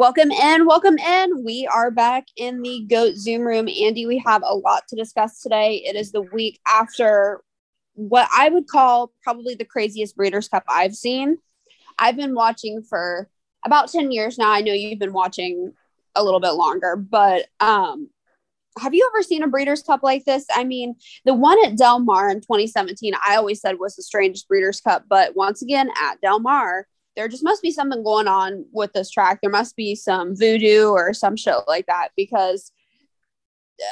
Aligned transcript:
Welcome 0.00 0.30
in, 0.30 0.64
welcome 0.64 0.96
in. 0.96 1.44
We 1.44 1.68
are 1.70 1.90
back 1.90 2.24
in 2.34 2.62
the 2.62 2.86
GOAT 2.88 3.16
Zoom 3.16 3.42
room. 3.42 3.68
Andy, 3.68 4.06
we 4.06 4.16
have 4.24 4.40
a 4.42 4.56
lot 4.56 4.88
to 4.88 4.96
discuss 4.96 5.42
today. 5.42 5.82
It 5.84 5.94
is 5.94 6.10
the 6.10 6.22
week 6.22 6.58
after 6.66 7.42
what 7.92 8.26
I 8.34 8.48
would 8.48 8.66
call 8.66 9.12
probably 9.22 9.56
the 9.56 9.66
craziest 9.66 10.16
Breeders' 10.16 10.48
Cup 10.48 10.64
I've 10.66 10.94
seen. 10.94 11.36
I've 11.98 12.16
been 12.16 12.34
watching 12.34 12.82
for 12.82 13.28
about 13.62 13.92
10 13.92 14.10
years 14.10 14.38
now. 14.38 14.50
I 14.50 14.62
know 14.62 14.72
you've 14.72 14.98
been 14.98 15.12
watching 15.12 15.74
a 16.14 16.24
little 16.24 16.40
bit 16.40 16.52
longer, 16.52 16.96
but 16.96 17.48
um, 17.60 18.08
have 18.78 18.94
you 18.94 19.06
ever 19.12 19.22
seen 19.22 19.42
a 19.42 19.48
Breeders' 19.48 19.82
Cup 19.82 20.02
like 20.02 20.24
this? 20.24 20.46
I 20.56 20.64
mean, 20.64 20.94
the 21.26 21.34
one 21.34 21.62
at 21.62 21.76
Del 21.76 21.98
Mar 21.98 22.30
in 22.30 22.40
2017, 22.40 23.12
I 23.28 23.36
always 23.36 23.60
said 23.60 23.78
was 23.78 23.96
the 23.96 24.02
strangest 24.02 24.48
Breeders' 24.48 24.80
Cup, 24.80 25.04
but 25.10 25.36
once 25.36 25.60
again, 25.60 25.90
at 26.02 26.22
Del 26.22 26.40
Mar, 26.40 26.86
there 27.20 27.28
just 27.28 27.44
must 27.44 27.60
be 27.60 27.70
something 27.70 28.02
going 28.02 28.26
on 28.26 28.64
with 28.72 28.94
this 28.94 29.10
track. 29.10 29.40
There 29.42 29.50
must 29.50 29.76
be 29.76 29.94
some 29.94 30.34
voodoo 30.34 30.88
or 30.88 31.12
some 31.12 31.36
shit 31.36 31.54
like 31.68 31.84
that 31.84 32.12
because 32.16 32.72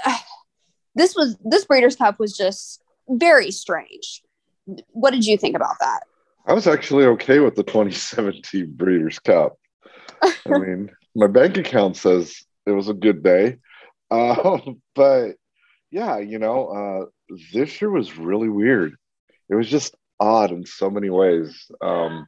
uh, 0.06 0.16
this 0.94 1.14
was 1.14 1.36
this 1.44 1.66
Breeders' 1.66 1.94
Cup 1.94 2.18
was 2.18 2.34
just 2.34 2.82
very 3.06 3.50
strange. 3.50 4.22
What 4.92 5.10
did 5.10 5.26
you 5.26 5.36
think 5.36 5.56
about 5.56 5.76
that? 5.80 6.04
I 6.46 6.54
was 6.54 6.66
actually 6.66 7.04
okay 7.04 7.40
with 7.40 7.54
the 7.54 7.62
2017 7.62 8.72
Breeders' 8.74 9.18
Cup. 9.18 9.58
I 10.22 10.32
mean, 10.46 10.90
my 11.14 11.26
bank 11.26 11.58
account 11.58 11.98
says 11.98 12.34
it 12.64 12.70
was 12.70 12.88
a 12.88 12.94
good 12.94 13.22
day, 13.22 13.58
uh, 14.10 14.58
but 14.94 15.32
yeah, 15.90 16.16
you 16.16 16.38
know, 16.38 16.68
uh, 16.68 17.34
this 17.52 17.82
year 17.82 17.90
was 17.90 18.16
really 18.16 18.48
weird. 18.48 18.94
It 19.50 19.54
was 19.54 19.68
just 19.68 19.94
odd 20.18 20.50
in 20.50 20.64
so 20.64 20.88
many 20.88 21.10
ways. 21.10 21.70
Um, 21.82 22.26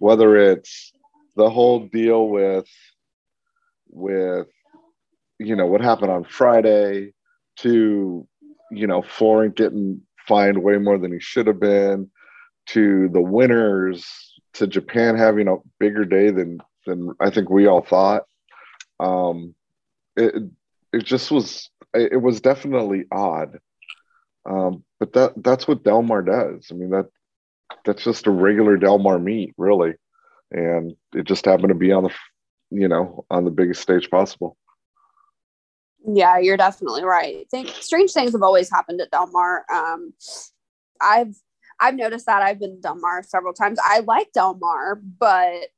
whether 0.00 0.36
it's 0.36 0.92
the 1.36 1.48
whole 1.48 1.86
deal 1.86 2.28
with 2.28 2.68
with 3.90 4.48
you 5.38 5.56
know 5.56 5.66
what 5.66 5.80
happened 5.80 6.10
on 6.10 6.24
Friday 6.24 7.12
to 7.56 8.26
you 8.70 8.86
know 8.86 9.02
Florent 9.02 9.56
getting 9.56 10.02
fined 10.26 10.62
way 10.62 10.78
more 10.78 10.98
than 10.98 11.12
he 11.12 11.20
should 11.20 11.46
have 11.46 11.60
been 11.60 12.10
to 12.66 13.08
the 13.08 13.20
winners 13.20 14.06
to 14.54 14.66
Japan 14.66 15.16
having 15.16 15.48
a 15.48 15.56
bigger 15.78 16.04
day 16.04 16.30
than 16.30 16.58
than 16.86 17.12
I 17.20 17.30
think 17.30 17.50
we 17.50 17.66
all 17.66 17.82
thought. 17.82 18.24
Um, 19.00 19.54
it 20.16 20.34
it 20.92 21.04
just 21.04 21.30
was 21.30 21.70
it 21.94 22.20
was 22.20 22.40
definitely 22.40 23.04
odd. 23.10 23.58
Um, 24.48 24.84
but 24.98 25.12
that 25.12 25.32
that's 25.36 25.68
what 25.68 25.84
Del 25.84 26.02
Mar 26.02 26.22
does. 26.22 26.68
I 26.70 26.74
mean 26.74 26.90
that 26.90 27.06
that's 27.84 28.04
just 28.04 28.26
a 28.26 28.30
regular 28.30 28.76
Del 28.76 28.98
Mar 28.98 29.18
meet, 29.18 29.54
really, 29.56 29.94
and 30.50 30.94
it 31.14 31.24
just 31.24 31.44
happened 31.44 31.68
to 31.68 31.74
be 31.74 31.92
on 31.92 32.04
the, 32.04 32.10
you 32.70 32.88
know, 32.88 33.24
on 33.30 33.44
the 33.44 33.50
biggest 33.50 33.82
stage 33.82 34.10
possible. 34.10 34.56
Yeah, 36.06 36.38
you're 36.38 36.56
definitely 36.56 37.04
right. 37.04 37.48
Think 37.50 37.68
strange 37.68 38.12
things 38.12 38.32
have 38.32 38.42
always 38.42 38.70
happened 38.70 39.00
at 39.00 39.10
Del 39.10 39.30
Mar. 39.30 39.64
Um, 39.72 40.14
I've 41.00 41.34
I've 41.80 41.94
noticed 41.94 42.26
that 42.26 42.42
I've 42.42 42.58
been 42.58 42.76
to 42.76 42.80
Del 42.80 42.96
Mar 42.96 43.22
several 43.22 43.52
times. 43.52 43.78
I 43.82 44.00
like 44.00 44.32
Del 44.32 44.54
Mar, 44.54 44.96
but 44.96 45.68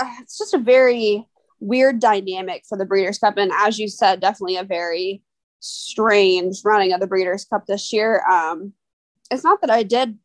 uh, 0.00 0.14
it's 0.20 0.38
just 0.38 0.54
a 0.54 0.58
very 0.58 1.26
weird 1.60 1.98
dynamic 2.00 2.64
for 2.68 2.76
the 2.78 2.84
Breeders' 2.84 3.18
Cup, 3.18 3.36
and 3.36 3.52
as 3.54 3.78
you 3.78 3.88
said, 3.88 4.20
definitely 4.20 4.56
a 4.56 4.64
very 4.64 5.22
strange 5.60 6.60
running 6.64 6.92
of 6.92 7.00
the 7.00 7.06
Breeders' 7.06 7.44
Cup 7.44 7.66
this 7.66 7.92
year. 7.92 8.24
Um, 8.26 8.74
it's 9.30 9.44
not 9.44 9.60
that 9.60 9.70
I 9.70 9.82
did 9.82 10.18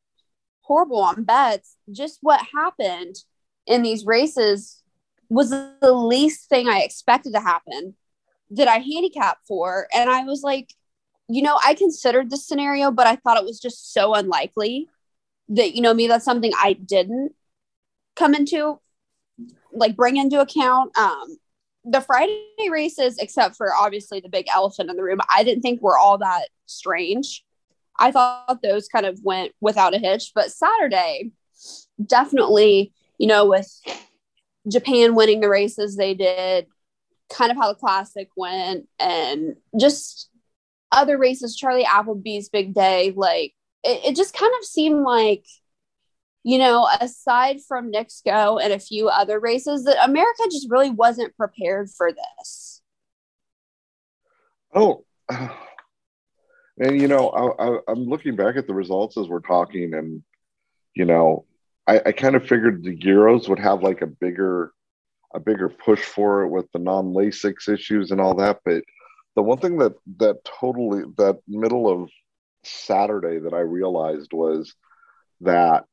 horrible 0.63 1.01
on 1.01 1.23
bets. 1.23 1.77
Just 1.91 2.19
what 2.21 2.41
happened 2.53 3.15
in 3.67 3.83
these 3.83 4.05
races 4.05 4.81
was 5.29 5.49
the 5.49 5.91
least 5.91 6.49
thing 6.49 6.67
I 6.67 6.81
expected 6.81 7.33
to 7.33 7.39
happen 7.39 7.95
that 8.51 8.67
I 8.67 8.77
handicap 8.77 9.37
for. 9.47 9.87
And 9.95 10.09
I 10.09 10.23
was 10.23 10.41
like, 10.43 10.73
you 11.29 11.41
know, 11.41 11.57
I 11.65 11.73
considered 11.73 12.29
this 12.29 12.47
scenario, 12.47 12.91
but 12.91 13.07
I 13.07 13.15
thought 13.15 13.37
it 13.37 13.45
was 13.45 13.59
just 13.59 13.93
so 13.93 14.13
unlikely 14.13 14.89
that, 15.49 15.75
you 15.75 15.81
know, 15.81 15.93
me, 15.93 16.07
that's 16.07 16.25
something 16.25 16.51
I 16.57 16.73
didn't 16.73 17.33
come 18.15 18.35
into, 18.35 18.79
like 19.71 19.95
bring 19.95 20.17
into 20.17 20.39
account. 20.39 20.95
Um, 20.97 21.37
the 21.85 22.01
Friday 22.01 22.69
races, 22.69 23.17
except 23.17 23.55
for 23.55 23.73
obviously 23.73 24.19
the 24.19 24.29
big 24.29 24.45
elephant 24.53 24.89
in 24.89 24.95
the 24.95 25.03
room, 25.03 25.19
I 25.33 25.43
didn't 25.43 25.61
think 25.61 25.81
were 25.81 25.97
all 25.97 26.17
that 26.19 26.49
strange. 26.65 27.43
I 28.03 28.11
thought 28.11 28.61
those 28.61 28.89
kind 28.89 29.05
of 29.05 29.19
went 29.23 29.53
without 29.61 29.93
a 29.93 29.97
hitch. 29.97 30.33
But 30.35 30.51
Saturday, 30.51 31.31
definitely, 32.05 32.91
you 33.17 33.27
know, 33.27 33.45
with 33.47 33.71
Japan 34.69 35.15
winning 35.15 35.39
the 35.39 35.47
races 35.47 35.95
they 35.95 36.13
did, 36.13 36.67
kind 37.31 37.49
of 37.49 37.55
how 37.55 37.69
the 37.69 37.79
classic 37.79 38.27
went, 38.35 38.89
and 38.99 39.55
just 39.79 40.29
other 40.91 41.17
races, 41.17 41.55
Charlie 41.55 41.85
Appleby's 41.85 42.49
big 42.49 42.73
day, 42.73 43.13
like 43.15 43.53
it, 43.85 44.11
it 44.11 44.15
just 44.17 44.33
kind 44.33 44.51
of 44.59 44.65
seemed 44.65 45.03
like, 45.03 45.45
you 46.43 46.57
know, 46.57 46.89
aside 46.99 47.61
from 47.65 47.89
Knicks 47.89 48.21
Go 48.25 48.59
and 48.59 48.73
a 48.73 48.79
few 48.79 49.07
other 49.07 49.39
races, 49.39 49.85
that 49.85 50.03
America 50.03 50.43
just 50.51 50.69
really 50.69 50.89
wasn't 50.89 51.37
prepared 51.37 51.89
for 51.89 52.11
this. 52.11 52.81
Oh, 54.75 55.05
and 56.79 56.99
you 56.99 57.07
know, 57.07 57.29
I, 57.87 57.91
am 57.91 58.05
looking 58.05 58.35
back 58.35 58.55
at 58.55 58.67
the 58.67 58.73
results 58.73 59.17
as 59.17 59.27
we're 59.27 59.39
talking, 59.39 59.93
and 59.93 60.23
you 60.95 61.05
know, 61.05 61.45
I, 61.87 62.01
I 62.07 62.11
kind 62.11 62.35
of 62.35 62.47
figured 62.47 62.83
the 62.83 62.97
Euros 62.97 63.47
would 63.49 63.59
have 63.59 63.83
like 63.83 64.01
a 64.01 64.07
bigger, 64.07 64.71
a 65.33 65.39
bigger 65.39 65.69
push 65.69 66.01
for 66.03 66.43
it 66.43 66.49
with 66.49 66.71
the 66.71 66.79
non 66.79 67.13
Lasix 67.13 67.69
issues 67.69 68.11
and 68.11 68.19
all 68.19 68.35
that. 68.35 68.59
But 68.65 68.83
the 69.35 69.43
one 69.43 69.59
thing 69.59 69.77
that 69.77 69.93
that 70.17 70.43
totally 70.45 71.03
that 71.17 71.39
middle 71.47 71.89
of 71.89 72.09
Saturday 72.63 73.39
that 73.39 73.53
I 73.53 73.59
realized 73.59 74.33
was 74.33 74.73
that 75.41 75.85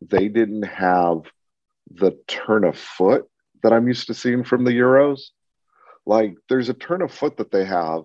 they 0.00 0.28
didn't 0.28 0.64
have 0.64 1.22
the 1.90 2.12
turn 2.26 2.64
of 2.64 2.76
foot 2.76 3.26
that 3.62 3.72
I'm 3.72 3.88
used 3.88 4.06
to 4.08 4.14
seeing 4.14 4.44
from 4.44 4.64
the 4.64 4.70
Euros. 4.70 5.20
Like 6.06 6.36
there's 6.48 6.68
a 6.68 6.74
turn 6.74 7.02
of 7.02 7.12
foot 7.12 7.38
that 7.38 7.50
they 7.50 7.64
have 7.64 8.02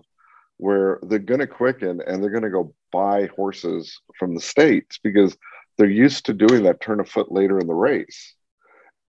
where 0.58 0.98
they're 1.02 1.18
going 1.18 1.40
to 1.40 1.46
quicken 1.46 2.00
and 2.06 2.22
they're 2.22 2.30
going 2.30 2.42
to 2.42 2.50
go 2.50 2.74
by 2.92 3.26
horses 3.26 4.00
from 4.18 4.34
the 4.34 4.40
states 4.40 4.98
because 5.02 5.36
they're 5.76 5.88
used 5.88 6.26
to 6.26 6.32
doing 6.32 6.62
that 6.62 6.80
turn 6.80 7.00
of 7.00 7.08
foot 7.08 7.32
later 7.32 7.58
in 7.58 7.66
the 7.66 7.74
race. 7.74 8.34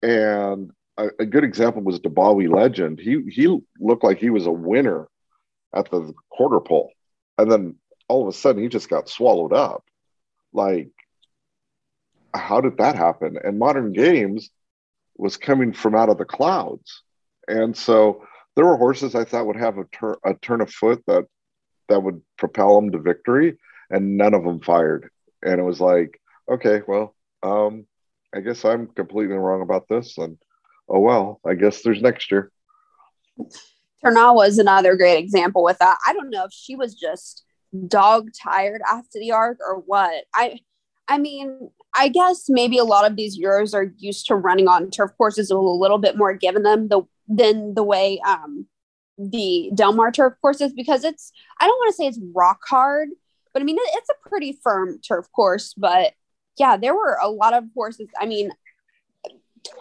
And 0.03 0.71
a, 0.97 1.09
a 1.19 1.25
good 1.25 1.43
example 1.43 1.81
was 1.81 1.99
Dubawi 1.99 2.51
Legend. 2.53 2.99
He 2.99 3.23
he 3.29 3.59
looked 3.79 4.03
like 4.03 4.17
he 4.17 4.29
was 4.29 4.45
a 4.45 4.51
winner 4.51 5.07
at 5.75 5.89
the 5.89 6.13
quarter 6.29 6.59
pole, 6.59 6.91
and 7.37 7.51
then 7.51 7.75
all 8.07 8.21
of 8.21 8.27
a 8.27 8.37
sudden 8.37 8.61
he 8.61 8.69
just 8.69 8.89
got 8.89 9.09
swallowed 9.09 9.53
up. 9.53 9.83
Like, 10.53 10.89
how 12.33 12.61
did 12.61 12.77
that 12.77 12.95
happen? 12.95 13.37
And 13.43 13.57
Modern 13.57 13.93
Games 13.93 14.49
was 15.17 15.37
coming 15.37 15.73
from 15.73 15.95
out 15.95 16.09
of 16.09 16.17
the 16.17 16.25
clouds, 16.25 17.03
and 17.47 17.75
so 17.75 18.25
there 18.55 18.65
were 18.65 18.77
horses 18.77 19.15
I 19.15 19.23
thought 19.23 19.47
would 19.47 19.55
have 19.55 19.77
a, 19.77 19.85
tur- 19.85 20.19
a 20.25 20.33
turn 20.35 20.61
of 20.61 20.71
foot 20.71 21.03
that 21.07 21.25
that 21.89 22.03
would 22.03 22.21
propel 22.37 22.75
them 22.75 22.91
to 22.91 22.99
victory, 22.99 23.57
and 23.89 24.17
none 24.17 24.33
of 24.33 24.43
them 24.43 24.61
fired. 24.61 25.09
And 25.43 25.59
it 25.59 25.63
was 25.63 25.81
like, 25.81 26.19
okay, 26.49 26.81
well, 26.87 27.15
um, 27.43 27.85
I 28.33 28.39
guess 28.39 28.63
I'm 28.63 28.87
completely 28.87 29.35
wrong 29.35 29.61
about 29.61 29.87
this, 29.89 30.17
and 30.17 30.37
oh 30.87 30.99
well, 30.99 31.39
I 31.45 31.55
guess 31.55 31.81
there's 31.81 32.01
next 32.01 32.31
year. 32.31 32.51
Tarnawa 34.03 34.35
was 34.35 34.57
another 34.57 34.95
great 34.95 35.17
example 35.17 35.63
with 35.63 35.77
that. 35.79 35.97
I 36.07 36.13
don't 36.13 36.29
know 36.29 36.45
if 36.45 36.51
she 36.51 36.75
was 36.75 36.95
just 36.95 37.43
dog 37.87 38.29
tired 38.41 38.81
after 38.87 39.19
the 39.19 39.31
arc 39.31 39.59
or 39.59 39.75
what. 39.75 40.25
I 40.33 40.59
I 41.07 41.17
mean, 41.17 41.69
I 41.93 42.07
guess 42.07 42.45
maybe 42.47 42.77
a 42.77 42.85
lot 42.85 43.09
of 43.09 43.17
these 43.17 43.39
Euros 43.39 43.73
are 43.73 43.93
used 43.97 44.27
to 44.27 44.35
running 44.35 44.67
on 44.67 44.89
turf 44.89 45.11
courses 45.17 45.51
a 45.51 45.57
little 45.57 45.97
bit 45.97 46.17
more 46.17 46.33
given 46.33 46.63
them 46.63 46.87
the 46.87 47.01
than 47.35 47.73
the 47.73 47.83
way 47.83 48.19
um, 48.25 48.67
the 49.17 49.71
Del 49.73 49.93
Mar 49.93 50.11
turf 50.11 50.33
is 50.59 50.73
because 50.73 51.03
it's 51.03 51.31
I 51.59 51.67
don't 51.67 51.77
want 51.77 51.89
to 51.91 51.95
say 51.95 52.07
it's 52.07 52.19
rock 52.33 52.59
hard, 52.67 53.09
but 53.53 53.61
I 53.61 53.65
mean 53.65 53.77
it's 53.79 54.09
a 54.09 54.29
pretty 54.29 54.59
firm 54.63 54.99
turf 55.01 55.31
course. 55.31 55.73
But 55.75 56.13
yeah, 56.57 56.77
there 56.77 56.95
were 56.95 57.17
a 57.21 57.29
lot 57.29 57.53
of 57.53 57.65
horses. 57.73 58.07
I 58.19 58.25
mean, 58.25 58.51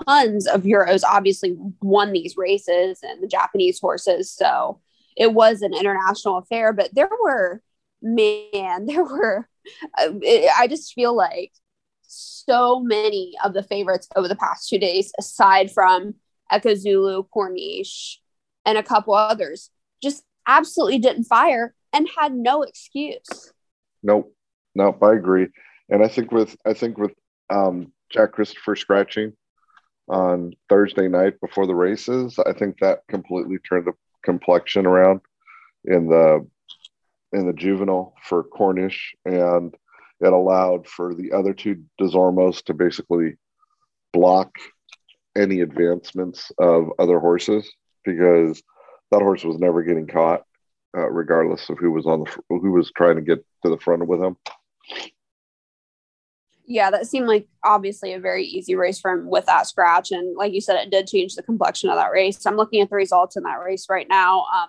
tons 0.06 0.46
of 0.46 0.62
Euros 0.62 1.02
obviously 1.04 1.56
won 1.80 2.12
these 2.12 2.36
races 2.36 3.00
and 3.02 3.22
the 3.22 3.28
Japanese 3.28 3.80
horses, 3.80 4.30
so 4.30 4.80
it 5.16 5.32
was 5.32 5.62
an 5.62 5.74
international 5.74 6.38
affair. 6.38 6.72
But 6.72 6.94
there 6.94 7.10
were 7.22 7.62
man, 8.02 8.86
there 8.86 9.04
were. 9.04 9.48
Uh, 9.98 10.12
it, 10.22 10.50
I 10.58 10.66
just 10.66 10.94
feel 10.94 11.14
like 11.14 11.52
so 12.02 12.80
many 12.80 13.34
of 13.44 13.54
the 13.54 13.62
favorites 13.62 14.08
over 14.16 14.26
the 14.26 14.36
past 14.36 14.68
two 14.68 14.78
days, 14.78 15.12
aside 15.18 15.70
from 15.70 16.14
Zulu, 16.76 17.24
Corniche, 17.34 18.16
and 18.64 18.76
a 18.78 18.82
couple 18.82 19.14
others 19.14 19.70
just 20.02 20.24
absolutely 20.46 20.98
didn't 20.98 21.24
fire 21.24 21.74
and 21.92 22.08
had 22.18 22.34
no 22.34 22.62
excuse. 22.62 23.52
Nope. 24.02 24.34
Nope. 24.74 25.02
I 25.02 25.12
agree. 25.12 25.48
And 25.88 26.02
I 26.04 26.08
think 26.08 26.32
with 26.32 26.56
I 26.64 26.74
think 26.74 26.98
with 26.98 27.12
um, 27.50 27.92
Jack 28.10 28.32
Christopher 28.32 28.76
scratching, 28.76 29.32
on 30.10 30.52
Thursday 30.68 31.08
night 31.08 31.40
before 31.40 31.66
the 31.66 31.74
races. 31.74 32.38
I 32.44 32.52
think 32.52 32.78
that 32.80 33.06
completely 33.08 33.58
turned 33.58 33.86
the 33.86 33.92
complexion 34.24 34.84
around 34.84 35.20
in 35.84 36.08
the 36.08 36.46
in 37.32 37.46
the 37.46 37.52
juvenile 37.52 38.14
for 38.24 38.42
Corniche, 38.42 39.14
and 39.24 39.74
it 40.20 40.32
allowed 40.32 40.88
for 40.88 41.14
the 41.14 41.32
other 41.32 41.54
two 41.54 41.84
Desormos 41.98 42.62
to 42.64 42.74
basically 42.74 43.36
block 44.12 44.50
any 45.36 45.60
advancements 45.60 46.50
of 46.58 46.90
other 46.98 47.18
horses 47.18 47.70
because 48.04 48.62
that 49.10 49.22
horse 49.22 49.44
was 49.44 49.58
never 49.58 49.82
getting 49.82 50.06
caught, 50.06 50.42
uh, 50.96 51.08
regardless 51.10 51.68
of 51.68 51.78
who 51.78 51.90
was 51.90 52.06
on 52.06 52.20
the 52.20 52.36
who 52.48 52.72
was 52.72 52.90
trying 52.96 53.16
to 53.16 53.22
get 53.22 53.44
to 53.64 53.70
the 53.70 53.78
front 53.78 54.06
with 54.06 54.20
him. 54.20 54.36
Yeah, 56.66 56.90
that 56.90 57.06
seemed 57.06 57.26
like 57.26 57.48
obviously 57.64 58.12
a 58.12 58.20
very 58.20 58.44
easy 58.44 58.76
race 58.76 59.00
for 59.00 59.10
him 59.10 59.28
with 59.28 59.46
that 59.46 59.66
scratch, 59.66 60.12
and 60.12 60.36
like 60.36 60.52
you 60.52 60.60
said, 60.60 60.76
it 60.76 60.90
did 60.90 61.08
change 61.08 61.34
the 61.34 61.42
complexion 61.42 61.90
of 61.90 61.96
that 61.96 62.12
race. 62.12 62.46
I'm 62.46 62.56
looking 62.56 62.80
at 62.80 62.90
the 62.90 62.96
results 62.96 63.36
in 63.36 63.42
that 63.42 63.60
race 63.60 63.86
right 63.88 64.06
now. 64.08 64.40
Um, 64.54 64.68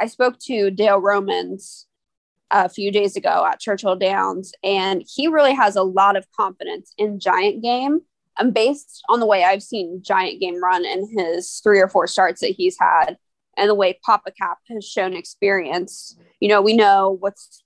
I 0.00 0.06
spoke 0.06 0.38
to 0.40 0.70
Dale 0.70 0.98
Romans 0.98 1.86
a 2.50 2.68
few 2.68 2.90
days 2.90 3.16
ago 3.16 3.46
at 3.46 3.60
Churchill 3.60 3.96
Downs, 3.96 4.52
and 4.62 5.04
he 5.06 5.28
really 5.28 5.54
has 5.54 5.76
a 5.76 5.82
lot 5.82 6.16
of 6.16 6.30
confidence 6.32 6.92
in 6.98 7.20
Giant 7.20 7.62
Game. 7.62 8.00
And 8.38 8.54
based 8.54 9.02
on 9.08 9.20
the 9.20 9.26
way 9.26 9.44
I've 9.44 9.62
seen 9.62 10.02
Giant 10.04 10.40
Game 10.40 10.62
run 10.62 10.84
in 10.84 11.08
his 11.16 11.60
three 11.62 11.80
or 11.80 11.88
four 11.88 12.06
starts 12.06 12.40
that 12.40 12.54
he's 12.56 12.76
had, 12.78 13.16
and 13.56 13.68
the 13.68 13.74
way 13.74 13.98
Pappacap 14.08 14.56
has 14.68 14.84
shown 14.84 15.14
experience, 15.14 16.16
you 16.40 16.48
know, 16.48 16.62
we 16.62 16.76
know 16.76 17.16
what's 17.18 17.64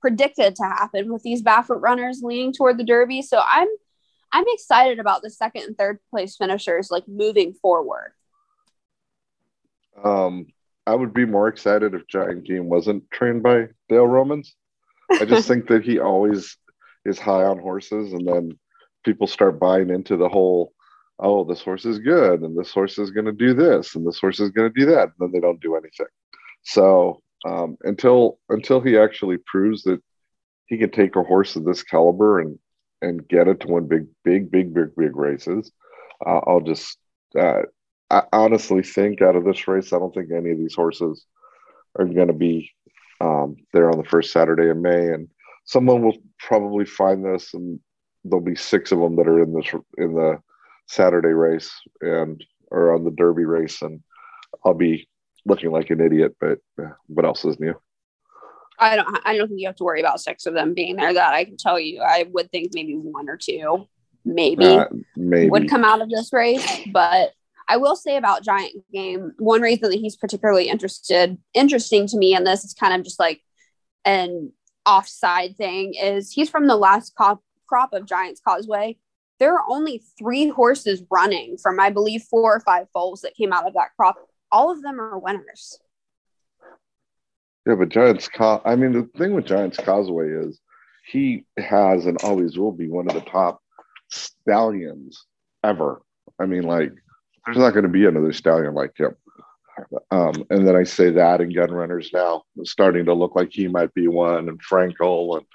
predicted 0.00 0.56
to 0.56 0.62
happen 0.62 1.12
with 1.12 1.22
these 1.22 1.42
barefoot 1.42 1.80
runners 1.80 2.22
leaning 2.22 2.52
toward 2.52 2.78
the 2.78 2.84
Derby. 2.84 3.22
So 3.22 3.42
I'm 3.44 3.68
I'm 4.32 4.44
excited 4.48 5.00
about 5.00 5.22
the 5.22 5.30
second 5.30 5.62
and 5.62 5.76
third 5.76 5.98
place 6.08 6.36
finishers 6.36 6.90
like 6.90 7.08
moving 7.08 7.52
forward. 7.54 8.12
Um, 10.02 10.46
I 10.86 10.94
would 10.94 11.12
be 11.12 11.24
more 11.24 11.48
excited 11.48 11.94
if 11.94 12.06
Giant 12.06 12.44
Game 12.44 12.68
wasn't 12.68 13.10
trained 13.10 13.42
by 13.42 13.68
Dale 13.88 14.06
Romans. 14.06 14.54
I 15.10 15.24
just 15.24 15.48
think 15.48 15.66
that 15.66 15.82
he 15.82 15.98
always 15.98 16.56
is 17.04 17.18
high 17.18 17.44
on 17.44 17.58
horses, 17.58 18.12
and 18.12 18.26
then 18.26 18.58
people 19.04 19.26
start 19.26 19.60
buying 19.60 19.90
into 19.90 20.16
the 20.16 20.28
whole, 20.28 20.72
oh, 21.18 21.44
this 21.44 21.62
horse 21.62 21.84
is 21.84 21.98
good, 21.98 22.42
and 22.42 22.58
this 22.58 22.72
horse 22.72 22.98
is 22.98 23.10
going 23.10 23.26
to 23.26 23.32
do 23.32 23.54
this, 23.54 23.94
and 23.94 24.06
this 24.06 24.18
horse 24.18 24.40
is 24.40 24.50
going 24.50 24.72
to 24.72 24.80
do 24.80 24.86
that, 24.86 25.04
and 25.04 25.12
then 25.18 25.32
they 25.32 25.40
don't 25.40 25.60
do 25.60 25.76
anything. 25.76 26.06
So 26.62 27.22
um, 27.46 27.76
until 27.82 28.38
until 28.48 28.80
he 28.80 28.98
actually 28.98 29.38
proves 29.46 29.82
that 29.84 30.02
he 30.66 30.78
can 30.78 30.90
take 30.90 31.16
a 31.16 31.22
horse 31.22 31.56
of 31.56 31.64
this 31.64 31.82
caliber 31.82 32.40
and 32.40 32.58
and 33.02 33.26
get 33.28 33.48
it 33.48 33.60
to 33.60 33.68
win 33.68 33.88
big, 33.88 34.06
big, 34.24 34.50
big, 34.50 34.74
big, 34.74 34.94
big 34.94 35.16
races, 35.16 35.72
uh, 36.26 36.40
I'll 36.46 36.60
just 36.60 36.98
uh, 37.38 37.62
I 38.10 38.24
honestly 38.32 38.82
think 38.82 39.22
out 39.22 39.36
of 39.36 39.44
this 39.44 39.68
race, 39.68 39.92
I 39.92 39.98
don't 39.98 40.12
think 40.12 40.30
any 40.32 40.50
of 40.50 40.58
these 40.58 40.74
horses 40.74 41.24
are 41.98 42.04
going 42.04 42.28
to 42.28 42.34
be 42.34 42.70
um, 43.20 43.56
there 43.72 43.90
on 43.90 43.98
the 43.98 44.08
first 44.08 44.32
Saturday 44.32 44.68
in 44.68 44.82
May, 44.82 45.08
and 45.08 45.28
someone 45.64 46.02
will 46.02 46.18
probably 46.38 46.84
find 46.84 47.24
this, 47.24 47.54
and 47.54 47.78
there'll 48.24 48.44
be 48.44 48.56
six 48.56 48.92
of 48.92 48.98
them 48.98 49.16
that 49.16 49.28
are 49.28 49.42
in 49.42 49.54
this 49.54 49.72
in 49.98 50.14
the 50.14 50.38
Saturday 50.86 51.32
race 51.32 51.70
and 52.00 52.42
or 52.70 52.94
on 52.94 53.04
the 53.04 53.10
Derby 53.10 53.44
race, 53.44 53.82
and 53.82 54.00
I'll 54.64 54.74
be 54.74 55.08
looking 55.44 55.70
like 55.70 55.90
an 55.90 56.00
idiot. 56.00 56.36
But 56.40 56.58
uh, 56.80 56.90
what 57.06 57.24
else 57.24 57.44
is 57.44 57.58
new? 57.60 57.74
I 58.78 58.96
don't. 58.96 59.18
I 59.24 59.36
don't 59.36 59.48
think 59.48 59.60
you 59.60 59.68
have 59.68 59.76
to 59.76 59.84
worry 59.84 60.00
about 60.00 60.20
six 60.20 60.46
of 60.46 60.54
them 60.54 60.74
being 60.74 60.96
there. 60.96 61.12
That 61.12 61.34
I 61.34 61.44
can 61.44 61.56
tell 61.56 61.78
you. 61.78 62.00
I 62.00 62.26
would 62.30 62.50
think 62.50 62.70
maybe 62.74 62.94
one 62.94 63.28
or 63.28 63.36
two, 63.36 63.86
maybe, 64.24 64.64
uh, 64.64 64.86
maybe. 65.16 65.50
would 65.50 65.68
come 65.68 65.84
out 65.84 66.00
of 66.00 66.08
this 66.08 66.32
race, 66.32 66.80
but 66.92 67.32
I 67.70 67.76
will 67.76 67.94
say 67.94 68.16
about 68.16 68.42
Giant 68.42 68.72
Game, 68.92 69.32
one 69.38 69.62
reason 69.62 69.90
that 69.90 70.00
he's 70.00 70.16
particularly 70.16 70.68
interested, 70.68 71.38
interesting 71.54 72.08
to 72.08 72.18
me, 72.18 72.34
and 72.34 72.44
this 72.44 72.64
is 72.64 72.74
kind 72.74 72.92
of 72.92 73.04
just 73.04 73.20
like 73.20 73.42
an 74.04 74.52
offside 74.84 75.56
thing, 75.56 75.94
is 75.94 76.32
he's 76.32 76.50
from 76.50 76.66
the 76.66 76.74
last 76.74 77.14
crop, 77.14 77.40
crop 77.70 77.92
of 77.92 78.04
Giants 78.04 78.42
Causeway. 78.46 78.98
There 79.38 79.54
are 79.54 79.64
only 79.70 80.02
three 80.18 80.48
horses 80.48 81.02
running 81.10 81.56
from, 81.56 81.80
I 81.80 81.88
believe, 81.88 82.24
four 82.24 82.54
or 82.54 82.60
five 82.60 82.88
foals 82.92 83.22
that 83.22 83.36
came 83.36 83.52
out 83.52 83.66
of 83.66 83.74
that 83.74 83.94
crop. 83.96 84.16
All 84.52 84.70
of 84.70 84.82
them 84.82 85.00
are 85.00 85.18
winners. 85.18 85.78
Yeah, 87.66 87.76
but 87.76 87.88
Giants, 87.88 88.28
I 88.38 88.74
mean, 88.76 88.92
the 88.92 89.08
thing 89.16 89.34
with 89.34 89.46
Giants 89.46 89.78
Causeway 89.78 90.30
is 90.30 90.60
he 91.06 91.44
has 91.56 92.06
and 92.06 92.22
always 92.22 92.58
will 92.58 92.72
be 92.72 92.88
one 92.88 93.08
of 93.08 93.14
the 93.14 93.20
top 93.20 93.62
stallions 94.10 95.24
ever. 95.62 96.02
I 96.40 96.46
mean, 96.46 96.64
like 96.64 96.92
there's 97.44 97.58
not 97.58 97.70
going 97.70 97.84
to 97.84 97.88
be 97.88 98.06
another 98.06 98.32
stallion 98.32 98.74
like 98.74 98.98
him. 98.98 99.14
Um, 100.10 100.44
and 100.50 100.66
then 100.66 100.76
I 100.76 100.84
say 100.84 101.10
that, 101.10 101.40
and 101.40 101.54
Gun 101.54 101.70
Runners 101.70 102.10
now 102.12 102.42
starting 102.64 103.06
to 103.06 103.14
look 103.14 103.34
like 103.34 103.50
he 103.50 103.68
might 103.68 103.94
be 103.94 104.08
one, 104.08 104.48
and 104.48 104.60
Frankel 104.62 105.38
and 105.38 105.46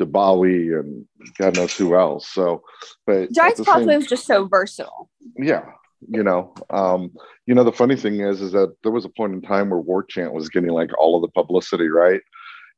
Dubawi 0.00 0.78
and 0.78 1.06
God 1.38 1.56
knows 1.56 1.76
who 1.76 1.96
else. 1.96 2.28
So, 2.28 2.62
but 3.06 3.32
Giants 3.32 3.60
Causeway 3.60 3.96
is 3.96 4.06
just 4.06 4.26
so 4.26 4.46
versatile. 4.46 5.10
Yeah, 5.36 5.64
you 6.08 6.22
know, 6.22 6.54
um, 6.70 7.12
you 7.46 7.54
know 7.54 7.64
the 7.64 7.72
funny 7.72 7.96
thing 7.96 8.20
is, 8.20 8.40
is 8.40 8.52
that 8.52 8.74
there 8.82 8.92
was 8.92 9.04
a 9.04 9.10
point 9.10 9.34
in 9.34 9.42
time 9.42 9.70
where 9.70 9.80
War 9.80 10.02
Chant 10.02 10.32
was 10.32 10.48
getting 10.48 10.70
like 10.70 10.90
all 10.98 11.16
of 11.16 11.22
the 11.22 11.28
publicity, 11.28 11.88
right? 11.88 12.20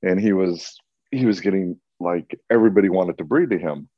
And 0.02 0.20
he 0.20 0.32
was 0.32 0.76
he 1.10 1.26
was 1.26 1.40
getting 1.40 1.78
like 2.00 2.38
everybody 2.50 2.88
wanted 2.88 3.18
to 3.18 3.24
breed 3.24 3.50
to 3.50 3.58
him, 3.58 3.88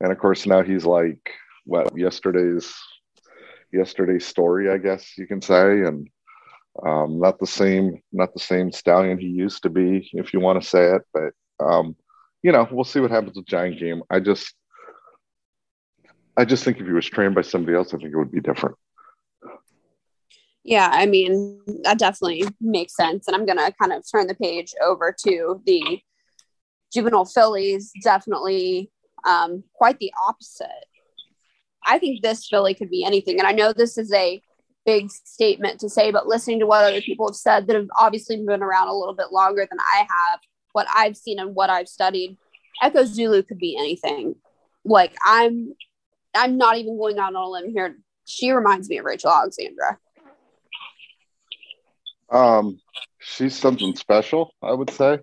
and 0.00 0.10
of 0.10 0.18
course 0.18 0.46
now 0.46 0.62
he's 0.62 0.84
like 0.84 1.30
what 1.64 1.96
yesterday's 1.96 2.74
yesterday's 3.72 4.26
story, 4.26 4.70
I 4.70 4.78
guess 4.78 5.16
you 5.18 5.26
can 5.26 5.42
say, 5.42 5.82
and 5.82 6.08
um, 6.84 7.18
not 7.18 7.38
the 7.38 7.46
same, 7.46 8.02
not 8.12 8.32
the 8.34 8.40
same 8.40 8.72
stallion 8.72 9.18
he 9.18 9.26
used 9.26 9.62
to 9.62 9.70
be, 9.70 10.08
if 10.12 10.32
you 10.32 10.40
want 10.40 10.62
to 10.62 10.68
say 10.68 10.94
it. 10.94 11.02
But 11.12 11.32
um, 11.64 11.96
you 12.46 12.52
know, 12.52 12.68
we'll 12.70 12.84
see 12.84 13.00
what 13.00 13.10
happens 13.10 13.34
with 13.34 13.44
Giant 13.44 13.80
Game. 13.80 14.04
I 14.08 14.20
just, 14.20 14.54
I 16.36 16.44
just 16.44 16.62
think 16.62 16.78
if 16.78 16.86
he 16.86 16.92
was 16.92 17.04
trained 17.04 17.34
by 17.34 17.42
somebody 17.42 17.76
else, 17.76 17.92
I 17.92 17.96
think 17.96 18.12
it 18.12 18.16
would 18.16 18.30
be 18.30 18.40
different. 18.40 18.76
Yeah, 20.62 20.88
I 20.92 21.06
mean 21.06 21.60
that 21.82 21.98
definitely 21.98 22.44
makes 22.60 22.94
sense, 22.94 23.26
and 23.26 23.34
I'm 23.34 23.46
gonna 23.46 23.72
kind 23.82 23.92
of 23.92 24.04
turn 24.08 24.28
the 24.28 24.34
page 24.36 24.74
over 24.80 25.12
to 25.26 25.60
the 25.66 25.98
juvenile 26.94 27.24
fillies. 27.24 27.90
Definitely, 28.00 28.92
um, 29.26 29.64
quite 29.74 29.98
the 29.98 30.12
opposite. 30.28 30.86
I 31.84 31.98
think 31.98 32.22
this 32.22 32.46
filly 32.46 32.74
could 32.74 32.90
be 32.90 33.04
anything. 33.04 33.40
And 33.40 33.48
I 33.48 33.52
know 33.52 33.72
this 33.72 33.98
is 33.98 34.12
a 34.12 34.40
big 34.84 35.10
statement 35.10 35.80
to 35.80 35.88
say, 35.88 36.12
but 36.12 36.28
listening 36.28 36.60
to 36.60 36.66
what 36.66 36.84
other 36.84 37.00
people 37.00 37.26
have 37.26 37.34
said 37.34 37.66
that 37.66 37.74
have 37.74 37.88
obviously 37.98 38.36
been 38.36 38.62
around 38.62 38.86
a 38.86 38.94
little 38.94 39.14
bit 39.14 39.32
longer 39.32 39.66
than 39.68 39.80
I 39.80 40.06
have, 40.08 40.40
what 40.76 40.86
I've 40.94 41.16
seen 41.16 41.38
and 41.38 41.54
what 41.54 41.70
I've 41.70 41.88
studied, 41.88 42.36
Echo 42.82 43.04
Zulu 43.04 43.42
could 43.42 43.58
be 43.58 43.78
anything. 43.78 44.34
Like 44.84 45.16
I'm 45.24 45.72
I'm 46.34 46.58
not 46.58 46.76
even 46.76 46.98
going 46.98 47.18
out 47.18 47.34
on 47.34 47.42
a 47.42 47.48
limb 47.48 47.70
here. 47.70 47.96
She 48.26 48.50
reminds 48.50 48.90
me 48.90 48.98
of 48.98 49.06
Rachel 49.06 49.30
Alexandra. 49.30 49.98
Um, 52.30 52.78
she's 53.20 53.56
something 53.56 53.96
special, 53.96 54.52
I 54.62 54.74
would 54.74 54.90
say. 54.90 55.20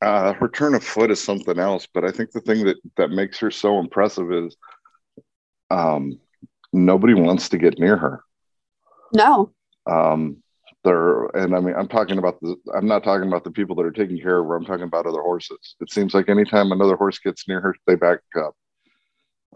Uh, 0.00 0.32
her 0.34 0.48
turn 0.48 0.76
of 0.76 0.84
foot 0.84 1.10
is 1.10 1.20
something 1.20 1.58
else, 1.58 1.88
but 1.92 2.04
I 2.04 2.12
think 2.12 2.30
the 2.30 2.40
thing 2.40 2.64
that 2.66 2.76
that 2.98 3.10
makes 3.10 3.40
her 3.40 3.50
so 3.50 3.80
impressive 3.80 4.30
is 4.30 4.56
um, 5.72 6.20
nobody 6.72 7.14
wants 7.14 7.48
to 7.48 7.58
get 7.58 7.80
near 7.80 7.96
her. 7.96 8.22
No. 9.12 9.50
Um, 9.90 10.40
there, 10.84 11.26
and 11.36 11.54
I 11.54 11.60
mean, 11.60 11.74
I'm 11.76 11.88
talking 11.88 12.18
about 12.18 12.40
the. 12.40 12.56
I'm 12.74 12.86
not 12.86 13.04
talking 13.04 13.28
about 13.28 13.44
the 13.44 13.50
people 13.50 13.76
that 13.76 13.86
are 13.86 13.90
taking 13.90 14.20
care 14.20 14.38
of 14.38 14.46
her. 14.46 14.56
I'm 14.56 14.64
talking 14.64 14.84
about 14.84 15.06
other 15.06 15.20
horses. 15.20 15.76
It 15.80 15.90
seems 15.92 16.14
like 16.14 16.28
anytime 16.28 16.72
another 16.72 16.96
horse 16.96 17.18
gets 17.18 17.46
near 17.46 17.60
her, 17.60 17.74
they 17.86 17.96
back 17.96 18.20
up. 18.36 18.56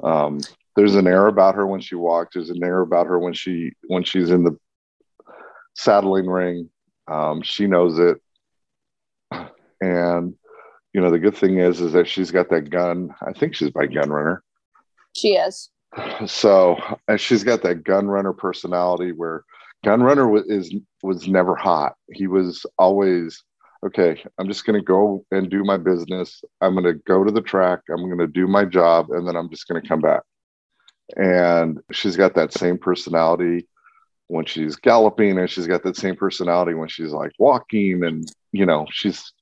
Um, 0.03 0.41
there's 0.77 0.97
an 0.97 1.07
air 1.07 1.27
about 1.29 1.55
her 1.55 1.67
when 1.67 1.81
she 1.81 1.95
walks. 1.95 2.35
There's 2.35 2.51
an 2.51 2.63
air 2.63 2.81
about 2.81 3.07
her 3.07 3.19
when 3.19 3.33
she 3.33 3.73
when 3.87 4.05
she's 4.05 4.31
in 4.31 4.45
the 4.45 4.59
saddling 5.75 6.27
ring. 6.27 6.69
Um, 7.09 7.43
she 7.43 7.67
knows 7.67 7.99
it, 7.99 8.21
and 9.81 10.35
you 10.93 11.01
know 11.01 11.11
the 11.11 11.19
good 11.19 11.37
thing 11.37 11.59
is 11.59 11.81
is 11.81 11.93
that 11.93 12.09
she's 12.09 12.31
got 12.31 12.51
that 12.51 12.71
gun. 12.71 13.15
I 13.27 13.33
think 13.33 13.55
she's 13.55 13.71
by 13.71 13.87
gun 13.87 14.11
runner. 14.11 14.43
She 15.15 15.35
is 15.35 15.71
so 16.27 16.77
and 17.09 17.21
she's 17.21 17.45
got 17.45 17.63
that 17.63 17.85
gun 17.85 18.09
runner 18.09 18.33
personality 18.33 19.13
where 19.13 19.45
gun 19.85 20.03
runner 20.03 20.29
was, 20.29 20.45
is 20.47 20.75
was 21.03 21.29
never 21.29 21.55
hot. 21.55 21.95
He 22.13 22.27
was 22.27 22.67
always 22.79 23.43
okay 23.85 24.25
i'm 24.39 24.49
just 24.49 24.65
going 24.65 24.81
to 24.81 24.85
go 24.85 25.25
and 25.31 25.51
do 25.51 25.63
my 25.63 25.77
business. 25.77 26.43
I'm 26.61 26.73
going 26.75 26.85
to 26.85 27.01
go 27.07 27.23
to 27.23 27.31
the 27.31 27.43
track. 27.43 27.81
I'm 27.91 28.07
going 28.07 28.19
to 28.19 28.27
do 28.27 28.47
my 28.47 28.65
job 28.65 29.11
and 29.11 29.29
then 29.29 29.37
i'm 29.37 29.51
just 29.51 29.69
going 29.69 29.81
to 29.81 29.89
come 29.89 30.01
back. 30.01 30.23
And 31.17 31.81
she's 31.93 32.17
got 32.17 32.35
that 32.35 32.53
same 32.53 32.79
personality 32.79 33.69
when 34.29 34.47
she's 34.47 34.77
galloping 34.77 35.39
and 35.39 35.51
she's 35.51 35.67
got 35.67 35.83
that 35.85 35.97
same 35.97 36.17
personality 36.17 36.75
when 36.75 36.89
she's 36.89 37.13
like 37.13 37.33
walking 37.39 38.05
and 38.05 38.27
you 38.53 38.65
know 38.65 38.87
she's 38.91 39.33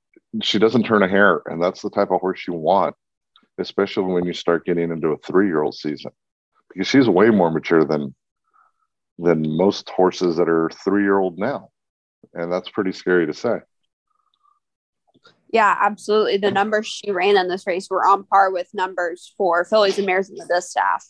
she 0.42 0.58
doesn't 0.58 0.84
turn 0.84 1.02
a 1.02 1.08
hair 1.08 1.42
and 1.46 1.62
that's 1.62 1.82
the 1.82 1.90
type 1.90 2.11
of 2.11 2.20
horse 2.20 2.46
you 2.46 2.54
want 2.54 2.94
especially 3.58 4.12
when 4.12 4.25
you 4.25 4.32
start 4.32 4.64
getting 4.64 4.90
into 4.90 5.08
a 5.08 5.18
three 5.18 5.46
year 5.46 5.62
old 5.62 5.75
season 5.75 6.11
because 6.68 6.88
she's 6.88 7.08
way 7.08 7.30
more 7.30 7.50
mature 7.50 7.84
than 7.84 8.14
than 9.23 9.57
most 9.57 9.88
horses 9.91 10.37
that 10.37 10.49
are 10.49 10.71
three 10.85 11.02
year 11.02 11.19
old 11.19 11.38
now, 11.38 11.71
and 12.35 12.52
that's 12.52 12.69
pretty 12.69 12.93
scary 12.93 13.26
to 13.26 13.35
say. 13.35 13.61
Yeah, 15.52 15.76
absolutely. 15.81 16.38
The 16.38 16.50
numbers 16.50 16.87
she 16.87 17.11
ran 17.11 17.37
in 17.37 17.49
this 17.49 17.67
race 17.67 17.91
were 17.91 18.07
on 18.07 18.25
par 18.25 18.50
with 18.50 18.69
numbers 18.73 19.35
for 19.37 19.64
fillies 19.64 19.99
and 19.99 20.07
mares 20.07 20.31
in 20.31 20.37
the 20.37 20.47
distaff. 20.47 21.07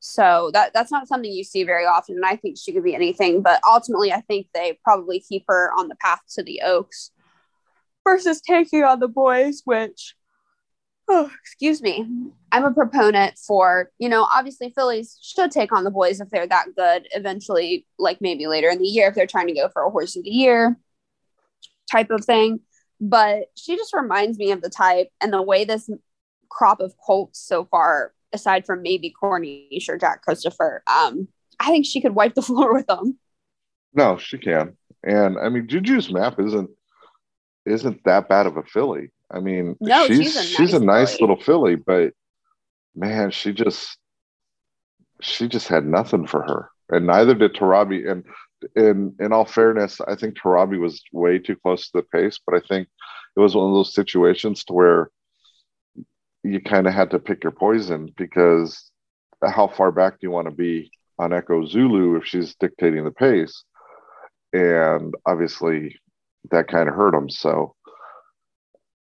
So 0.00 0.50
that 0.52 0.72
that's 0.74 0.92
not 0.92 1.08
something 1.08 1.30
you 1.30 1.44
see 1.44 1.64
very 1.64 1.86
often. 1.86 2.16
And 2.16 2.26
I 2.26 2.36
think 2.36 2.58
she 2.58 2.72
could 2.72 2.84
be 2.84 2.94
anything, 2.94 3.42
but 3.42 3.60
ultimately 3.68 4.12
I 4.12 4.20
think 4.20 4.48
they 4.52 4.78
probably 4.84 5.20
keep 5.20 5.44
her 5.48 5.72
on 5.78 5.88
the 5.88 5.96
path 5.96 6.20
to 6.34 6.42
the 6.42 6.62
Oaks 6.62 7.10
versus 8.06 8.40
taking 8.40 8.84
on 8.84 9.00
the 9.00 9.08
boys, 9.08 9.62
which 9.64 10.14
oh, 11.10 11.30
excuse 11.40 11.82
me. 11.82 12.06
I'm 12.52 12.64
a 12.64 12.72
proponent 12.72 13.38
for, 13.38 13.90
you 13.98 14.08
know, 14.08 14.22
obviously 14.24 14.70
fillies 14.70 15.18
should 15.20 15.50
take 15.50 15.72
on 15.72 15.84
the 15.84 15.90
boys 15.90 16.20
if 16.20 16.30
they're 16.30 16.46
that 16.46 16.74
good 16.76 17.08
eventually, 17.12 17.86
like 17.98 18.20
maybe 18.20 18.46
later 18.46 18.68
in 18.70 18.78
the 18.78 18.86
year 18.86 19.08
if 19.08 19.14
they're 19.14 19.26
trying 19.26 19.48
to 19.48 19.54
go 19.54 19.68
for 19.68 19.82
a 19.82 19.90
horse 19.90 20.16
of 20.16 20.24
the 20.24 20.30
year 20.30 20.76
type 21.90 22.10
of 22.10 22.24
thing 22.24 22.60
but 23.00 23.46
she 23.56 23.76
just 23.76 23.94
reminds 23.94 24.38
me 24.38 24.52
of 24.52 24.60
the 24.60 24.68
type 24.68 25.08
and 25.20 25.32
the 25.32 25.42
way 25.42 25.64
this 25.64 25.88
crop 26.50 26.80
of 26.80 26.94
colts 27.04 27.40
so 27.40 27.64
far, 27.64 28.12
aside 28.32 28.66
from 28.66 28.82
maybe 28.82 29.14
Corniche 29.20 29.88
or 29.88 29.96
Jack 29.96 30.22
Christopher, 30.22 30.82
um, 30.86 31.28
I 31.58 31.70
think 31.70 31.86
she 31.86 32.00
could 32.00 32.14
wipe 32.14 32.34
the 32.34 32.42
floor 32.42 32.74
with 32.74 32.86
them. 32.86 33.18
No, 33.94 34.18
she 34.18 34.38
can. 34.38 34.76
And 35.02 35.38
I 35.38 35.48
mean, 35.48 35.66
Juju's 35.66 36.12
map 36.12 36.38
isn't 36.38 36.70
isn't 37.66 38.04
that 38.04 38.28
bad 38.28 38.46
of 38.46 38.56
a 38.56 38.62
filly. 38.62 39.10
I 39.32 39.40
mean, 39.40 39.76
no, 39.80 40.06
she's 40.06 40.18
she's 40.18 40.36
a 40.36 40.38
nice, 40.38 40.48
she's 40.48 40.74
a 40.74 40.80
nice 40.80 41.10
filly. 41.16 41.20
little 41.20 41.44
filly, 41.44 41.76
but 41.76 42.12
man, 42.94 43.30
she 43.30 43.52
just 43.52 43.96
she 45.20 45.48
just 45.48 45.68
had 45.68 45.86
nothing 45.86 46.26
for 46.26 46.42
her, 46.42 46.70
and 46.88 47.06
neither 47.06 47.34
did 47.34 47.54
Tarabi. 47.54 48.10
And 48.10 48.24
in 48.74 49.14
in 49.20 49.32
all 49.32 49.44
fairness, 49.44 50.00
I 50.00 50.16
think 50.16 50.36
Tarabi 50.36 50.78
was 50.78 51.02
way 51.12 51.38
too 51.38 51.56
close 51.56 51.90
to 51.90 51.98
the 51.98 52.02
pace, 52.02 52.40
but 52.44 52.56
I 52.56 52.60
think 52.66 52.88
it 53.36 53.40
was 53.40 53.54
one 53.54 53.68
of 53.68 53.74
those 53.74 53.94
situations 53.94 54.64
to 54.64 54.72
where 54.72 55.10
you 56.42 56.60
kind 56.60 56.86
of 56.86 56.94
had 56.94 57.10
to 57.10 57.18
pick 57.18 57.44
your 57.44 57.52
poison 57.52 58.12
because 58.16 58.90
how 59.44 59.68
far 59.68 59.92
back 59.92 60.14
do 60.14 60.18
you 60.22 60.30
want 60.30 60.46
to 60.46 60.54
be 60.54 60.90
on 61.18 61.32
Echo 61.32 61.64
Zulu 61.66 62.16
if 62.16 62.26
she's 62.26 62.54
dictating 62.56 63.04
the 63.04 63.10
pace? 63.10 63.64
And 64.52 65.14
obviously 65.26 65.98
that 66.50 66.68
kind 66.68 66.88
of 66.88 66.94
hurt 66.94 67.14
him. 67.14 67.28
So 67.28 67.74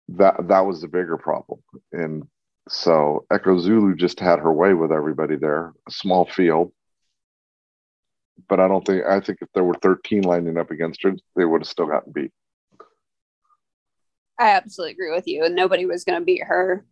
that 0.09 0.49
that 0.49 0.61
was 0.61 0.81
the 0.81 0.89
bigger 0.89 1.17
problem. 1.17 1.61
And 1.93 2.25
so 2.69 3.27
Echo 3.31 3.59
Zulu 3.59 3.95
just 3.95 4.21
had 4.21 4.39
her 4.39 4.53
way 4.53 4.75
with 4.75 4.93
everybody 4.93 5.37
there, 5.37 5.73
a 5.89 5.91
small 5.91 6.25
field 6.27 6.73
but 8.49 8.61
I 8.61 8.69
don't 8.69 8.85
think 8.85 9.05
I 9.05 9.21
think 9.21 9.39
if 9.41 9.49
there 9.55 9.65
were 9.65 9.77
13 9.83 10.23
lining 10.23 10.59
up 10.59 10.71
against 10.71 11.03
her, 11.03 11.15
they 11.35 11.45
would 11.45 11.63
have 11.63 11.69
still 11.69 11.87
gotten 11.87 12.13
beat. 12.13 12.33
I 14.39 14.51
absolutely 14.51 14.93
agree 14.93 15.13
with 15.13 15.27
you. 15.27 15.45
And 15.45 15.55
nobody 15.55 15.87
was 15.87 16.05
going 16.05 16.19
to 16.19 16.25
beat 16.25 16.45
her 16.45 16.85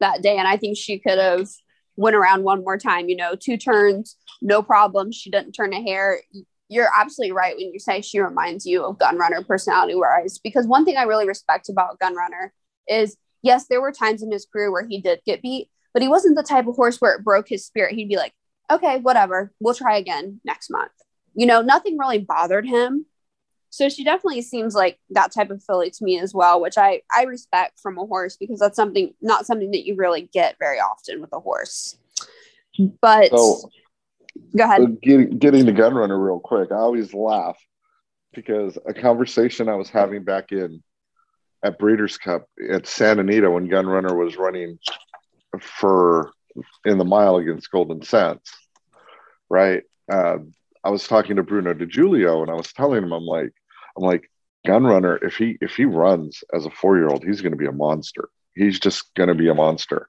that 0.00 0.22
day. 0.22 0.38
And 0.38 0.46
I 0.46 0.56
think 0.56 0.76
she 0.76 0.98
could 0.98 1.18
have 1.18 1.48
went 1.96 2.14
around 2.14 2.44
one 2.44 2.62
more 2.62 2.78
time, 2.78 3.08
you 3.08 3.16
know, 3.16 3.34
two 3.34 3.56
turns, 3.56 4.16
no 4.40 4.62
problem. 4.62 5.10
She 5.10 5.30
didn't 5.30 5.52
turn 5.52 5.72
a 5.72 5.82
hair. 5.82 6.20
You're 6.68 6.88
absolutely 6.96 7.32
right 7.32 7.56
when 7.56 7.72
you 7.72 7.80
say 7.80 8.00
she 8.00 8.20
reminds 8.20 8.64
you 8.64 8.84
of 8.84 8.98
Gunrunner 8.98 9.46
personality 9.46 9.96
wise, 9.96 10.38
because 10.38 10.66
one 10.66 10.84
thing 10.84 10.96
I 10.96 11.02
really 11.02 11.26
respect 11.26 11.68
about 11.68 11.98
Gunrunner 11.98 12.50
is 12.88 13.16
yes, 13.42 13.66
there 13.66 13.80
were 13.80 13.92
times 13.92 14.22
in 14.22 14.30
his 14.30 14.46
career 14.46 14.70
where 14.70 14.86
he 14.86 15.00
did 15.00 15.20
get 15.26 15.42
beat, 15.42 15.68
but 15.92 16.02
he 16.02 16.08
wasn't 16.08 16.36
the 16.36 16.42
type 16.42 16.66
of 16.66 16.76
horse 16.76 16.98
where 16.98 17.14
it 17.14 17.24
broke 17.24 17.48
his 17.48 17.66
spirit. 17.66 17.94
He'd 17.94 18.08
be 18.08 18.16
like, 18.16 18.32
okay, 18.70 18.98
whatever, 18.98 19.52
we'll 19.60 19.74
try 19.74 19.96
again 19.96 20.40
next 20.44 20.70
month. 20.70 20.92
You 21.34 21.46
know, 21.46 21.62
nothing 21.62 21.98
really 21.98 22.18
bothered 22.18 22.66
him. 22.66 23.06
So 23.70 23.88
she 23.88 24.04
definitely 24.04 24.42
seems 24.42 24.74
like 24.74 24.98
that 25.10 25.32
type 25.32 25.50
of 25.50 25.64
filly 25.64 25.90
to 25.90 26.04
me 26.04 26.18
as 26.18 26.34
well, 26.34 26.60
which 26.60 26.76
I 26.76 27.02
I 27.14 27.24
respect 27.24 27.80
from 27.80 27.98
a 27.98 28.04
horse 28.04 28.36
because 28.36 28.58
that's 28.58 28.76
something 28.76 29.14
not 29.22 29.46
something 29.46 29.70
that 29.70 29.86
you 29.86 29.96
really 29.96 30.28
get 30.32 30.56
very 30.58 30.78
often 30.78 31.22
with 31.22 31.32
a 31.32 31.40
horse. 31.40 31.96
But 33.00 33.30
so, 33.30 33.70
go 34.54 34.64
ahead. 34.64 34.82
Uh, 34.82 34.86
getting 35.02 35.38
getting 35.38 35.64
the 35.64 35.72
gun 35.72 35.94
runner 35.94 36.22
real 36.22 36.38
quick. 36.38 36.70
I 36.70 36.76
always 36.76 37.14
laugh 37.14 37.58
because 38.34 38.78
a 38.86 38.92
conversation 38.92 39.70
I 39.70 39.76
was 39.76 39.88
having 39.88 40.22
back 40.22 40.52
in 40.52 40.82
at 41.62 41.78
Breeders' 41.78 42.18
Cup 42.18 42.46
at 42.70 42.86
Santa 42.86 43.20
Anita 43.20 43.50
when 43.50 43.68
Gun 43.68 43.86
Runner 43.86 44.14
was 44.14 44.36
running 44.36 44.78
for 45.60 46.32
in 46.84 46.98
the 46.98 47.04
mile 47.04 47.36
against 47.36 47.70
Golden 47.70 48.02
Sense, 48.02 48.50
right? 49.48 49.82
Uh, 50.10 50.38
I 50.84 50.90
was 50.90 51.06
talking 51.06 51.36
to 51.36 51.42
Bruno 51.42 51.74
DeJulio 51.74 52.42
and 52.42 52.50
I 52.50 52.54
was 52.54 52.72
telling 52.72 53.02
him, 53.02 53.12
I'm 53.12 53.24
like, 53.24 53.52
I'm 53.96 54.02
like, 54.02 54.28
gun 54.66 54.84
runner, 54.84 55.18
if 55.22 55.36
he 55.36 55.58
if 55.60 55.74
he 55.76 55.84
runs 55.84 56.42
as 56.54 56.66
a 56.66 56.70
four 56.70 56.96
year 56.96 57.08
old, 57.08 57.24
he's 57.24 57.40
going 57.40 57.52
to 57.52 57.58
be 57.58 57.66
a 57.66 57.72
monster. 57.72 58.28
He's 58.54 58.78
just 58.78 59.14
going 59.14 59.28
to 59.28 59.34
be 59.34 59.48
a 59.48 59.54
monster. 59.54 60.08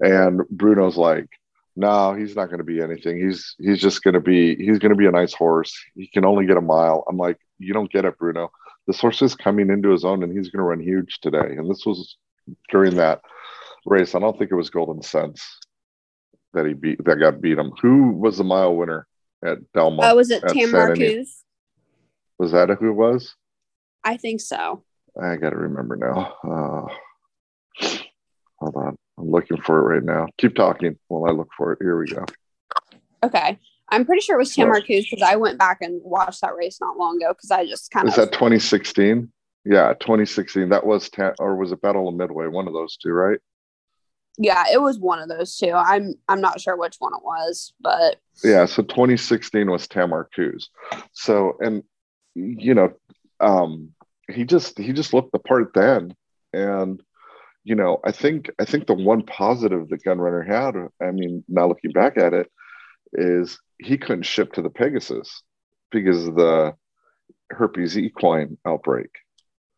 And 0.00 0.42
Bruno's 0.50 0.96
like, 0.96 1.28
no, 1.76 2.14
he's 2.14 2.36
not 2.36 2.46
going 2.46 2.58
to 2.58 2.64
be 2.64 2.80
anything. 2.80 3.18
He's 3.18 3.54
he's 3.58 3.80
just 3.80 4.02
going 4.02 4.14
to 4.14 4.20
be 4.20 4.56
he's 4.56 4.78
going 4.78 4.90
to 4.90 4.96
be 4.96 5.06
a 5.06 5.12
nice 5.12 5.32
horse. 5.32 5.72
He 5.94 6.06
can 6.06 6.24
only 6.24 6.46
get 6.46 6.56
a 6.56 6.62
mile. 6.62 7.04
I'm 7.08 7.16
like, 7.16 7.38
you 7.58 7.72
don't 7.72 7.90
get 7.90 8.04
it, 8.04 8.18
Bruno. 8.18 8.50
This 8.90 9.00
horse 9.00 9.22
is 9.22 9.36
coming 9.36 9.70
into 9.70 9.90
his 9.90 10.04
own, 10.04 10.24
and 10.24 10.36
he's 10.36 10.48
going 10.48 10.58
to 10.58 10.64
run 10.64 10.80
huge 10.80 11.20
today. 11.20 11.54
And 11.56 11.70
this 11.70 11.86
was 11.86 12.16
during 12.70 12.96
that 12.96 13.20
race. 13.86 14.16
I 14.16 14.18
don't 14.18 14.36
think 14.36 14.50
it 14.50 14.56
was 14.56 14.68
Golden 14.68 15.00
Sense 15.00 15.46
that 16.54 16.66
he 16.66 16.72
beat 16.72 16.98
that 17.04 17.20
got 17.20 17.40
beat 17.40 17.56
him. 17.56 17.70
Who 17.82 18.10
was 18.10 18.38
the 18.38 18.42
mile 18.42 18.74
winner 18.74 19.06
at 19.44 19.58
Del 19.74 19.92
Mar? 19.92 20.10
Oh, 20.10 20.16
was 20.16 20.32
it 20.32 20.42
Tamarkuz? 20.42 21.28
Was 22.40 22.50
that 22.50 22.68
who 22.80 22.88
it 22.88 22.94
was? 22.94 23.36
I 24.02 24.16
think 24.16 24.40
so. 24.40 24.82
I 25.22 25.36
got 25.36 25.50
to 25.50 25.56
remember 25.56 25.94
now. 25.94 26.34
Uh, 26.42 27.88
hold 28.58 28.74
on. 28.74 28.96
I'm 29.20 29.30
looking 29.30 29.58
for 29.58 29.78
it 29.78 29.94
right 29.94 30.04
now. 30.04 30.26
Keep 30.36 30.56
talking 30.56 30.98
while 31.06 31.30
I 31.30 31.32
look 31.32 31.50
for 31.56 31.74
it. 31.74 31.78
Here 31.80 31.96
we 31.96 32.06
go. 32.06 32.24
Okay. 33.22 33.56
I'm 33.90 34.04
pretty 34.04 34.20
sure 34.20 34.36
it 34.36 34.38
was 34.38 34.54
Tamarkuz 34.54 35.10
because 35.10 35.22
I 35.22 35.36
went 35.36 35.58
back 35.58 35.78
and 35.80 36.00
watched 36.04 36.40
that 36.42 36.54
race 36.54 36.78
not 36.80 36.96
long 36.96 37.16
ago 37.16 37.32
because 37.32 37.50
I 37.50 37.66
just 37.66 37.90
kind 37.90 38.06
of. 38.06 38.16
Was 38.16 38.24
that 38.24 38.32
2016? 38.32 39.30
Yeah, 39.64 39.94
2016. 40.00 40.68
That 40.68 40.86
was, 40.86 41.08
ta- 41.10 41.34
or 41.38 41.56
was 41.56 41.72
it 41.72 41.82
Battle 41.82 42.08
of 42.08 42.14
Midway? 42.14 42.46
One 42.46 42.66
of 42.66 42.72
those 42.72 42.96
two, 42.96 43.10
right? 43.10 43.38
yeah, 44.42 44.64
it 44.72 44.80
was 44.80 44.98
one 44.98 45.18
of 45.18 45.28
those 45.28 45.56
two. 45.56 45.72
I'm 45.72 46.14
I'm 46.26 46.40
not 46.40 46.60
sure 46.60 46.74
which 46.74 46.96
one 46.98 47.12
it 47.12 47.22
was, 47.22 47.74
but 47.78 48.16
yeah. 48.42 48.64
So 48.64 48.82
2016 48.82 49.70
was 49.70 49.86
Tamarkuz. 49.86 50.64
So 51.12 51.58
and 51.60 51.82
you 52.34 52.74
know, 52.74 52.94
um, 53.38 53.90
he 54.32 54.44
just 54.44 54.78
he 54.78 54.94
just 54.94 55.12
looked 55.12 55.32
the 55.32 55.38
part 55.38 55.74
then, 55.74 56.14
and 56.54 57.02
you 57.64 57.74
know, 57.74 58.00
I 58.02 58.12
think 58.12 58.50
I 58.58 58.64
think 58.64 58.86
the 58.86 58.94
one 58.94 59.22
positive 59.22 59.90
that 59.90 60.04
Gunrunner 60.04 60.46
had, 60.46 60.74
I 61.06 61.10
mean, 61.10 61.44
now 61.46 61.68
looking 61.68 61.92
back 61.92 62.16
at 62.16 62.32
it, 62.32 62.50
is 63.12 63.58
he 63.82 63.98
couldn't 63.98 64.24
ship 64.24 64.52
to 64.52 64.62
the 64.62 64.70
Pegasus 64.70 65.42
because 65.90 66.26
of 66.26 66.34
the 66.34 66.74
herpes 67.50 67.98
equine 67.98 68.56
outbreak. 68.66 69.10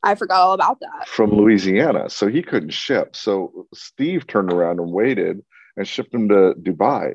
I 0.02 0.14
forgot 0.14 0.40
all 0.40 0.52
about 0.52 0.80
that. 0.80 1.06
From 1.06 1.30
Louisiana. 1.30 2.11
So 2.11 2.26
he 2.26 2.42
couldn't 2.42 2.71
ship. 2.71 3.14
So 3.14 3.66
Steve 3.73 4.26
turned 4.26 4.52
around 4.52 4.80
and 4.80 4.90
waited 4.90 5.42
and 5.76 5.87
shipped 5.87 6.12
him 6.12 6.28
to 6.28 6.54
Dubai. 6.61 7.14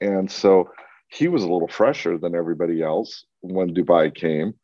And 0.00 0.30
so 0.30 0.70
he 1.08 1.28
was 1.28 1.42
a 1.42 1.48
little 1.48 1.68
fresher 1.68 2.18
than 2.18 2.34
everybody 2.34 2.82
else 2.82 3.24
when 3.40 3.74
Dubai 3.74 4.14
came. 4.14 4.54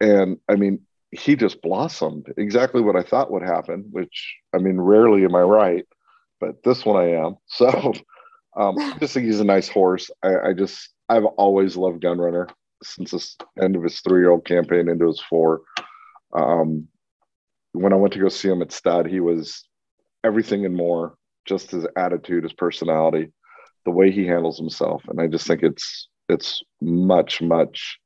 And 0.00 0.38
I 0.48 0.56
mean, 0.56 0.80
he 1.12 1.36
just 1.36 1.60
blossomed 1.60 2.32
exactly 2.38 2.80
what 2.80 2.96
I 2.96 3.02
thought 3.02 3.30
would 3.30 3.42
happen, 3.42 3.84
which 3.90 4.36
I 4.54 4.58
mean, 4.58 4.80
rarely 4.80 5.24
am 5.24 5.34
I 5.34 5.42
right, 5.42 5.84
but 6.40 6.62
this 6.64 6.84
one 6.84 6.96
I 6.96 7.10
am. 7.10 7.36
So 7.46 7.92
um, 8.56 8.78
I 8.78 8.96
just 9.00 9.14
think 9.14 9.26
he's 9.26 9.40
a 9.40 9.44
nice 9.44 9.68
horse. 9.68 10.10
I, 10.22 10.48
I 10.48 10.52
just, 10.52 10.90
I've 11.08 11.24
always 11.24 11.76
loved 11.76 12.02
Gunrunner 12.02 12.50
since 12.82 13.10
the 13.10 13.62
end 13.62 13.76
of 13.76 13.82
his 13.82 14.00
three 14.00 14.20
year 14.20 14.30
old 14.30 14.44
campaign 14.44 14.88
into 14.88 15.06
his 15.06 15.20
four. 15.20 15.62
Um, 16.34 16.88
when 17.72 17.92
I 17.92 17.96
went 17.96 18.12
to 18.14 18.20
go 18.20 18.28
see 18.28 18.48
him 18.48 18.62
at 18.62 18.72
Stud, 18.72 19.06
he 19.06 19.20
was 19.20 19.64
everything 20.24 20.64
and 20.66 20.76
more, 20.76 21.16
just 21.46 21.70
his 21.70 21.86
attitude, 21.96 22.44
his 22.44 22.52
personality, 22.52 23.32
the 23.84 23.90
way 23.90 24.10
he 24.10 24.26
handles 24.26 24.58
himself. 24.58 25.02
And 25.08 25.20
I 25.20 25.26
just 25.26 25.46
think 25.46 25.62
it's 25.62 26.08
it's 26.28 26.62
much, 26.80 27.42
much 27.42 27.98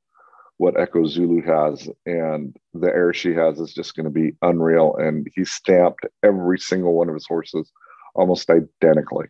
what 0.59 0.79
Echo 0.81 1.07
Zulu 1.07 1.43
has. 1.43 1.89
And 2.07 2.57
the 2.75 2.89
air 2.89 3.13
she 3.13 3.35
has 3.35 3.61
is 3.61 3.75
just 3.75 3.95
going 3.95 4.05
to 4.05 4.11
be 4.11 4.33
unreal. 4.43 4.97
And 4.97 5.27
he 5.35 5.45
stamped 5.45 6.07
every 6.23 6.59
single 6.59 6.95
one 6.95 7.09
of 7.09 7.15
his 7.15 7.27
horses 7.27 7.71
almost 8.15 8.49
identically, 8.51 9.27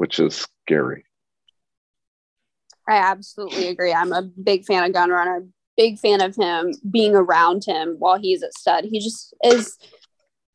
which 0.00 0.18
is 0.18 0.46
scary. 0.64 1.04
I 2.88 2.96
absolutely 2.96 3.68
agree. 3.68 3.92
I'm 3.92 4.14
a 4.14 4.22
big 4.22 4.64
fan 4.64 4.82
of 4.82 4.92
Gunrunner, 4.92 5.46
big 5.76 5.98
fan 5.98 6.22
of 6.22 6.34
him 6.34 6.72
being 6.90 7.14
around 7.14 7.66
him 7.66 7.96
while 7.98 8.18
he's 8.18 8.42
at 8.42 8.54
stud. 8.54 8.86
He 8.90 8.98
just 8.98 9.34
is, 9.44 9.76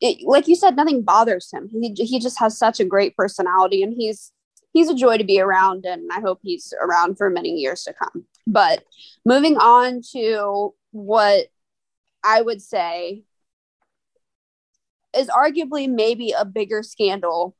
it, 0.00 0.26
like 0.26 0.48
you 0.48 0.56
said, 0.56 0.74
nothing 0.74 1.02
bothers 1.02 1.48
him. 1.52 1.68
He, 1.70 1.94
he 1.96 2.18
just 2.18 2.40
has 2.40 2.58
such 2.58 2.80
a 2.80 2.84
great 2.84 3.16
personality 3.16 3.84
and 3.84 3.94
he's, 3.96 4.32
he's 4.72 4.90
a 4.90 4.96
joy 4.96 5.16
to 5.16 5.22
be 5.22 5.40
around, 5.40 5.84
and 5.84 6.10
I 6.12 6.18
hope 6.18 6.40
he's 6.42 6.74
around 6.82 7.16
for 7.16 7.30
many 7.30 7.50
years 7.50 7.84
to 7.84 7.94
come. 7.94 8.26
But 8.48 8.82
moving 9.24 9.58
on 9.58 10.02
to 10.10 10.74
what 10.90 11.46
I 12.24 12.42
would 12.42 12.60
say 12.60 13.22
is 15.16 15.28
arguably 15.28 15.88
maybe 15.88 16.32
a 16.32 16.44
bigger 16.44 16.82
scandal 16.82 17.54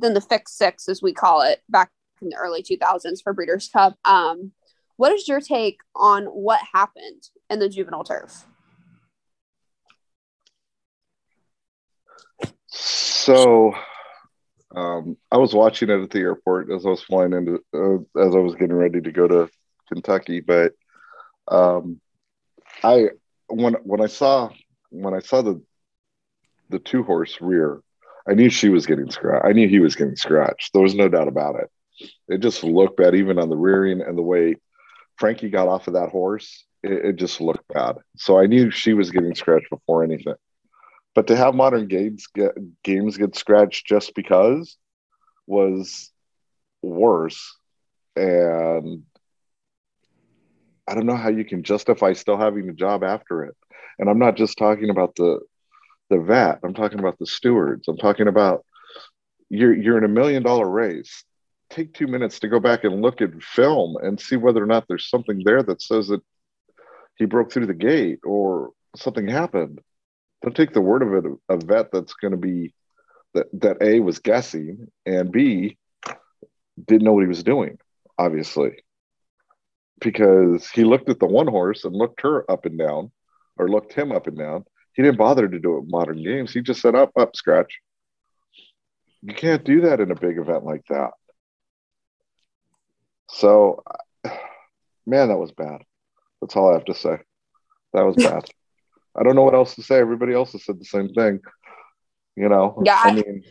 than 0.00 0.14
the 0.14 0.20
fix 0.20 0.52
six, 0.52 0.88
as 0.88 1.02
we 1.02 1.12
call 1.12 1.42
it, 1.42 1.62
back 1.68 1.90
in 2.20 2.30
the 2.30 2.36
early 2.36 2.62
2000s 2.62 3.22
for 3.22 3.32
Breeders' 3.32 3.68
Cup. 3.68 3.96
Um, 4.04 4.52
what 4.96 5.12
is 5.12 5.28
your 5.28 5.40
take 5.40 5.80
on 5.94 6.24
what 6.26 6.60
happened 6.72 7.28
in 7.50 7.58
the 7.58 7.68
juvenile 7.68 8.04
turf? 8.04 8.46
So, 12.66 13.74
um, 14.74 15.16
I 15.30 15.36
was 15.36 15.54
watching 15.54 15.90
it 15.90 16.02
at 16.02 16.10
the 16.10 16.20
airport 16.20 16.70
as 16.70 16.86
I 16.86 16.90
was 16.90 17.02
flying 17.02 17.32
into, 17.32 17.62
uh, 17.74 18.20
as 18.20 18.34
I 18.34 18.38
was 18.38 18.54
getting 18.54 18.76
ready 18.76 19.00
to 19.00 19.12
go 19.12 19.28
to 19.28 19.50
Kentucky. 19.88 20.40
But 20.40 20.72
um, 21.48 22.00
I, 22.82 23.08
when 23.48 23.74
when 23.84 24.00
I 24.00 24.06
saw 24.06 24.50
when 24.90 25.14
I 25.14 25.20
saw 25.20 25.42
the 25.42 25.62
the 26.70 26.78
two 26.78 27.02
horse 27.02 27.38
rear, 27.40 27.82
I 28.28 28.34
knew 28.34 28.50
she 28.50 28.68
was 28.68 28.86
getting 28.86 29.10
scratched. 29.10 29.44
I 29.44 29.52
knew 29.52 29.68
he 29.68 29.80
was 29.80 29.96
getting 29.96 30.16
scratched. 30.16 30.72
There 30.72 30.82
was 30.82 30.94
no 30.94 31.08
doubt 31.08 31.28
about 31.28 31.56
it. 31.56 31.70
It 32.28 32.38
just 32.38 32.64
looked 32.64 32.96
bad, 32.96 33.14
even 33.14 33.38
on 33.38 33.48
the 33.48 33.56
rearing 33.56 34.00
and 34.00 34.16
the 34.16 34.22
way 34.22 34.56
Frankie 35.16 35.50
got 35.50 35.68
off 35.68 35.88
of 35.88 35.94
that 35.94 36.10
horse. 36.10 36.64
It, 36.82 37.04
it 37.04 37.16
just 37.16 37.40
looked 37.40 37.66
bad. 37.68 37.96
So 38.16 38.38
I 38.38 38.46
knew 38.46 38.70
she 38.70 38.94
was 38.94 39.10
getting 39.10 39.34
scratched 39.34 39.70
before 39.70 40.02
anything. 40.02 40.34
But 41.14 41.26
to 41.26 41.36
have 41.36 41.54
modern 41.54 41.88
games 41.88 42.26
get 42.34 42.52
games 42.82 43.18
get 43.18 43.36
scratched 43.36 43.86
just 43.86 44.14
because 44.14 44.76
was 45.46 46.10
worse. 46.80 47.56
And 48.16 49.02
I 50.88 50.94
don't 50.94 51.06
know 51.06 51.16
how 51.16 51.28
you 51.28 51.44
can 51.44 51.62
justify 51.62 52.14
still 52.14 52.38
having 52.38 52.68
a 52.68 52.72
job 52.72 53.04
after 53.04 53.44
it. 53.44 53.56
And 53.98 54.08
I'm 54.08 54.18
not 54.18 54.36
just 54.36 54.58
talking 54.58 54.90
about 54.90 55.14
the 55.16 55.40
the 56.12 56.20
vet. 56.20 56.60
I'm 56.62 56.74
talking 56.74 56.98
about 56.98 57.18
the 57.18 57.26
stewards. 57.26 57.88
I'm 57.88 57.96
talking 57.96 58.28
about 58.28 58.64
you're 59.48 59.74
you're 59.74 59.98
in 59.98 60.04
a 60.04 60.08
million 60.08 60.42
dollar 60.42 60.68
race. 60.68 61.24
Take 61.70 61.94
two 61.94 62.06
minutes 62.06 62.40
to 62.40 62.48
go 62.48 62.60
back 62.60 62.84
and 62.84 63.00
look 63.00 63.22
at 63.22 63.42
film 63.42 63.96
and 64.02 64.20
see 64.20 64.36
whether 64.36 64.62
or 64.62 64.66
not 64.66 64.84
there's 64.88 65.08
something 65.08 65.42
there 65.44 65.62
that 65.62 65.80
says 65.80 66.08
that 66.08 66.20
he 67.16 67.24
broke 67.24 67.50
through 67.50 67.66
the 67.66 67.74
gate 67.74 68.20
or 68.24 68.70
something 68.96 69.26
happened. 69.26 69.80
Don't 70.42 70.54
take 70.54 70.74
the 70.74 70.82
word 70.82 71.02
of 71.02 71.14
it 71.14 71.32
a 71.48 71.56
vet 71.56 71.90
that's 71.92 72.14
going 72.14 72.32
to 72.32 72.36
be 72.36 72.74
that 73.34 73.46
that 73.60 73.78
A 73.80 74.00
was 74.00 74.18
guessing 74.18 74.88
and 75.06 75.32
B 75.32 75.78
didn't 76.86 77.04
know 77.04 77.14
what 77.14 77.22
he 77.22 77.28
was 77.28 77.42
doing, 77.42 77.78
obviously. 78.18 78.84
Because 80.00 80.68
he 80.68 80.84
looked 80.84 81.08
at 81.08 81.20
the 81.20 81.26
one 81.26 81.46
horse 81.46 81.84
and 81.84 81.94
looked 81.94 82.20
her 82.22 82.50
up 82.50 82.66
and 82.66 82.78
down, 82.78 83.12
or 83.56 83.68
looked 83.68 83.92
him 83.92 84.12
up 84.12 84.26
and 84.26 84.36
down, 84.36 84.64
he 84.94 85.02
didn't 85.02 85.18
bother 85.18 85.48
to 85.48 85.58
do 85.58 85.78
it 85.78 85.84
modern 85.86 86.22
games. 86.22 86.52
He 86.52 86.60
just 86.60 86.82
said 86.82 86.94
up, 86.94 87.12
up, 87.18 87.34
scratch. 87.34 87.78
You 89.22 89.34
can't 89.34 89.64
do 89.64 89.82
that 89.82 90.00
in 90.00 90.10
a 90.10 90.16
big 90.16 90.38
event 90.38 90.64
like 90.64 90.84
that. 90.90 91.10
So, 93.30 93.82
man, 95.06 95.28
that 95.28 95.38
was 95.38 95.52
bad. 95.52 95.82
That's 96.40 96.56
all 96.56 96.70
I 96.70 96.74
have 96.74 96.84
to 96.86 96.94
say. 96.94 97.18
That 97.94 98.04
was 98.04 98.16
bad. 98.16 98.44
I 99.16 99.22
don't 99.22 99.36
know 99.36 99.42
what 99.42 99.54
else 99.54 99.74
to 99.76 99.82
say. 99.82 99.98
Everybody 99.98 100.34
else 100.34 100.52
has 100.52 100.64
said 100.64 100.80
the 100.80 100.84
same 100.84 101.12
thing. 101.12 101.40
You 102.34 102.48
know, 102.48 102.82
yeah. 102.82 102.98
I 103.02 103.12
mean, 103.12 103.44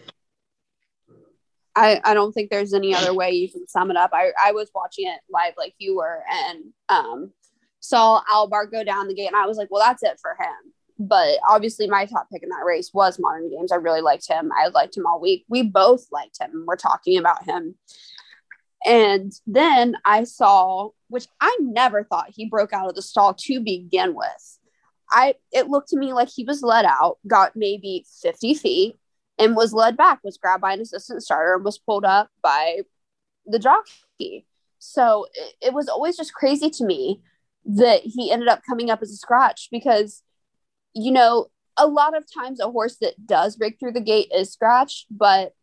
I, 1.76 2.02
I 2.04 2.14
don't 2.16 2.32
think 2.32 2.50
there's 2.50 2.74
any 2.74 2.96
other 2.96 3.14
way 3.14 3.32
you 3.32 3.48
can 3.48 3.68
sum 3.68 3.92
it 3.92 3.98
up. 3.98 4.10
I, 4.12 4.32
I 4.44 4.54
was 4.54 4.72
watching 4.74 5.08
it 5.08 5.20
live 5.30 5.54
like 5.56 5.76
you 5.78 5.98
were 5.98 6.24
and 6.32 6.64
um, 6.90 7.32
saw 7.80 8.24
Albahr 8.24 8.72
go 8.72 8.84
down 8.84 9.08
the 9.08 9.14
gate, 9.14 9.28
and 9.28 9.36
I 9.36 9.46
was 9.46 9.58
like, 9.58 9.70
well, 9.70 9.84
that's 9.86 10.02
it 10.02 10.20
for 10.20 10.32
him 10.32 10.74
but 11.08 11.40
obviously 11.48 11.88
my 11.88 12.06
top 12.06 12.28
pick 12.32 12.44
in 12.44 12.50
that 12.50 12.66
race 12.66 12.92
was 12.94 13.20
modern 13.20 13.50
games. 13.50 13.72
I 13.72 13.78
really 13.78 14.02
liked 14.02 14.28
him. 14.28 14.52
I 14.56 14.68
liked 14.68 14.96
him 14.96 15.08
all 15.08 15.20
week. 15.20 15.46
We 15.50 15.64
both 15.64 16.06
liked 16.12 16.40
him. 16.40 16.66
We're 16.68 16.76
talking 16.76 17.18
about 17.18 17.44
him. 17.44 17.76
And 18.86 19.32
then 19.46 19.96
i 20.06 20.24
saw 20.24 20.90
which 21.08 21.28
i 21.40 21.56
never 21.62 22.04
thought 22.04 22.32
he 22.32 22.50
broke 22.50 22.74
out 22.74 22.90
of 22.90 22.96
the 22.96 23.02
stall 23.02 23.34
to 23.36 23.60
begin 23.60 24.16
with. 24.16 24.60
I 25.12 25.36
it 25.52 25.68
looked 25.68 25.90
to 25.90 25.98
me 25.98 26.14
like 26.14 26.30
he 26.30 26.44
was 26.44 26.64
let 26.64 26.86
out 26.86 27.18
got 27.28 27.56
maybe 27.56 28.06
50 28.22 28.54
feet 28.56 28.96
and 29.38 29.56
was 29.56 29.74
led 29.74 29.98
back 29.98 30.20
was 30.24 30.38
grabbed 30.38 30.62
by 30.62 30.74
an 30.74 30.82
assistant 30.82 31.24
starter 31.24 31.56
and 31.56 31.66
was 31.66 31.78
pulled 31.78 32.06
up 32.06 32.30
by 32.42 32.82
the 33.46 33.60
jockey. 33.60 34.46
So 34.80 35.28
it, 35.34 35.68
it 35.68 35.74
was 35.74 35.88
always 35.88 36.18
just 36.18 36.34
crazy 36.34 36.70
to 36.72 36.86
me 36.86 37.22
that 37.66 38.02
he 38.02 38.32
ended 38.32 38.48
up 38.48 38.62
coming 38.68 38.90
up 38.90 39.02
as 39.02 39.12
a 39.12 39.16
scratch 39.16 39.70
because 39.72 40.24
you 40.94 41.12
know, 41.12 41.48
a 41.78 41.88
lot 41.88 42.16
of 42.16 42.26
times 42.32 42.60
a 42.60 42.70
horse 42.70 42.98
that 43.02 43.26
does 43.26 43.56
break 43.56 43.80
through 43.80 43.94
the 43.94 44.02
gate 44.02 44.32
is 44.36 44.52
scratched, 44.52 45.08
but 45.10 45.54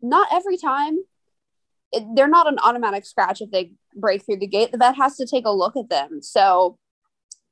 not 0.00 0.28
every 0.32 0.56
time. 0.56 0.98
It, 1.92 2.04
they're 2.14 2.28
not 2.28 2.48
an 2.48 2.58
automatic 2.58 3.06
scratch 3.06 3.40
if 3.40 3.50
they 3.50 3.72
break 3.94 4.24
through 4.24 4.38
the 4.38 4.46
gate. 4.46 4.72
The 4.72 4.78
vet 4.78 4.96
has 4.96 5.16
to 5.16 5.26
take 5.26 5.46
a 5.46 5.50
look 5.50 5.76
at 5.76 5.88
them. 5.88 6.22
So 6.22 6.78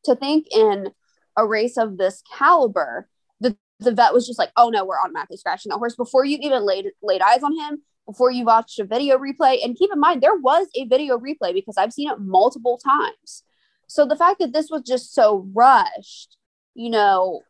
to 0.05 0.17
think 0.17 0.47
in 0.53 0.89
a 1.37 1.47
race 1.47 1.77
of 1.77 1.97
this 1.97 2.23
caliber, 2.37 3.09
the, 3.41 3.57
the 3.79 3.93
vet 3.93 4.13
was 4.13 4.27
just 4.27 4.39
like, 4.39 4.51
oh 4.57 4.69
no, 4.69 4.85
we're 4.85 4.99
automatically 4.99 5.37
scratching 5.37 5.71
that 5.71 5.79
horse 5.79 5.97
before 5.97 6.25
you 6.25 6.39
even 6.41 6.67
laid 6.67 6.87
laid 7.03 7.21
eyes 7.21 7.43
on 7.43 7.57
him, 7.57 7.83
before 8.07 8.31
you 8.31 8.45
watched 8.45 8.79
a 8.81 8.85
video 8.85 9.17
replay. 9.17 9.65
And 9.65 9.77
keep 9.77 9.91
in 9.93 10.01
mind, 10.01 10.23
there 10.23 10.37
was 10.37 10.67
a 10.75 10.87
video 10.87 11.19
replay 11.19 11.55
because 11.55 11.77
I've 11.77 11.93
seen 11.93 12.11
it 12.11 12.19
multiple 12.19 12.79
times. 12.79 13.45
So 13.87 14.07
the 14.07 14.17
fact 14.17 14.41
that 14.41 14.53
this 14.53 14.71
was 14.71 14.83
just 14.83 15.15
so 15.15 15.47
rushed 15.53 16.37
you 16.75 16.91
know, 16.91 17.43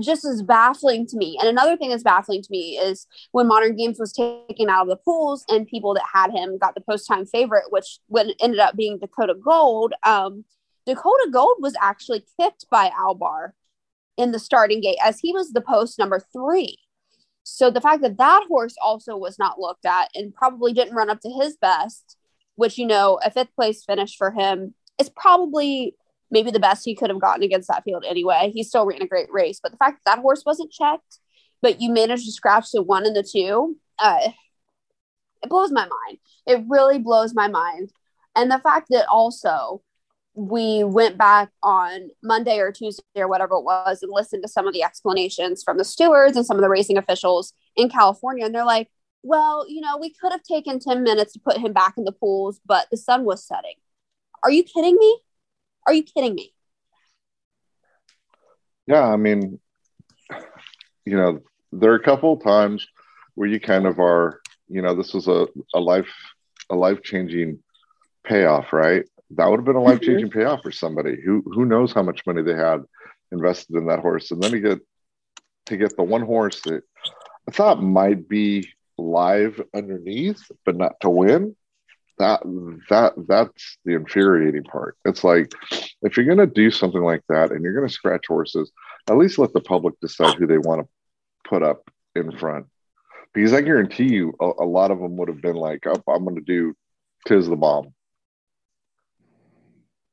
just 0.00 0.24
as 0.24 0.42
baffling 0.42 1.06
to 1.06 1.16
me. 1.16 1.36
And 1.38 1.48
another 1.48 1.76
thing 1.76 1.90
that's 1.90 2.02
baffling 2.02 2.42
to 2.42 2.48
me 2.50 2.78
is 2.78 3.06
when 3.32 3.48
Modern 3.48 3.76
Games 3.76 3.98
was 3.98 4.12
taken 4.12 4.70
out 4.70 4.82
of 4.82 4.88
the 4.88 4.96
pools 4.96 5.44
and 5.48 5.66
people 5.66 5.94
that 5.94 6.04
had 6.12 6.30
him 6.30 6.56
got 6.58 6.74
the 6.74 6.80
post 6.80 7.06
time 7.06 7.26
favorite, 7.26 7.64
which 7.70 7.98
when 8.06 8.30
ended 8.40 8.60
up 8.60 8.76
being 8.76 8.98
Dakota 8.98 9.34
Gold. 9.34 9.92
Um, 10.04 10.44
Dakota 10.86 11.28
Gold 11.32 11.56
was 11.60 11.74
actually 11.80 12.24
kicked 12.40 12.66
by 12.70 12.90
Albahr 12.90 13.50
in 14.16 14.32
the 14.32 14.38
starting 14.38 14.80
gate 14.80 14.98
as 15.04 15.20
he 15.20 15.32
was 15.32 15.52
the 15.52 15.60
post 15.60 15.98
number 15.98 16.20
three. 16.32 16.78
So 17.44 17.70
the 17.70 17.80
fact 17.80 18.02
that 18.02 18.18
that 18.18 18.44
horse 18.48 18.76
also 18.82 19.16
was 19.16 19.38
not 19.38 19.58
looked 19.58 19.84
at 19.84 20.08
and 20.14 20.34
probably 20.34 20.72
didn't 20.72 20.94
run 20.94 21.10
up 21.10 21.20
to 21.20 21.30
his 21.30 21.56
best, 21.56 22.16
which 22.54 22.78
you 22.78 22.86
know 22.86 23.18
a 23.24 23.30
fifth 23.30 23.54
place 23.54 23.84
finish 23.84 24.16
for 24.16 24.30
him 24.30 24.74
is 24.98 25.10
probably 25.10 25.96
maybe 26.32 26.50
the 26.50 26.58
best 26.58 26.84
he 26.84 26.96
could 26.96 27.10
have 27.10 27.20
gotten 27.20 27.44
against 27.44 27.68
that 27.68 27.84
field 27.84 28.04
anyway. 28.08 28.50
He 28.52 28.64
still 28.64 28.86
ran 28.86 29.02
a 29.02 29.06
great 29.06 29.30
race, 29.30 29.60
but 29.62 29.70
the 29.70 29.78
fact 29.78 30.00
that 30.04 30.16
that 30.16 30.22
horse 30.22 30.42
wasn't 30.44 30.72
checked, 30.72 31.18
but 31.60 31.80
you 31.80 31.92
managed 31.92 32.24
to 32.24 32.32
scratch 32.32 32.72
the 32.72 32.82
one 32.82 33.06
and 33.06 33.14
the 33.14 33.22
two, 33.22 33.76
uh, 34.00 34.30
it 35.42 35.48
blows 35.48 35.70
my 35.70 35.86
mind. 35.86 36.18
It 36.46 36.64
really 36.68 36.98
blows 36.98 37.34
my 37.34 37.48
mind. 37.48 37.90
And 38.34 38.50
the 38.50 38.58
fact 38.58 38.88
that 38.90 39.06
also 39.08 39.82
we 40.34 40.82
went 40.82 41.18
back 41.18 41.50
on 41.62 42.08
Monday 42.22 42.58
or 42.58 42.72
Tuesday 42.72 43.02
or 43.16 43.28
whatever 43.28 43.56
it 43.56 43.64
was 43.64 44.02
and 44.02 44.10
listened 44.10 44.42
to 44.42 44.48
some 44.48 44.66
of 44.66 44.72
the 44.72 44.82
explanations 44.82 45.62
from 45.62 45.76
the 45.76 45.84
stewards 45.84 46.36
and 46.36 46.46
some 46.46 46.56
of 46.56 46.62
the 46.62 46.70
racing 46.70 46.96
officials 46.96 47.52
in 47.76 47.90
California. 47.90 48.46
And 48.46 48.54
they're 48.54 48.64
like, 48.64 48.88
well, 49.22 49.66
you 49.68 49.82
know, 49.82 49.98
we 49.98 50.14
could 50.14 50.32
have 50.32 50.42
taken 50.42 50.80
10 50.80 51.02
minutes 51.02 51.34
to 51.34 51.40
put 51.40 51.58
him 51.58 51.74
back 51.74 51.94
in 51.98 52.04
the 52.04 52.12
pools, 52.12 52.60
but 52.64 52.86
the 52.90 52.96
sun 52.96 53.24
was 53.24 53.46
setting. 53.46 53.74
Are 54.42 54.50
you 54.50 54.64
kidding 54.64 54.96
me? 54.96 55.20
Are 55.86 55.92
you 55.92 56.02
kidding 56.02 56.34
me? 56.34 56.52
Yeah, 58.86 59.04
I 59.04 59.16
mean, 59.16 59.60
you 61.04 61.16
know, 61.16 61.40
there 61.72 61.92
are 61.92 61.96
a 61.96 62.02
couple 62.02 62.32
of 62.34 62.42
times 62.42 62.86
where 63.34 63.48
you 63.48 63.60
kind 63.60 63.86
of 63.86 63.98
are, 63.98 64.40
you 64.68 64.82
know, 64.82 64.94
this 64.94 65.14
was 65.14 65.28
a, 65.28 65.46
a 65.74 65.80
life 65.80 66.10
a 66.70 66.76
life 66.76 67.02
changing 67.02 67.58
payoff, 68.24 68.72
right? 68.72 69.04
That 69.30 69.46
would 69.46 69.58
have 69.58 69.64
been 69.64 69.76
a 69.76 69.82
life 69.82 70.00
changing 70.00 70.28
mm-hmm. 70.28 70.38
payoff 70.38 70.62
for 70.62 70.72
somebody 70.72 71.20
who 71.20 71.42
who 71.46 71.64
knows 71.64 71.92
how 71.92 72.02
much 72.02 72.26
money 72.26 72.42
they 72.42 72.54
had 72.54 72.82
invested 73.30 73.76
in 73.76 73.86
that 73.86 74.00
horse, 74.00 74.30
and 74.30 74.42
then 74.42 74.52
to 74.52 74.60
get 74.60 74.78
to 75.66 75.76
get 75.76 75.96
the 75.96 76.02
one 76.02 76.22
horse 76.22 76.60
that 76.62 76.82
I 77.48 77.52
thought 77.52 77.82
might 77.82 78.28
be 78.28 78.68
live 78.98 79.60
underneath, 79.74 80.42
but 80.64 80.76
not 80.76 81.00
to 81.00 81.10
win 81.10 81.56
that 82.22 82.40
that 82.88 83.14
that's 83.28 83.78
the 83.84 83.94
infuriating 83.94 84.62
part. 84.62 84.96
It's 85.04 85.24
like 85.24 85.52
if 86.02 86.16
you're 86.16 86.26
going 86.26 86.38
to 86.38 86.46
do 86.46 86.70
something 86.70 87.02
like 87.02 87.22
that 87.28 87.50
and 87.50 87.62
you're 87.62 87.74
going 87.74 87.88
to 87.88 87.92
scratch 87.92 88.26
horses 88.28 88.70
at 89.10 89.18
least 89.18 89.38
let 89.38 89.52
the 89.52 89.60
public 89.60 89.98
decide 90.00 90.34
who 90.36 90.46
they 90.46 90.58
want 90.58 90.80
to 90.80 90.88
put 91.48 91.62
up 91.62 91.90
in 92.14 92.30
front. 92.38 92.66
Because 93.34 93.52
i 93.52 93.60
guarantee 93.60 94.12
you 94.12 94.34
a, 94.40 94.50
a 94.60 94.64
lot 94.64 94.90
of 94.90 95.00
them 95.00 95.16
would 95.16 95.28
have 95.28 95.40
been 95.40 95.56
like 95.56 95.84
oh, 95.86 96.02
i'm 96.08 96.24
going 96.24 96.36
to 96.36 96.42
do 96.42 96.74
tiz 97.26 97.48
the 97.48 97.56
bomb. 97.56 97.92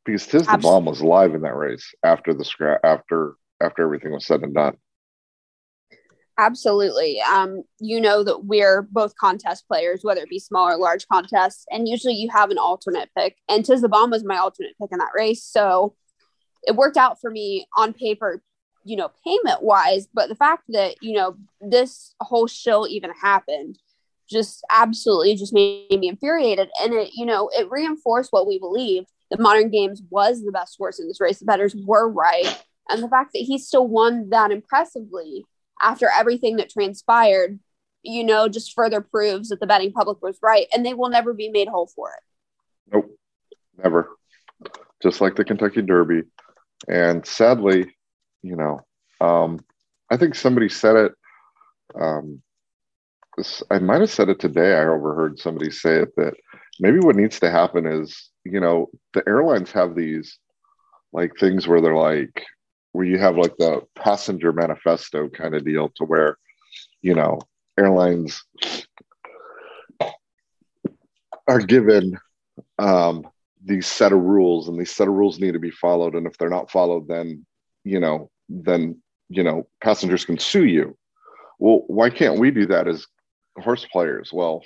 Because 0.05 0.25
tiz 0.25 0.41
Absolutely. 0.47 0.61
the 0.61 0.63
bomb 0.63 0.85
was 0.85 1.01
live 1.01 1.35
in 1.35 1.41
that 1.41 1.55
race 1.55 1.93
after 2.03 2.33
the 2.33 2.45
scratch 2.45 2.79
after 2.83 3.35
after 3.61 3.83
everything 3.83 4.13
was 4.13 4.25
said 4.25 4.41
and 4.41 4.55
done 4.55 4.77
Absolutely. 6.39 7.19
Um, 7.19 7.63
you 7.82 7.99
know 7.99 8.23
that 8.23 8.45
we're 8.45 8.84
both 8.84 9.13
contest 9.17 9.67
players, 9.67 9.99
whether 10.04 10.21
it 10.21 10.30
be 10.30 10.39
small 10.39 10.69
or 10.69 10.78
large 10.78 11.06
contests, 11.10 11.65
and 11.69 11.86
usually 11.86 12.13
you 12.13 12.30
have 12.30 12.49
an 12.49 12.58
alternate 12.58 13.10
pick. 13.17 13.36
And 13.49 13.65
Tiz 13.65 13.82
the 13.82 13.89
Bomb 13.89 14.12
was 14.12 14.23
my 14.23 14.38
alternate 14.38 14.78
pick 14.82 14.89
in 14.93 14.99
that 14.99 15.12
race. 15.13 15.43
So 15.43 15.95
it 16.63 16.78
worked 16.78 16.95
out 16.95 17.19
for 17.19 17.30
me 17.30 17.67
on 17.75 17.91
paper, 17.91 18.41
you 18.86 18.95
know, 18.95 19.12
payment 19.25 19.63
wise. 19.63 20.08
But 20.13 20.30
the 20.30 20.36
fact 20.36 20.63
that, 20.69 20.95
you 21.02 21.12
know, 21.17 21.36
this 21.60 22.15
whole 22.21 22.47
show 22.47 22.88
even 22.88 23.12
happened 23.12 23.78
just 24.30 24.63
absolutely 24.69 25.36
just 25.36 25.54
made 25.54 25.89
me 25.89 26.08
infuriated. 26.08 26.69
And 26.82 26.93
it, 26.93 27.10
you 27.15 27.25
know, 27.25 27.49
it 27.52 27.69
reinforced 27.69 28.32
what 28.32 28.47
we 28.47 28.60
believed 28.60 29.08
that 29.30 29.41
modern 29.41 29.71
games 29.71 30.02
was 30.10 30.41
the 30.41 30.54
best 30.54 30.78
horse 30.78 31.02
in 31.02 31.08
this 31.10 31.19
race. 31.19 31.39
The 31.39 31.45
bettors 31.45 31.75
were 31.75 32.10
right. 32.10 32.63
And 32.88 33.04
the 33.04 33.10
fact 33.10 33.34
that 33.34 33.39
he 33.39 33.58
still 33.58 33.86
won 33.86 34.30
that 34.30 34.52
impressively 34.52 35.43
after 35.81 36.09
everything 36.09 36.57
that 36.57 36.69
transpired, 36.69 37.59
you 38.03 38.23
know, 38.23 38.47
just 38.47 38.73
further 38.73 39.01
proves 39.01 39.49
that 39.49 39.59
the 39.59 39.67
betting 39.67 39.91
public 39.91 40.21
was 40.21 40.37
right 40.41 40.67
and 40.73 40.85
they 40.85 40.93
will 40.93 41.09
never 41.09 41.33
be 41.33 41.49
made 41.49 41.67
whole 41.67 41.87
for 41.87 42.11
it. 42.11 42.93
Nope, 42.93 43.17
never. 43.77 44.09
Just 45.01 45.21
like 45.21 45.35
the 45.35 45.45
Kentucky 45.45 45.81
Derby. 45.81 46.23
And 46.87 47.25
sadly, 47.25 47.95
you 48.41 48.55
know, 48.55 48.79
um, 49.21 49.59
I 50.09 50.17
think 50.17 50.35
somebody 50.35 50.69
said 50.69 50.95
it. 50.95 51.11
Um, 51.99 52.41
I 53.71 53.79
might 53.79 54.01
have 54.01 54.11
said 54.11 54.29
it 54.29 54.39
today. 54.39 54.73
I 54.73 54.85
overheard 54.85 55.39
somebody 55.39 55.71
say 55.71 55.97
it 55.97 56.15
that 56.17 56.33
maybe 56.79 56.99
what 56.99 57.15
needs 57.15 57.39
to 57.39 57.51
happen 57.51 57.85
is, 57.85 58.31
you 58.43 58.59
know, 58.59 58.89
the 59.13 59.23
airlines 59.27 59.71
have 59.71 59.95
these 59.95 60.37
like 61.13 61.31
things 61.39 61.67
where 61.67 61.81
they're 61.81 61.95
like, 61.95 62.45
where 62.91 63.06
you 63.06 63.17
have 63.17 63.38
like 63.38 63.56
the 63.58 63.82
passenger 63.95 64.52
manifesto 64.52 65.30
kind 65.30 65.56
of 65.56 65.65
deal 65.65 65.89
to 65.95 66.06
where, 66.06 66.38
you 67.02 67.13
know, 67.13 67.39
airlines 67.78 68.43
are 71.47 71.60
given 71.60 72.17
um, 72.78 73.28
these 73.63 73.88
set 73.88 74.12
of 74.12 74.19
rules 74.19 74.67
and 74.67 74.80
these 74.80 74.91
set 74.91 75.08
of 75.08 75.13
rules 75.13 75.39
need 75.39 75.54
to 75.54 75.60
be 75.60 75.71
followed. 75.71 76.15
And 76.15 76.28
if 76.28 76.38
they're 76.38 76.49
not 76.49 76.71
followed, 76.71 77.08
then, 77.08 77.45
you 77.84 77.99
know, 77.99 78.30
then, 78.47 79.02
you 79.30 79.43
know, 79.43 79.67
passengers 79.82 80.25
can 80.25 80.38
sue 80.38 80.65
you. 80.65 80.97
Well, 81.60 81.84
why 81.88 82.10
can't 82.10 82.39
we 82.39 82.52
do 82.52 82.65
that 82.67 82.88
as 82.88 83.06
horse 83.58 83.86
players? 83.86 84.32
Well, 84.32 84.63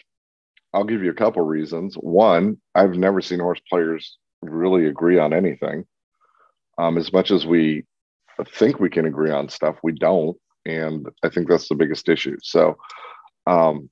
I'll 0.74 0.84
give 0.84 1.04
you 1.04 1.12
a 1.12 1.16
couple 1.16 1.44
reasons. 1.44 1.96
One, 1.96 2.58
I've 2.74 2.96
never 2.96 3.22
seen 3.22 3.40
horse 3.40 3.62
players 3.70 4.18
really 4.42 4.88
agree 4.88 5.20
on 5.20 5.34
anything. 5.34 5.86
Um, 6.78 6.98
as 6.98 7.14
much 7.14 7.30
as 7.32 7.46
we 7.46 7.86
think 8.44 8.80
we 8.80 8.90
can 8.90 9.06
agree 9.06 9.32
on 9.32 9.50
stuff. 9.50 9.78
We 9.84 9.94
don't, 9.94 10.38
and 10.66 11.08
I 11.24 11.30
think 11.30 11.48
that's 11.48 11.68
the 11.68 11.76
biggest 11.76 12.10
issue. 12.10 12.38
So, 12.42 12.78
um, 13.48 13.90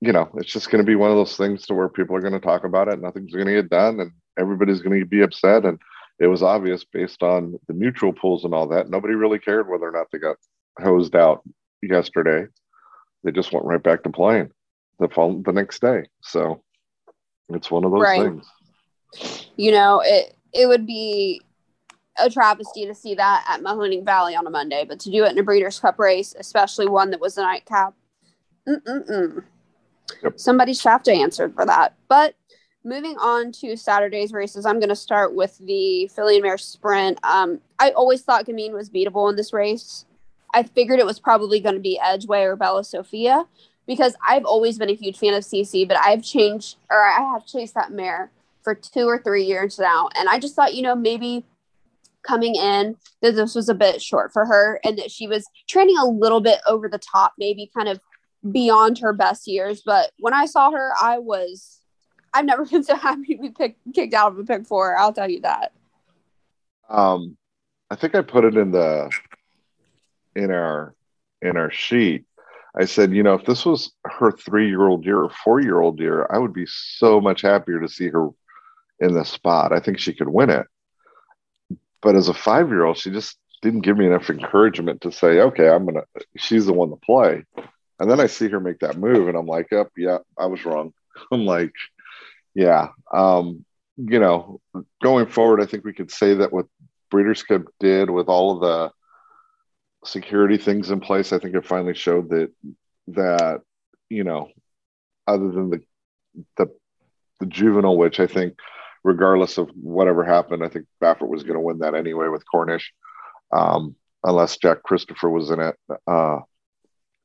you 0.00 0.12
know, 0.12 0.28
it's 0.36 0.52
just 0.52 0.70
going 0.70 0.84
to 0.84 0.86
be 0.86 0.96
one 0.96 1.10
of 1.10 1.16
those 1.16 1.36
things 1.36 1.66
to 1.66 1.74
where 1.74 1.88
people 1.88 2.16
are 2.16 2.20
going 2.20 2.32
to 2.32 2.40
talk 2.40 2.64
about 2.64 2.88
it. 2.88 3.00
Nothing's 3.00 3.32
going 3.32 3.46
to 3.46 3.54
get 3.54 3.70
done, 3.70 4.00
and 4.00 4.10
everybody's 4.38 4.80
going 4.80 4.98
to 4.98 5.06
be 5.06 5.22
upset. 5.22 5.64
And 5.64 5.78
it 6.18 6.26
was 6.26 6.42
obvious 6.42 6.84
based 6.84 7.22
on 7.22 7.58
the 7.68 7.74
mutuel 7.74 8.16
pools 8.16 8.44
and 8.44 8.54
all 8.54 8.66
that. 8.68 8.90
Nobody 8.90 9.14
really 9.14 9.38
cared 9.38 9.68
whether 9.68 9.86
or 9.88 9.92
not 9.92 10.06
they 10.12 10.18
got 10.18 10.36
hosed 10.80 11.14
out 11.14 11.42
yesterday. 11.82 12.46
They 13.24 13.30
just 13.30 13.52
went 13.52 13.66
right 13.66 13.82
back 13.82 14.02
to 14.02 14.10
playing 14.10 14.50
the 14.98 15.08
fall 15.08 15.40
the 15.44 15.52
next 15.52 15.80
day. 15.80 16.04
So 16.22 16.62
it's 17.48 17.70
one 17.70 17.84
of 17.84 17.92
those 17.92 18.02
right. 18.02 18.22
things. 18.22 18.46
You 19.56 19.72
know, 19.72 20.02
it 20.04 20.34
it 20.52 20.66
would 20.66 20.86
be 20.86 21.42
a 22.18 22.28
travesty 22.28 22.86
to 22.86 22.94
see 22.94 23.14
that 23.14 23.44
at 23.48 23.62
Mahoning 23.62 24.04
Valley 24.04 24.36
on 24.36 24.46
a 24.46 24.50
Monday, 24.50 24.84
but 24.86 25.00
to 25.00 25.10
do 25.10 25.24
it 25.24 25.32
in 25.32 25.38
a 25.38 25.42
Breeders' 25.42 25.80
Cup 25.80 25.98
race, 25.98 26.34
especially 26.38 26.86
one 26.86 27.10
that 27.10 27.20
was 27.20 27.38
a 27.38 27.42
nightcap, 27.42 27.94
mm-mm-mm. 28.68 29.42
Yep. 30.22 30.38
somebody 30.38 30.74
should 30.74 30.90
have 30.90 31.02
to 31.04 31.12
answer 31.12 31.48
for 31.48 31.64
that. 31.64 31.94
But 32.08 32.34
moving 32.84 33.16
on 33.18 33.52
to 33.52 33.76
Saturday's 33.76 34.32
races, 34.32 34.66
I'm 34.66 34.78
going 34.78 34.88
to 34.88 34.96
start 34.96 35.34
with 35.34 35.58
the 35.58 36.08
Filly 36.08 36.36
and 36.36 36.42
Mare 36.42 36.58
Sprint. 36.58 37.18
Um, 37.24 37.60
I 37.78 37.90
always 37.90 38.22
thought 38.22 38.46
Gamine 38.46 38.72
was 38.72 38.90
beatable 38.90 39.30
in 39.30 39.36
this 39.36 39.52
race. 39.52 40.04
I 40.54 40.64
figured 40.64 41.00
it 41.00 41.06
was 41.06 41.18
probably 41.18 41.60
going 41.60 41.76
to 41.76 41.80
be 41.80 41.98
Edgeway 42.02 42.44
or 42.44 42.56
Bella 42.56 42.84
Sophia 42.84 43.46
because 43.86 44.14
I've 44.26 44.44
always 44.44 44.78
been 44.78 44.90
a 44.90 44.94
huge 44.94 45.18
fan 45.18 45.34
of 45.34 45.44
Ce 45.44 45.64
Ce, 45.64 45.84
but 45.86 45.96
I've 45.96 46.22
changed 46.22 46.76
or 46.90 47.02
I 47.02 47.32
have 47.32 47.46
chased 47.46 47.74
that 47.74 47.90
mare 47.90 48.30
for 48.62 48.74
two 48.74 49.08
or 49.08 49.18
three 49.18 49.44
years 49.44 49.78
now. 49.78 50.08
And 50.14 50.28
I 50.28 50.38
just 50.38 50.54
thought, 50.54 50.74
you 50.74 50.82
know, 50.82 50.94
maybe 50.94 51.44
coming 52.26 52.54
in 52.54 52.96
that 53.20 53.34
this 53.34 53.54
was 53.54 53.68
a 53.68 53.74
bit 53.74 54.00
short 54.00 54.32
for 54.32 54.46
her 54.46 54.80
and 54.84 54.98
that 54.98 55.10
she 55.10 55.26
was 55.26 55.46
training 55.68 55.96
a 55.98 56.06
little 56.06 56.40
bit 56.40 56.60
over 56.66 56.88
the 56.88 56.98
top, 56.98 57.34
maybe 57.38 57.70
kind 57.76 57.88
of 57.88 58.00
beyond 58.50 58.98
her 58.98 59.12
best 59.12 59.46
years. 59.46 59.82
But 59.84 60.10
when 60.18 60.34
I 60.34 60.46
saw 60.46 60.70
her, 60.70 60.92
I 61.00 61.18
was 61.18 61.80
I've 62.34 62.44
never 62.44 62.64
been 62.70 62.82
so 62.82 62.96
happy 62.96 63.36
to 63.36 63.42
be 63.42 63.50
picked, 63.50 63.80
kicked 63.94 64.14
out 64.14 64.32
of 64.32 64.38
a 64.38 64.44
pick 64.44 64.66
four. 64.66 64.96
I'll 64.96 65.12
tell 65.12 65.30
you 65.30 65.40
that. 65.40 65.72
Um, 66.88 67.36
I 67.90 67.96
think 67.96 68.14
I 68.14 68.22
put 68.22 68.44
it 68.44 68.56
in 68.56 68.70
the 68.70 69.10
in 70.34 70.50
our 70.50 70.94
in 71.40 71.56
our 71.56 71.70
sheet. 71.70 72.24
I 72.78 72.86
said, 72.86 73.12
you 73.12 73.22
know, 73.22 73.34
if 73.34 73.44
this 73.44 73.66
was 73.66 73.92
her 74.06 74.32
three 74.32 74.68
year 74.68 74.86
old 74.86 75.04
year 75.04 75.22
or 75.22 75.30
four 75.44 75.60
year 75.60 75.80
old 75.80 76.00
year, 76.00 76.26
I 76.30 76.38
would 76.38 76.54
be 76.54 76.66
so 76.66 77.20
much 77.20 77.42
happier 77.42 77.80
to 77.80 77.88
see 77.88 78.08
her 78.08 78.30
in 79.00 79.12
the 79.12 79.24
spot. 79.24 79.72
I 79.72 79.80
think 79.80 79.98
she 79.98 80.14
could 80.14 80.28
win 80.28 80.48
it. 80.48 80.66
But 82.02 82.16
as 82.16 82.28
a 82.28 82.34
five 82.34 82.68
year 82.68 82.84
old, 82.84 82.98
she 82.98 83.10
just 83.10 83.38
didn't 83.62 83.80
give 83.80 83.96
me 83.96 84.06
enough 84.06 84.28
encouragement 84.28 85.00
to 85.02 85.12
say, 85.12 85.40
okay, 85.40 85.68
I'm 85.68 85.86
gonna. 85.86 86.02
She's 86.36 86.66
the 86.66 86.72
one 86.72 86.90
to 86.90 86.96
play. 86.96 87.44
And 87.98 88.10
then 88.10 88.20
I 88.20 88.26
see 88.26 88.48
her 88.48 88.60
make 88.60 88.80
that 88.80 88.98
move, 88.98 89.28
and 89.28 89.36
I'm 89.36 89.46
like, 89.46 89.72
oh, 89.72 89.88
yeah, 89.96 90.18
I 90.36 90.46
was 90.46 90.64
wrong. 90.64 90.92
I'm 91.32 91.44
like, 91.46 91.72
yeah, 92.54 92.88
um, 93.14 93.64
you 93.96 94.18
know, 94.18 94.60
going 95.02 95.26
forward, 95.26 95.62
I 95.62 95.66
think 95.66 95.84
we 95.84 95.92
could 95.92 96.10
say 96.10 96.34
that 96.34 96.52
what 96.52 96.66
Breeders' 97.10 97.44
Cup 97.44 97.62
did 97.78 98.10
with 98.10 98.28
all 98.28 98.52
of 98.52 98.60
the 98.60 98.90
security 100.04 100.56
things 100.56 100.90
in 100.90 101.00
place, 101.00 101.32
I 101.32 101.38
think 101.38 101.54
it 101.54 101.66
finally 101.66 101.94
showed 101.94 102.30
that 102.30 102.50
that 103.08 103.60
you 104.08 104.24
know, 104.24 104.48
other 105.26 105.50
than 105.50 105.70
the 105.70 105.80
the 106.56 106.66
the 107.40 107.46
juvenile, 107.46 107.96
which 107.96 108.20
I 108.20 108.26
think 108.26 108.58
regardless 109.04 109.58
of 109.58 109.70
whatever 109.70 110.24
happened, 110.24 110.64
I 110.64 110.68
think 110.68 110.86
Baffert 111.02 111.28
was 111.28 111.42
going 111.42 111.54
to 111.54 111.60
win 111.60 111.78
that 111.78 111.94
anyway 111.94 112.28
with 112.28 112.44
Corniche, 112.52 112.90
um, 113.52 113.96
unless 114.24 114.58
Jack 114.58 114.82
Christopher 114.82 115.28
was 115.28 115.50
in 115.50 115.60
it. 115.60 115.76
Uh, 116.06 116.40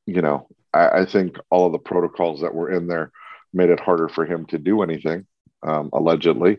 you 0.06 0.22
know, 0.22 0.48
I, 0.72 0.88
I, 1.00 1.04
think 1.04 1.36
all 1.50 1.66
of 1.66 1.72
the 1.72 1.78
protocols 1.78 2.40
that 2.40 2.54
were 2.54 2.70
in 2.70 2.86
there 2.86 3.12
made 3.52 3.70
it 3.70 3.80
harder 3.80 4.08
for 4.08 4.24
him 4.24 4.46
to 4.46 4.58
do 4.58 4.82
anything, 4.82 5.26
um, 5.62 5.90
allegedly. 5.92 6.58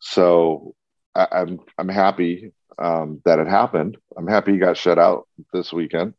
So 0.00 0.74
I, 1.14 1.26
am 1.32 1.48
I'm, 1.48 1.60
I'm 1.78 1.88
happy 1.88 2.52
um, 2.78 3.20
that 3.24 3.38
it 3.38 3.48
happened. 3.48 3.96
I'm 4.16 4.26
happy 4.26 4.52
he 4.52 4.58
got 4.58 4.76
shut 4.76 4.98
out 4.98 5.28
this 5.52 5.72
weekend 5.72 6.14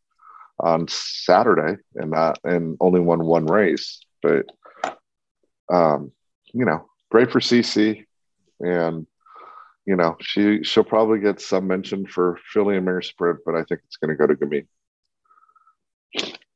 on 0.59 0.87
Saturday 0.87 1.77
and 1.95 2.11
not 2.11 2.39
and 2.43 2.77
only 2.79 2.99
won 2.99 3.25
one 3.25 3.45
race, 3.45 3.99
but 4.21 4.45
um, 5.71 6.11
you 6.53 6.65
know, 6.65 6.87
great 7.09 7.31
for 7.31 7.41
Ce 7.41 7.61
Ce 7.63 8.05
and 8.59 9.05
you 9.85 9.95
know 9.95 10.15
she 10.21 10.63
she'll 10.63 10.83
probably 10.83 11.19
get 11.19 11.39
some 11.41 11.67
mention 11.67 12.05
for 12.05 12.39
Filly 12.51 12.75
and 12.77 12.85
Mare 12.85 13.01
Sprint, 13.01 13.39
but 13.45 13.55
I 13.55 13.63
think 13.63 13.81
it's 13.85 13.97
going 13.97 14.09
to 14.09 14.15
go 14.15 14.27
to 14.27 14.35
Gamine. 14.35 14.67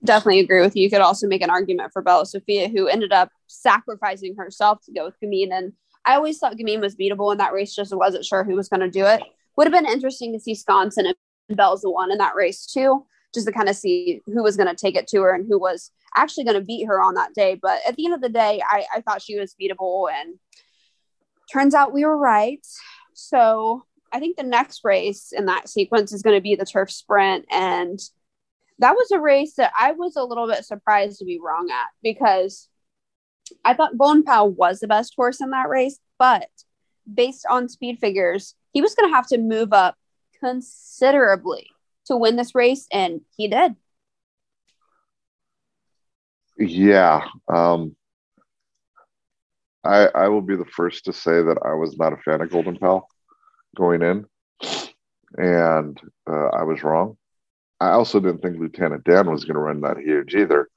Definitely 0.04 0.40
agree 0.40 0.62
with 0.62 0.76
you. 0.76 0.84
You 0.84 0.90
could 0.90 1.02
also 1.02 1.28
make 1.28 1.42
an 1.42 1.50
argument 1.50 1.92
for 1.92 2.02
Bella 2.02 2.26
Sophia, 2.26 2.70
who 2.70 2.88
ended 2.88 3.12
up 3.12 3.30
sacrificing 3.48 4.36
herself 4.38 4.80
to 4.86 4.94
go 4.94 5.06
with 5.06 5.20
Gamine. 5.22 5.52
And 5.52 5.74
I 6.06 6.16
always 6.16 6.38
thought 6.38 6.56
Gamine 6.56 6.80
was 6.80 6.96
beatable 6.96 7.32
in 7.34 7.38
that 7.40 7.54
race, 7.54 7.76
just 7.76 7.96
wasn't 7.96 8.26
sure 8.26 8.44
who 8.44 8.56
was 8.56 8.70
going 8.70 8.80
to 8.80 8.90
do 8.90 9.06
it. 9.06 9.22
Would 9.58 9.68
have 9.68 9.74
been 9.74 9.92
interesting 9.92 10.32
to 10.34 10.40
see 10.40 10.56
Sconsin 10.56 11.06
and 11.06 11.58
Bell's 11.58 11.82
the 11.82 11.92
one 11.92 12.12
in 12.12 12.18
that 12.20 12.36
race 12.36 12.66
too, 12.66 13.06
just 13.34 13.46
to 13.48 13.52
kind 13.52 13.68
of 13.68 13.76
see 13.76 14.22
who 14.26 14.42
was 14.42 14.56
going 14.56 14.70
to 14.70 14.76
take 14.76 14.96
it 14.96 15.08
to 15.10 15.22
her 15.22 15.34
and 15.34 15.46
who 15.48 15.60
was 15.60 15.92
actually 16.16 16.46
going 16.46 16.58
to 16.58 16.66
beat 16.66 16.86
her 16.86 17.02
on 17.02 17.16
that 17.16 17.34
day. 17.34 17.60
But 17.62 17.82
at 17.86 17.98
the 17.98 18.06
end 18.06 18.14
of 18.14 18.22
the 18.22 18.30
day, 18.30 18.62
I, 18.70 18.86
I 18.96 19.02
thought 19.02 19.22
she 19.22 19.38
was 19.38 19.56
beatable 19.62 20.08
and 20.10 20.40
turns 21.52 21.74
out 21.74 21.94
we 21.94 22.06
were 22.06 22.18
right. 22.18 22.66
So 23.14 23.84
I 24.12 24.20
think 24.20 24.38
the 24.38 24.44
next 24.44 24.82
race 24.84 25.32
in 25.36 25.46
that 25.46 25.70
sequence 25.70 26.14
is 26.14 26.22
going 26.22 26.36
to 26.36 26.42
be 26.42 26.56
the 26.56 26.66
turf 26.66 26.92
sprint. 26.92 27.46
And 27.52 28.00
that 28.80 28.94
was 28.94 29.12
a 29.12 29.20
race 29.20 29.56
that 29.56 29.72
I 29.80 29.92
was 29.92 30.16
a 30.16 30.24
little 30.24 30.48
bit 30.48 30.66
surprised 30.66 31.20
to 31.20 31.26
be 31.26 31.40
wrong 31.44 31.70
at 31.70 31.88
because 32.02 32.70
I 33.66 33.74
thought 33.74 33.98
Golden 33.98 34.24
Pal 34.24 34.50
was 34.50 34.80
the 34.80 34.88
best 34.88 35.14
horse 35.16 35.42
in 35.42 35.50
that 35.52 35.70
race, 35.70 36.00
but 36.18 36.48
based 37.12 37.46
on 37.50 37.70
speed 37.70 38.00
figures, 38.00 38.56
he 38.72 38.82
was 38.82 38.96
going 38.96 39.10
to 39.10 39.16
have 39.16 39.28
to 39.28 39.38
move 39.38 39.74
up 39.74 39.96
considerably 40.40 41.68
to 42.06 42.16
win 42.16 42.36
this 42.36 42.56
race, 42.56 42.88
and 42.92 43.22
he 43.36 43.48
did. 43.48 43.76
Yeah. 46.58 47.26
Um, 47.48 47.96
I 49.84 50.08
I 50.08 50.28
will 50.28 50.42
be 50.42 50.56
the 50.56 50.66
first 50.66 51.06
to 51.06 51.14
say 51.14 51.42
that 51.42 51.58
I 51.64 51.74
was 51.74 51.98
not 51.98 52.14
a 52.14 52.18
fan 52.18 52.42
of 52.42 52.50
Golden 52.50 52.78
Pal 52.78 53.08
going 53.76 54.02
in, 54.02 54.26
and 55.38 56.00
uh, 56.30 56.48
I 56.48 56.64
was 56.64 56.84
wrong. 56.84 57.18
I 57.80 57.92
also 57.92 58.20
didn't 58.20 58.40
think 58.40 58.60
Lieutenant 58.60 59.06
Dan 59.06 59.32
was 59.32 59.46
going 59.46 59.56
to 59.56 59.62
run 59.62 59.82
that 59.82 59.98
huge 59.98 60.36
either. 60.36 60.70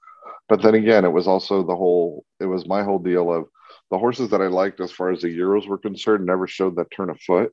But 0.49 0.63
then 0.63 0.75
again, 0.75 1.05
it 1.05 1.13
was 1.13 1.27
also 1.27 1.63
the 1.63 1.75
whole, 1.75 2.25
it 2.41 2.47
was 2.47 2.67
my 2.67 2.83
whole 2.83 2.99
deal 2.99 3.33
of 3.33 3.49
the 3.91 3.99
horses 3.99 4.31
that 4.31 4.43
I 4.43 4.47
liked 4.47 4.81
as 4.81 4.93
far 4.93 5.11
as 5.11 5.23
the 5.23 5.37
Euros 5.37 5.67
were 5.67 5.79
concerned 5.79 6.27
never 6.27 6.47
showed 6.47 6.77
that 6.77 6.91
turn 6.91 7.11
of 7.11 7.21
foot 7.21 7.53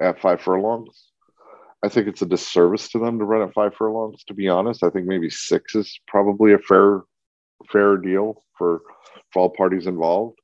at 0.00 0.20
five 0.20 0.40
furlongs. 0.40 1.10
I 1.82 1.88
think 1.88 2.08
it's 2.08 2.22
a 2.22 2.26
disservice 2.26 2.88
to 2.90 2.98
them 2.98 3.18
to 3.18 3.24
run 3.24 3.46
at 3.46 3.54
five 3.54 3.74
furlongs, 3.74 4.24
to 4.24 4.34
be 4.34 4.48
honest. 4.48 4.82
I 4.82 4.90
think 4.90 5.06
maybe 5.06 5.30
six 5.30 5.74
is 5.74 6.00
probably 6.08 6.52
a 6.54 6.58
fair 6.58 7.02
fair 7.70 7.96
deal 7.96 8.42
for, 8.58 8.82
for 9.32 9.40
all 9.40 9.50
parties 9.50 9.86
involved. 9.86 10.38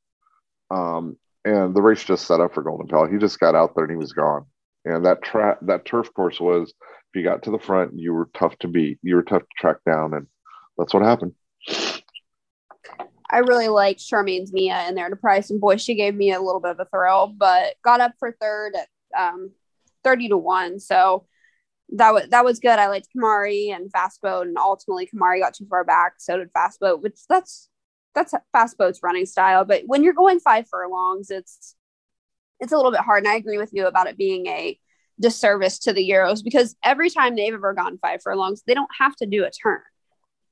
Um, 0.72 1.16
and 1.44 1.74
the 1.74 1.82
race 1.82 2.04
just 2.04 2.26
set 2.26 2.40
up 2.40 2.54
for 2.54 2.62
Golden 2.62 2.86
Pal. 2.86 3.06
He 3.06 3.18
just 3.18 3.38
got 3.38 3.54
out 3.54 3.74
there 3.74 3.84
and 3.84 3.92
he 3.92 3.96
was 3.96 4.12
gone. 4.12 4.46
And 4.84 5.04
that 5.04 5.22
track, 5.22 5.58
that 5.62 5.84
turf 5.84 6.12
course 6.14 6.40
was, 6.40 6.70
if 6.70 7.16
you 7.18 7.22
got 7.22 7.42
to 7.42 7.50
the 7.50 7.58
front, 7.58 7.98
you 7.98 8.14
were 8.14 8.30
tough 8.34 8.56
to 8.58 8.68
beat. 8.68 8.98
You 9.02 9.16
were 9.16 9.22
tough 9.22 9.42
to 9.42 9.48
track 9.58 9.76
down, 9.84 10.14
and 10.14 10.26
that's 10.78 10.94
what 10.94 11.02
happened. 11.02 11.34
I 13.30 13.38
really 13.38 13.68
liked 13.68 14.00
Charmaine's 14.00 14.52
Mia 14.52 14.88
in 14.88 14.94
there 14.94 15.08
to 15.08 15.16
price, 15.16 15.50
and 15.50 15.60
boy, 15.60 15.76
she 15.76 15.94
gave 15.94 16.14
me 16.14 16.32
a 16.32 16.40
little 16.40 16.60
bit 16.60 16.72
of 16.72 16.80
a 16.80 16.86
thrill. 16.86 17.32
But 17.36 17.74
got 17.84 18.00
up 18.00 18.12
for 18.18 18.36
third 18.40 18.74
at 18.74 18.88
um, 19.18 19.50
thirty 20.02 20.28
to 20.28 20.36
one, 20.36 20.80
so 20.80 21.26
that 21.96 22.12
was 22.12 22.28
that 22.30 22.44
was 22.44 22.58
good. 22.58 22.78
I 22.78 22.88
liked 22.88 23.08
Kimari 23.14 23.74
and 23.74 23.92
Fastboat, 23.92 24.42
and 24.42 24.56
ultimately 24.58 25.06
Kimari 25.06 25.40
got 25.40 25.54
too 25.54 25.66
far 25.68 25.84
back. 25.84 26.14
So 26.18 26.38
did 26.38 26.52
Fastboat, 26.52 27.02
which 27.02 27.20
that's 27.28 27.68
that's 28.14 28.34
fast 28.52 28.78
boats 28.78 29.00
running 29.02 29.26
style. 29.26 29.64
But 29.64 29.82
when 29.86 30.02
you're 30.02 30.12
going 30.12 30.40
five 30.40 30.68
furlongs, 30.68 31.30
it's 31.30 31.74
it's 32.60 32.72
a 32.72 32.76
little 32.76 32.92
bit 32.92 33.00
hard. 33.00 33.24
And 33.24 33.32
I 33.32 33.36
agree 33.36 33.58
with 33.58 33.70
you 33.72 33.86
about 33.86 34.06
it 34.06 34.16
being 34.16 34.46
a 34.46 34.78
disservice 35.20 35.78
to 35.80 35.92
the 35.92 36.08
Euros 36.08 36.42
because 36.42 36.76
every 36.84 37.10
time 37.10 37.36
they've 37.36 37.54
ever 37.54 37.74
gone 37.74 37.98
five 37.98 38.22
furlongs, 38.22 38.62
they 38.66 38.74
don't 38.74 38.90
have 38.98 39.16
to 39.16 39.26
do 39.26 39.44
a 39.44 39.50
turn. 39.50 39.80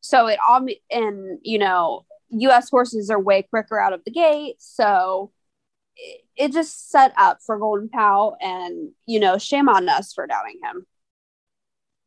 So 0.00 0.26
it 0.26 0.38
all 0.46 0.66
and 0.90 1.38
you 1.42 1.58
know 1.58 2.04
U.S. 2.30 2.70
horses 2.70 3.10
are 3.10 3.20
way 3.20 3.42
quicker 3.42 3.78
out 3.78 3.92
of 3.92 4.02
the 4.04 4.10
gate, 4.10 4.56
so 4.58 5.32
it, 5.96 6.20
it 6.36 6.52
just 6.52 6.90
set 6.90 7.12
up 7.18 7.38
for 7.44 7.58
Golden 7.58 7.88
Pal, 7.88 8.36
and 8.40 8.92
you 9.06 9.20
know 9.20 9.36
shame 9.36 9.68
on 9.68 9.88
us 9.88 10.12
for 10.12 10.26
doubting 10.26 10.58
him. 10.62 10.86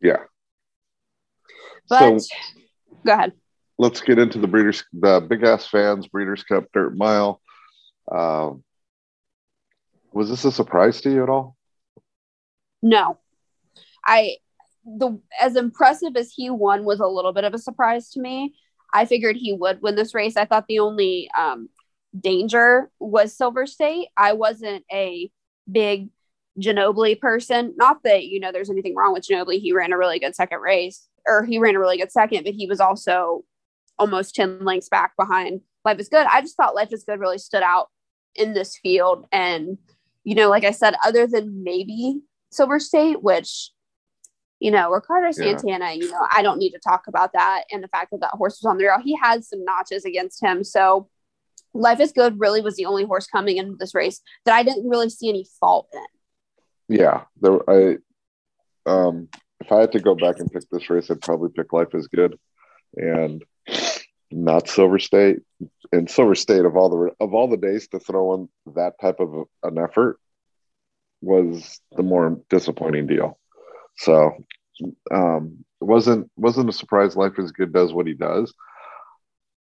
Yeah. 0.02 0.24
But 1.88 2.22
so, 2.22 2.36
go 3.06 3.14
ahead. 3.14 3.34
Let's 3.78 4.02
get 4.02 4.20
into 4.20 4.40
the 4.40 4.48
Breeders, 4.48 4.84
the 4.94 5.20
Big 5.20 5.44
Ass 5.44 5.68
Fans 5.68 6.08
Breeders' 6.08 6.44
Cup 6.44 6.66
Dirt 6.74 6.96
Mile. 6.96 7.42
Um, 8.12 8.64
was 10.12 10.30
this 10.30 10.46
a 10.46 10.52
surprise 10.52 11.02
to 11.02 11.12
you 11.12 11.24
at 11.24 11.30
all? 11.30 11.58
No, 12.82 13.18
I 14.06 14.38
the 14.86 15.20
as 15.42 15.56
impressive 15.56 16.16
as 16.16 16.32
he 16.32 16.50
won 16.50 16.84
was 16.84 17.00
a 17.00 17.08
little 17.08 17.34
bit 17.34 17.46
of 17.46 17.54
a 17.54 17.58
surprise 17.60 18.10
to 18.12 18.22
me. 18.22 18.54
I 18.94 19.06
figured 19.06 19.38
he 19.38 19.54
would 19.54 19.82
win 19.82 19.96
this 19.96 20.14
race. 20.14 20.38
I 20.38 20.46
thought 20.46 20.68
the 20.68 20.80
only 20.80 21.30
um, 21.38 21.70
danger 22.18 22.92
was 23.00 23.36
Silver 23.36 23.66
State. 23.66 24.10
I 24.18 24.34
wasn't 24.34 24.86
a 24.92 25.32
big 25.72 26.10
Ginobili 26.60 27.20
person. 27.20 27.74
Not 27.76 28.04
that, 28.04 28.26
you 28.26 28.40
know, 28.40 28.52
there's 28.52 28.70
anything 28.70 28.96
wrong 28.96 29.14
with 29.14 29.28
Ginobili. 29.28 29.60
He 29.60 29.74
ran 29.74 29.94
a 29.94 29.98
really 29.98 30.20
good 30.20 30.36
second 30.36 30.60
race, 30.60 31.08
or 31.26 31.44
he 31.44 31.58
ran 31.58 31.76
a 31.76 31.80
really 31.80 31.98
good 31.98 32.12
second, 32.12 32.44
but 32.44 32.54
he 32.54 32.68
was 32.68 32.80
also 32.80 33.44
almost 34.00 34.36
10 34.36 34.64
lengths 34.66 34.90
back 34.90 35.14
behind 35.18 35.62
Life 35.86 36.00
is 36.00 36.10
Good. 36.10 36.26
I 36.28 36.42
just 36.42 36.56
thought 36.56 36.76
Life 36.76 36.94
is 36.94 37.04
Good 37.04 37.20
really 37.20 37.38
stood 37.38 37.64
out 37.64 37.90
in 38.36 38.54
this 38.54 38.78
field. 38.78 39.26
And, 39.32 39.78
you 40.24 40.36
know, 40.36 40.50
like 40.50 40.64
I 40.64 40.72
said, 40.72 40.96
other 41.06 41.28
than 41.28 41.64
maybe 41.64 42.22
Silver 42.52 42.80
State, 42.80 43.22
which, 43.22 43.72
you 44.60 44.72
know, 44.72 44.90
Ricardo 44.90 45.32
Santana, 45.32 45.86
yeah. 45.86 45.92
you 45.92 46.12
know, 46.12 46.26
I 46.34 46.42
don't 46.42 46.60
need 46.60 46.72
to 46.72 46.80
talk 46.80 47.08
about 47.08 47.34
that. 47.34 47.66
And 47.72 47.84
the 47.84 47.90
fact 47.90 48.12
that 48.12 48.22
that 48.22 48.32
horse 48.32 48.60
was 48.62 48.70
on 48.70 48.78
the 48.78 48.86
rail, 48.86 49.00
he 49.04 49.16
had 49.16 49.44
some 49.44 49.64
notches 49.66 50.06
against 50.06 50.42
him. 50.42 50.64
So, 50.64 51.10
Life 51.76 52.00
is 52.00 52.12
Good 52.12 52.40
really 52.40 52.62
was 52.62 52.76
the 52.76 52.86
only 52.86 53.04
horse 53.04 53.26
coming 53.26 53.58
into 53.58 53.76
this 53.80 53.96
race 53.96 54.22
that 54.46 54.56
I 54.56 54.62
didn't 54.62 54.88
really 54.88 55.10
see 55.10 55.28
any 55.28 55.48
fault 55.60 55.90
in 55.92 56.00
yeah, 56.88 57.24
there. 57.42 57.70
I 57.70 57.98
um, 58.86 59.30
if 59.60 59.72
I 59.72 59.82
had 59.82 59.92
to 59.94 60.00
go 60.00 60.16
back 60.16 60.40
and 60.40 60.52
pick 60.52 60.64
this 60.70 60.90
race, 60.90 61.10
I'd 61.10 61.22
probably 61.22 61.50
pick 61.50 61.72
Life 61.72 61.94
is 61.94 62.08
Good, 62.08 62.38
and 62.96 63.44
not 64.36 64.68
Silver 64.68 65.00
State. 65.00 65.40
And 65.92 66.10
Silver 66.10 66.36
State 66.36 66.66
of 66.66 66.76
all 66.76 66.90
the 66.90 67.12
of 67.20 67.34
all 67.34 67.48
the 67.48 67.58
days 67.58 67.88
to 67.90 68.00
throw 68.00 68.34
in 68.34 68.50
that 68.76 69.00
type 69.00 69.20
of 69.20 69.46
an 69.64 69.78
effort 69.78 70.20
was 71.22 71.80
the 71.96 72.04
more 72.04 72.40
disappointing 72.50 73.08
deal. 73.08 73.40
So 73.98 74.32
um, 75.12 75.64
it 75.82 75.86
wasn't 75.86 76.30
wasn't 76.36 76.70
a 76.70 76.74
surprise. 76.74 77.16
Life 77.16 77.38
is 77.38 77.52
Good 77.52 77.74
does 77.74 77.94
what 77.94 78.08
he 78.08 78.14
does. 78.14 78.54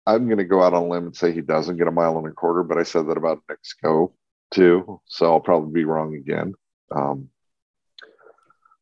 I'm 0.05 0.25
going 0.25 0.39
to 0.39 0.43
go 0.43 0.61
out 0.61 0.73
on 0.73 0.83
a 0.83 0.87
limb 0.87 1.05
and 1.05 1.15
say 1.15 1.31
he 1.31 1.41
doesn't 1.41 1.77
get 1.77 1.87
a 1.87 1.91
mile 1.91 2.17
and 2.17 2.27
a 2.27 2.31
quarter, 2.31 2.63
but 2.63 2.77
I 2.77 2.83
said 2.83 3.07
that 3.07 3.17
about 3.17 3.43
Mexico 3.47 4.13
too, 4.51 4.99
so 5.05 5.31
I'll 5.31 5.39
probably 5.39 5.71
be 5.71 5.85
wrong 5.85 6.15
again. 6.15 6.53
Um, 6.93 7.29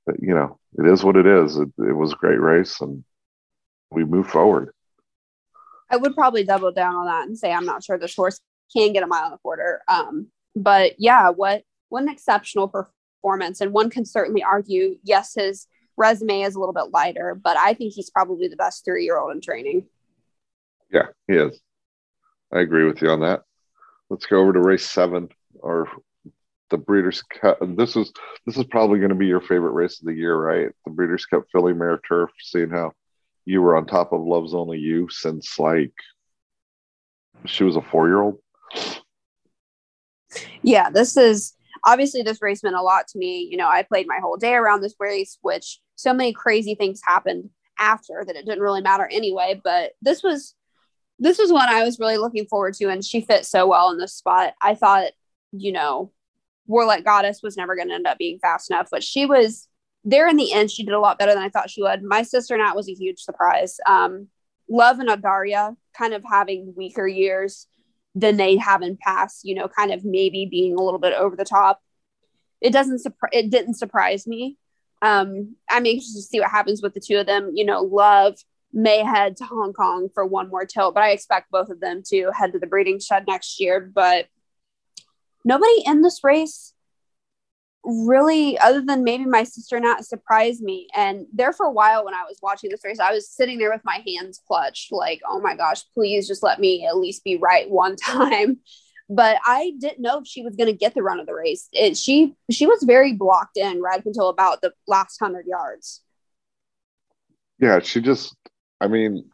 but 0.05 0.15
you 0.21 0.33
know, 0.33 0.59
it 0.77 0.87
is 0.87 1.03
what 1.03 1.15
it 1.15 1.27
is. 1.27 1.57
It, 1.57 1.69
it 1.77 1.95
was 1.95 2.13
a 2.13 2.17
great 2.17 2.39
race, 2.39 2.81
and 2.81 3.03
we 3.91 4.03
move 4.03 4.27
forward. 4.27 4.73
I 5.91 5.97
would 5.97 6.15
probably 6.15 6.43
double 6.43 6.71
down 6.71 6.95
on 6.95 7.05
that 7.05 7.27
and 7.27 7.37
say 7.37 7.51
I'm 7.51 7.65
not 7.65 7.83
sure 7.83 7.97
this 7.97 8.15
horse 8.15 8.39
can 8.75 8.93
get 8.93 9.03
a 9.03 9.07
mile 9.07 9.25
and 9.25 9.33
a 9.33 9.37
quarter. 9.39 9.81
Um, 9.87 10.27
but 10.55 10.93
yeah, 10.97 11.29
what 11.29 11.63
what 11.89 12.03
an 12.03 12.09
exceptional 12.09 12.69
performance, 12.69 13.59
and 13.59 13.73
one 13.73 13.89
can 13.89 14.05
certainly 14.05 14.41
argue, 14.41 14.97
yes, 15.03 15.33
his 15.35 15.67
resume 15.97 16.41
is 16.41 16.55
a 16.55 16.59
little 16.59 16.73
bit 16.73 16.91
lighter, 16.91 17.35
but 17.35 17.57
I 17.57 17.73
think 17.73 17.93
he's 17.93 18.09
probably 18.09 18.47
the 18.47 18.55
best 18.55 18.85
three 18.85 19.03
year 19.03 19.17
old 19.17 19.33
in 19.33 19.41
training. 19.41 19.85
Yeah, 20.91 21.07
he 21.27 21.35
is. 21.35 21.59
I 22.53 22.59
agree 22.59 22.85
with 22.85 23.01
you 23.01 23.09
on 23.09 23.21
that. 23.21 23.43
Let's 24.09 24.25
go 24.25 24.39
over 24.39 24.53
to 24.53 24.59
race 24.59 24.85
seven, 24.85 25.29
or 25.55 25.87
the 26.69 26.77
Breeders' 26.77 27.23
Cup. 27.23 27.59
This 27.61 27.95
is 27.95 28.11
this 28.45 28.57
is 28.57 28.65
probably 28.65 28.99
going 28.99 29.09
to 29.09 29.15
be 29.15 29.27
your 29.27 29.41
favorite 29.41 29.71
race 29.71 29.99
of 29.99 30.07
the 30.07 30.13
year, 30.13 30.35
right? 30.35 30.71
The 30.85 30.91
Breeders' 30.91 31.25
Cup 31.25 31.43
Filly 31.51 31.73
Mare 31.73 31.99
Turf. 32.07 32.29
Seeing 32.39 32.69
how 32.69 32.93
you 33.45 33.61
were 33.61 33.75
on 33.75 33.85
top 33.85 34.13
of 34.13 34.21
Love's 34.21 34.53
Only 34.53 34.77
You 34.77 35.09
since 35.09 35.57
like 35.59 35.93
she 37.45 37.63
was 37.63 37.75
a 37.75 37.81
four 37.81 38.07
year 38.07 38.21
old. 38.21 38.39
Yeah, 40.61 40.89
this 40.89 41.17
is 41.17 41.53
obviously 41.85 42.21
this 42.21 42.41
race 42.41 42.63
meant 42.63 42.75
a 42.75 42.81
lot 42.81 43.07
to 43.09 43.17
me. 43.17 43.47
You 43.49 43.57
know, 43.57 43.67
I 43.67 43.83
played 43.83 44.07
my 44.07 44.19
whole 44.21 44.37
day 44.37 44.53
around 44.53 44.81
this 44.81 44.95
race, 44.99 45.37
which 45.41 45.79
so 45.95 46.13
many 46.13 46.33
crazy 46.33 46.75
things 46.75 47.01
happened 47.05 47.49
after 47.79 48.23
that 48.25 48.35
it 48.35 48.45
didn't 48.45 48.61
really 48.61 48.81
matter 48.81 49.07
anyway. 49.11 49.59
But 49.63 49.93
this 50.01 50.23
was 50.23 50.55
this 51.19 51.37
was 51.37 51.51
one 51.51 51.69
I 51.69 51.83
was 51.83 51.99
really 51.99 52.17
looking 52.17 52.47
forward 52.47 52.73
to, 52.75 52.89
and 52.89 53.03
she 53.03 53.21
fit 53.21 53.45
so 53.45 53.67
well 53.67 53.91
in 53.91 53.97
this 53.97 54.13
spot. 54.13 54.53
I 54.61 54.75
thought, 54.75 55.11
you 55.51 55.71
know, 55.71 56.11
Warlike 56.67 57.05
Goddess 57.05 57.41
was 57.43 57.57
never 57.57 57.75
going 57.75 57.89
to 57.89 57.93
end 57.95 58.07
up 58.07 58.17
being 58.17 58.39
fast 58.39 58.71
enough, 58.71 58.87
but 58.89 59.03
she 59.03 59.25
was 59.25 59.67
there 60.03 60.27
in 60.27 60.37
the 60.37 60.53
end. 60.53 60.71
She 60.71 60.83
did 60.83 60.93
a 60.93 60.99
lot 60.99 61.19
better 61.19 61.33
than 61.33 61.43
I 61.43 61.49
thought 61.49 61.69
she 61.69 61.81
would. 61.81 62.03
My 62.03 62.23
sister 62.23 62.57
Nat 62.57 62.75
was 62.75 62.89
a 62.89 62.93
huge 62.93 63.19
surprise. 63.19 63.77
Um, 63.85 64.27
Love 64.69 64.99
and 64.99 65.09
Audarya 65.09 65.75
kind 65.97 66.13
of 66.13 66.23
having 66.29 66.73
weaker 66.75 67.07
years 67.07 67.67
than 68.15 68.37
they 68.37 68.57
have 68.57 68.81
in 68.81 68.97
past, 68.97 69.41
you 69.43 69.55
know, 69.55 69.67
kind 69.67 69.91
of 69.91 70.03
maybe 70.03 70.47
being 70.49 70.75
a 70.75 70.81
little 70.81 70.99
bit 70.99 71.13
over 71.13 71.35
the 71.35 71.45
top. 71.45 71.81
It 72.61 72.71
doesn't 72.71 72.99
surprise, 72.99 73.31
it 73.33 73.49
didn't 73.49 73.75
surprise 73.75 74.27
me. 74.27 74.57
Um, 75.01 75.55
I'm 75.69 75.85
anxious 75.85 76.13
to 76.15 76.21
see 76.21 76.39
what 76.39 76.51
happens 76.51 76.81
with 76.81 76.93
the 76.93 76.99
two 76.99 77.17
of 77.17 77.25
them. 77.25 77.51
You 77.53 77.65
know, 77.65 77.81
Love 77.81 78.35
may 78.73 79.03
head 79.03 79.37
to 79.37 79.45
Hong 79.45 79.73
Kong 79.73 80.09
for 80.13 80.25
one 80.25 80.49
more 80.49 80.65
tilt, 80.65 80.93
but 80.93 81.03
I 81.03 81.11
expect 81.11 81.51
both 81.51 81.69
of 81.69 81.79
them 81.79 82.03
to 82.07 82.31
head 82.33 82.53
to 82.53 82.59
the 82.59 82.67
breeding 82.67 82.99
shed 82.99 83.25
next 83.27 83.59
year. 83.59 83.79
But 83.79 84.27
nobody 85.43 85.83
in 85.85 86.01
this 86.01 86.23
race 86.23 86.73
really 87.83 88.57
other 88.59 88.81
than 88.81 89.03
maybe 89.03 89.25
my 89.25 89.43
sister 89.43 89.79
Nat 89.79 90.05
surprised 90.05 90.61
me 90.61 90.87
and 90.95 91.25
there 91.33 91.51
for 91.51 91.65
a 91.65 91.71
while 91.71 92.05
when 92.05 92.13
i 92.13 92.23
was 92.23 92.37
watching 92.41 92.69
this 92.69 92.85
race 92.85 92.99
i 92.99 93.11
was 93.11 93.29
sitting 93.29 93.57
there 93.57 93.71
with 93.71 93.81
my 93.83 94.03
hands 94.05 94.39
clutched 94.47 94.91
like 94.91 95.19
oh 95.27 95.41
my 95.41 95.55
gosh 95.55 95.83
please 95.95 96.27
just 96.27 96.43
let 96.43 96.59
me 96.59 96.85
at 96.85 96.97
least 96.97 97.23
be 97.23 97.37
right 97.37 97.69
one 97.69 97.95
time. 97.95 98.59
But 99.09 99.37
i 99.45 99.73
didn't 99.79 100.01
know 100.01 100.19
if 100.19 100.27
she 100.27 100.43
was 100.43 100.55
going 100.55 100.71
to 100.71 100.77
get 100.77 100.93
the 100.93 101.03
run 101.03 101.19
of 101.19 101.25
the 101.25 101.33
race. 101.33 101.67
It, 101.73 101.97
she 101.97 102.35
she 102.49 102.67
was 102.67 102.83
very 102.83 103.13
blocked 103.13 103.57
in 103.57 103.81
right 103.81 103.99
up 103.99 104.05
until 104.05 104.29
about 104.29 104.61
the 104.61 104.73
last 104.87 105.19
100 105.19 105.45
yards. 105.47 106.01
Yeah 107.59 107.79
she 107.79 107.99
just 107.99 108.35
i 108.79 108.87
mean 108.87 109.29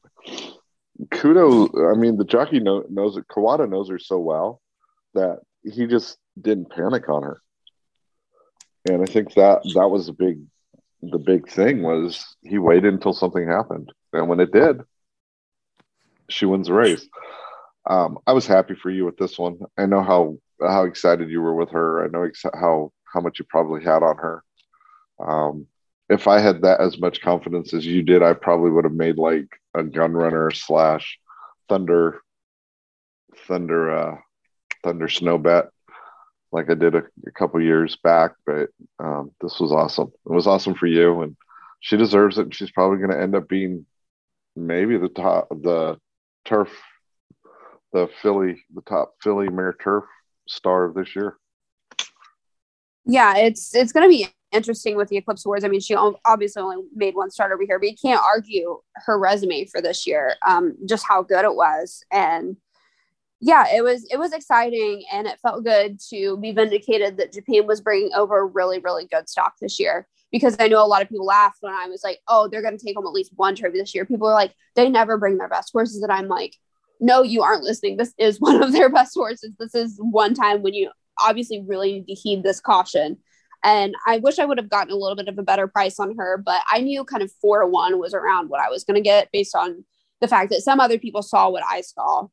kudos 1.11 1.69
i 1.91 1.93
mean 1.95 2.17
the 2.17 2.25
jockey 2.25 2.59
know, 2.59 2.83
knows 2.89 3.17
it 3.17 3.25
kawada 3.27 3.69
knows 3.69 3.89
her 3.89 3.99
so 3.99 4.17
well 4.17 4.61
that 5.13 5.39
he 5.63 5.85
just 5.85 6.17
didn't 6.39 6.69
panic 6.69 7.09
on 7.09 7.23
her. 7.23 7.41
And 8.89 9.01
I 9.01 9.05
think 9.05 9.33
that 9.33 9.61
that 9.75 9.87
was 9.87 10.07
the 10.07 10.13
big 10.13 10.41
the 11.01 11.19
big 11.19 11.47
thing 11.49 11.83
was 11.83 12.35
he 12.41 12.57
waited 12.57 12.93
until 12.93 13.13
something 13.13 13.47
happened. 13.47 13.91
And 14.13 14.27
when 14.27 14.39
it 14.39 14.51
did, 14.51 14.81
she 16.29 16.45
wins 16.45 16.67
the 16.67 16.73
race. 16.73 17.07
Um, 17.87 18.17
I 18.25 18.33
was 18.33 18.47
happy 18.47 18.75
for 18.75 18.89
you 18.89 19.05
with 19.05 19.17
this 19.17 19.37
one. 19.37 19.59
I 19.77 19.85
know 19.85 20.01
how 20.01 20.37
how 20.61 20.85
excited 20.85 21.29
you 21.29 21.41
were 21.41 21.55
with 21.55 21.69
her. 21.71 22.03
I 22.03 22.07
know 22.07 22.23
ex- 22.23 22.43
how 22.53 22.91
how 23.05 23.21
much 23.21 23.39
you 23.39 23.45
probably 23.49 23.83
had 23.83 24.03
on 24.03 24.17
her. 24.17 24.43
Um, 25.19 25.67
if 26.09 26.27
I 26.27 26.39
had 26.39 26.61
that 26.61 26.79
as 26.79 26.99
much 26.99 27.21
confidence 27.21 27.73
as 27.73 27.85
you 27.85 28.01
did, 28.01 28.23
I 28.23 28.33
probably 28.33 28.71
would 28.71 28.85
have 28.85 28.93
made 28.93 29.17
like 29.17 29.47
a 29.73 29.83
gun 29.83 30.13
runner 30.13 30.51
slash 30.51 31.19
thunder 31.69 32.21
thunder 33.47 33.91
uh 33.91 34.15
thunder 34.83 35.07
snow 35.07 35.37
bet 35.37 35.69
like 36.51 36.69
I 36.69 36.73
did 36.73 36.95
a, 36.95 37.03
a 37.25 37.31
couple 37.31 37.61
years 37.61 37.97
back. 38.03 38.31
But 38.45 38.69
um, 38.99 39.31
this 39.41 39.59
was 39.59 39.71
awesome. 39.71 40.11
It 40.25 40.31
was 40.31 40.47
awesome 40.47 40.75
for 40.75 40.87
you, 40.87 41.21
and 41.21 41.35
she 41.79 41.97
deserves 41.97 42.37
it. 42.37 42.43
And 42.43 42.55
she's 42.55 42.71
probably 42.71 42.97
going 42.97 43.11
to 43.11 43.21
end 43.21 43.35
up 43.35 43.47
being 43.47 43.85
maybe 44.55 44.97
the 44.97 45.09
top 45.09 45.49
the 45.49 45.99
turf 46.45 46.69
the 47.93 48.09
Philly 48.21 48.63
the 48.73 48.81
top 48.81 49.15
Filly 49.21 49.49
Mare 49.49 49.75
Turf 49.81 50.05
star 50.47 50.85
of 50.85 50.93
this 50.95 51.15
year. 51.15 51.37
Yeah, 53.05 53.37
it's 53.37 53.73
it's 53.73 53.91
going 53.91 54.09
to 54.09 54.09
be 54.09 54.27
interesting 54.51 54.95
with 54.95 55.09
the 55.09 55.17
Eclipse 55.17 55.45
Awards. 55.45 55.63
I 55.63 55.67
mean, 55.67 55.79
she 55.79 55.95
obviously 55.95 56.61
only 56.61 56.83
made 56.95 57.15
one 57.15 57.29
start 57.29 57.51
over 57.51 57.63
here, 57.63 57.79
but 57.79 57.89
you 57.89 57.95
can't 58.01 58.21
argue 58.23 58.79
her 59.05 59.19
resume 59.19 59.65
for 59.65 59.81
this 59.81 60.07
year, 60.07 60.35
um, 60.47 60.75
just 60.85 61.05
how 61.07 61.21
good 61.21 61.45
it 61.45 61.55
was. 61.55 62.03
And 62.11 62.57
yeah, 63.39 63.65
it 63.73 63.83
was 63.83 64.07
it 64.09 64.17
was 64.17 64.33
exciting, 64.33 65.03
and 65.11 65.27
it 65.27 65.39
felt 65.41 65.63
good 65.63 65.99
to 66.09 66.37
be 66.37 66.51
vindicated 66.51 67.17
that 67.17 67.33
Japan 67.33 67.67
was 67.67 67.81
bringing 67.81 68.11
over 68.15 68.47
really 68.47 68.79
really 68.79 69.05
good 69.05 69.29
stock 69.29 69.53
this 69.61 69.79
year. 69.79 70.07
Because 70.31 70.57
I 70.59 70.67
know 70.67 70.83
a 70.83 70.87
lot 70.87 71.01
of 71.01 71.07
people 71.07 71.25
laughed 71.25 71.59
when 71.61 71.73
I 71.73 71.87
was 71.87 72.01
like, 72.03 72.19
"Oh, 72.27 72.47
they're 72.47 72.61
going 72.61 72.77
to 72.77 72.83
take 72.83 72.95
home 72.95 73.05
at 73.05 73.13
least 73.13 73.31
one 73.35 73.55
trophy 73.55 73.77
this 73.79 73.93
year." 73.93 74.05
People 74.05 74.27
are 74.27 74.33
like, 74.33 74.53
"They 74.75 74.89
never 74.89 75.17
bring 75.17 75.37
their 75.37 75.47
best 75.47 75.71
horses," 75.71 76.01
and 76.01 76.11
I'm 76.11 76.27
like, 76.27 76.55
"No, 76.99 77.21
you 77.21 77.43
aren't 77.43 77.63
listening. 77.63 77.97
This 77.97 78.13
is 78.17 78.39
one 78.41 78.61
of 78.61 78.71
their 78.71 78.89
best 78.89 79.13
horses. 79.13 79.51
This 79.59 79.75
is 79.75 79.97
one 79.99 80.33
time 80.33 80.63
when 80.63 80.73
you 80.73 80.91
obviously 81.23 81.63
really 81.65 81.93
need 81.93 82.07
to 82.07 82.13
heed 82.13 82.43
this 82.43 82.59
caution." 82.59 83.17
And 83.63 83.95
I 84.05 84.17
wish 84.17 84.39
I 84.39 84.45
would 84.45 84.57
have 84.59 84.69
gotten 84.69 84.93
a 84.93 84.97
little 84.97 85.15
bit 85.15 85.27
of 85.27 85.37
a 85.37 85.43
better 85.43 85.67
price 85.67 85.99
on 85.99 86.15
her, 86.17 86.37
but 86.37 86.61
I 86.71 86.81
knew 86.81 87.03
kind 87.03 87.23
of 87.23 87.31
four 87.41 87.61
to 87.61 87.67
one 87.67 87.99
was 87.99 88.13
around 88.13 88.49
what 88.49 88.61
I 88.61 88.69
was 88.69 88.83
going 88.83 88.95
to 88.95 89.01
get 89.01 89.29
based 89.31 89.55
on 89.55 89.83
the 90.21 90.27
fact 90.27 90.51
that 90.51 90.61
some 90.61 90.79
other 90.79 90.99
people 90.99 91.21
saw 91.21 91.49
what 91.49 91.63
I 91.67 91.81
saw. 91.81 92.27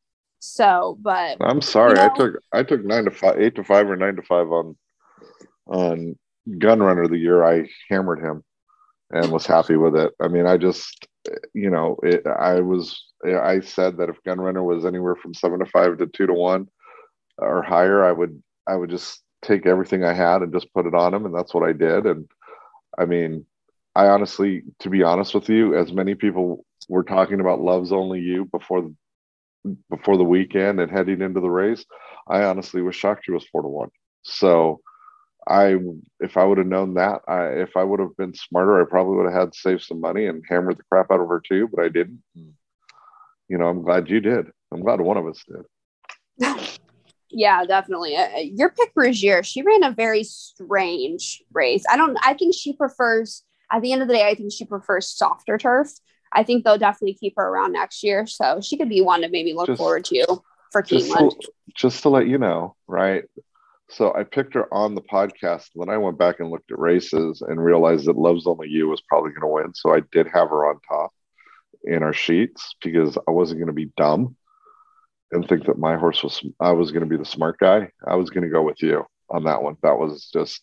So, 0.45 0.99
but 1.01 1.39
I'm 1.41 1.63
sorry, 1.63 1.93
you 1.93 1.97
know, 1.97 2.11
I 2.13 2.17
took 2.17 2.35
I 2.53 2.63
took 2.63 2.85
nine 2.85 3.05
to 3.07 3.11
five, 3.11 3.41
eight 3.41 3.55
to 3.55 3.65
five, 3.65 3.89
or 3.89 3.97
nine 3.97 4.17
to 4.17 4.23
five 4.23 4.53
on 4.53 4.77
on 5.67 6.19
Gun 6.59 6.83
Runner 6.83 7.09
the 7.09 7.17
year 7.17 7.43
I 7.43 7.67
hammered 7.89 8.21
him 8.21 8.45
and 9.11 9.33
was 9.33 9.47
happy 9.47 9.77
with 9.77 9.97
it. 9.97 10.13
I 10.21 10.29
mean, 10.29 10.47
I 10.47 10.59
just 10.59 11.09
you 11.55 11.71
know, 11.71 11.97
it, 12.03 12.27
I 12.27 12.61
was 12.61 13.03
I 13.25 13.61
said 13.61 13.97
that 13.97 14.11
if 14.11 14.23
Gun 14.23 14.39
Runner 14.39 14.63
was 14.63 14.85
anywhere 14.85 15.17
from 15.17 15.33
seven 15.33 15.61
to 15.61 15.67
five 15.67 15.97
to 15.97 16.07
two 16.07 16.27
to 16.27 16.35
one 16.35 16.69
or 17.39 17.63
higher, 17.63 18.05
I 18.05 18.13
would 18.13 18.43
I 18.67 18.77
would 18.77 18.91
just 18.91 19.23
take 19.43 19.65
everything 19.65 20.05
I 20.05 20.13
had 20.13 20.43
and 20.43 20.53
just 20.53 20.73
put 20.75 20.87
it 20.87 20.95
on 20.95 21.15
him, 21.15 21.25
and 21.25 21.35
that's 21.35 21.55
what 21.55 21.67
I 21.67 21.73
did. 21.73 22.05
And 22.05 22.29
I 22.99 23.07
mean, 23.07 23.47
I 23.95 24.09
honestly, 24.09 24.65
to 24.81 24.91
be 24.91 25.03
honest 25.03 25.35
with 25.35 25.49
you, 25.49 25.75
as 25.75 25.91
many 25.91 26.15
people 26.15 26.67
were 26.91 27.03
talking 27.03 27.41
about 27.41 27.63
"Love's 27.63 27.93
Only 27.93 28.21
You" 28.21 28.45
before 28.45 28.91
before 29.91 30.17
the 30.17 30.25
weekend 30.25 30.81
and 30.81 30.91
heading 30.91 31.21
into 31.21 31.41
the 31.41 31.51
race, 31.51 31.85
I 32.29 32.45
honestly 32.45 32.83
was 32.83 32.97
shocked 32.97 33.25
she 33.25 33.33
was 33.33 33.47
four 33.47 33.63
to 33.63 33.69
one. 33.69 33.91
So, 34.23 34.81
I 35.47 35.77
if 36.21 36.37
I 36.37 36.45
would 36.45 36.59
have 36.59 36.67
known 36.67 36.95
that, 36.95 37.21
I 37.29 37.47
if 37.49 37.77
I 37.77 37.85
would 37.85 38.01
have 38.01 38.17
been 38.17 38.35
smarter, 38.35 38.81
I 38.81 38.89
probably 38.89 39.17
would 39.17 39.31
have 39.31 39.41
had 39.41 39.53
to 39.53 39.59
save 39.59 39.83
some 39.83 40.01
money 40.01 40.27
and 40.27 40.43
hammered 40.49 40.79
the 40.79 40.85
crap 40.91 41.11
out 41.11 41.21
of 41.21 41.29
her 41.29 41.43
too. 41.47 41.69
But 41.73 41.85
I 41.85 41.89
didn't. 41.89 42.23
You 43.49 43.59
know, 43.59 43.67
I'm 43.67 43.83
glad 43.83 44.09
you 44.09 44.21
did. 44.21 44.47
I'm 44.73 44.83
glad 44.83 45.01
one 45.01 45.19
of 45.19 45.27
us 45.27 45.45
did. 45.47 46.59
Yeah, 47.37 47.65
definitely. 47.65 48.17
Uh, 48.17 48.39
your 48.39 48.71
pick, 48.71 48.95
Rougir, 48.95 49.45
she 49.45 49.63
ran 49.63 49.83
a 49.83 49.91
very 49.91 50.23
strange 50.23 51.43
race. 51.53 51.83
I 51.91 51.97
don't, 51.97 52.17
I 52.23 52.35
think 52.35 52.55
she 52.55 52.73
prefers, 52.73 53.43
at 53.73 53.83
the 53.83 53.93
end 53.93 54.03
of 54.03 54.09
the 54.09 54.15
day, 54.15 54.29
I 54.29 54.37
think 54.37 54.53
she 54.53 54.65
prefers 54.65 55.11
softer 55.11 55.59
turf. 55.59 55.89
I 56.35 56.43
think 56.43 56.65
they'll 56.65 56.79
definitely 56.79 57.15
keep 57.15 57.35
her 57.37 57.47
around 57.47 57.73
next 57.73 58.03
year. 58.03 58.27
So 58.27 58.61
she 58.61 58.77
could 58.77 58.89
be 58.89 59.01
one 59.01 59.23
to 59.23 59.29
maybe 59.29 59.53
look 59.53 59.67
just, 59.67 59.79
forward 59.79 60.05
to 60.07 60.43
for 60.73 60.83
just 60.83 61.11
Keeneland. 61.11 61.39
To, 61.41 61.53
just 61.75 62.03
to 62.03 62.09
let 62.09 62.27
you 62.27 62.39
know, 62.39 62.77
right? 62.87 63.25
So 63.91 64.15
I 64.15 64.25
picked 64.25 64.55
her 64.55 64.73
on 64.73 64.95
the 64.95 65.03
podcast. 65.03 65.69
Then 65.75 65.89
I 65.89 65.99
went 65.99 66.19
back 66.19 66.41
and 66.41 66.51
looked 66.51 66.73
at 66.73 66.79
races 66.79 67.43
and 67.47 67.63
realized 67.63 68.07
that 68.07 68.17
Love's 68.17 68.47
Only 68.47 68.69
You 68.69 68.89
was 68.89 69.03
probably 69.03 69.31
going 69.31 69.43
to 69.43 69.47
win. 69.47 69.75
So 69.75 69.95
I 69.95 70.01
did 70.11 70.27
have 70.27 70.49
her 70.49 70.67
on 70.67 70.81
top 70.89 71.13
in 71.85 72.03
our 72.03 72.13
sheets 72.15 72.75
because 72.83 73.17
I 73.29 73.31
wasn't 73.31 73.61
going 73.61 73.69
to 73.69 73.73
be 73.73 73.93
dumb 73.97 74.37
and 75.33 75.47
think 75.47 75.67
that 75.67 75.79
my 75.79 75.97
horse 75.97 76.23
was 76.23 76.43
I 76.61 76.73
was 76.73 76.93
going 76.93 77.03
to 77.03 77.09
be 77.09 77.17
the 77.17 77.25
smart 77.25 77.59
guy. 77.59 77.91
I 78.07 78.17
was 78.17 78.31
going 78.31 78.45
to 78.45 78.51
go 78.51 78.63
with 78.63 78.83
you 78.83 79.05
on 79.31 79.45
that 79.45 79.63
one. 79.63 79.77
That 79.83 79.99
was 79.99 80.31
just 80.33 80.63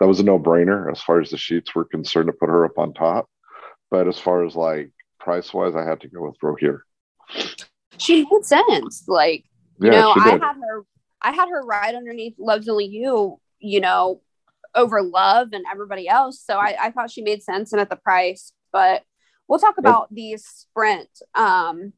that 0.00 0.06
was 0.06 0.20
a 0.20 0.24
no 0.24 0.38
brainer 0.38 0.90
as 0.90 1.00
far 1.00 1.20
as 1.20 1.30
the 1.30 1.38
sheets 1.38 1.74
were 1.74 1.84
concerned 1.84 2.28
to 2.28 2.32
put 2.32 2.48
her 2.48 2.64
up 2.64 2.78
on 2.78 2.94
top. 2.94 3.28
But 3.90 4.08
as 4.08 4.18
far 4.18 4.44
as 4.44 4.54
like 4.54 4.90
price 5.26 5.52
wise, 5.52 5.74
I 5.74 5.82
had 5.82 6.00
to 6.02 6.08
go 6.08 6.22
with 6.22 6.38
Rougir. 6.38 6.82
She 7.98 8.24
made 8.30 8.44
sense. 8.44 9.02
Like 9.08 9.44
you 9.80 9.90
yeah, 9.90 10.00
know, 10.00 10.14
I 10.16 10.30
had 10.30 10.56
her 10.56 10.84
I 11.20 11.32
had 11.32 11.48
her 11.48 11.62
right 11.62 11.94
underneath 11.94 12.34
Love's 12.38 12.68
Only 12.68 12.86
You, 12.86 13.40
you 13.58 13.80
know, 13.80 14.22
over 14.76 15.02
Love 15.02 15.48
and 15.52 15.64
everybody 15.70 16.08
else. 16.08 16.40
So 16.40 16.56
I, 16.56 16.76
I 16.80 16.90
thought 16.92 17.10
she 17.10 17.22
made 17.22 17.42
sense 17.42 17.72
and 17.72 17.80
at 17.80 17.90
the 17.90 17.96
price. 17.96 18.52
But 18.72 19.02
we'll 19.48 19.58
talk 19.58 19.78
about 19.78 20.14
the 20.14 20.36
sprint. 20.36 21.08
Um, 21.34 21.92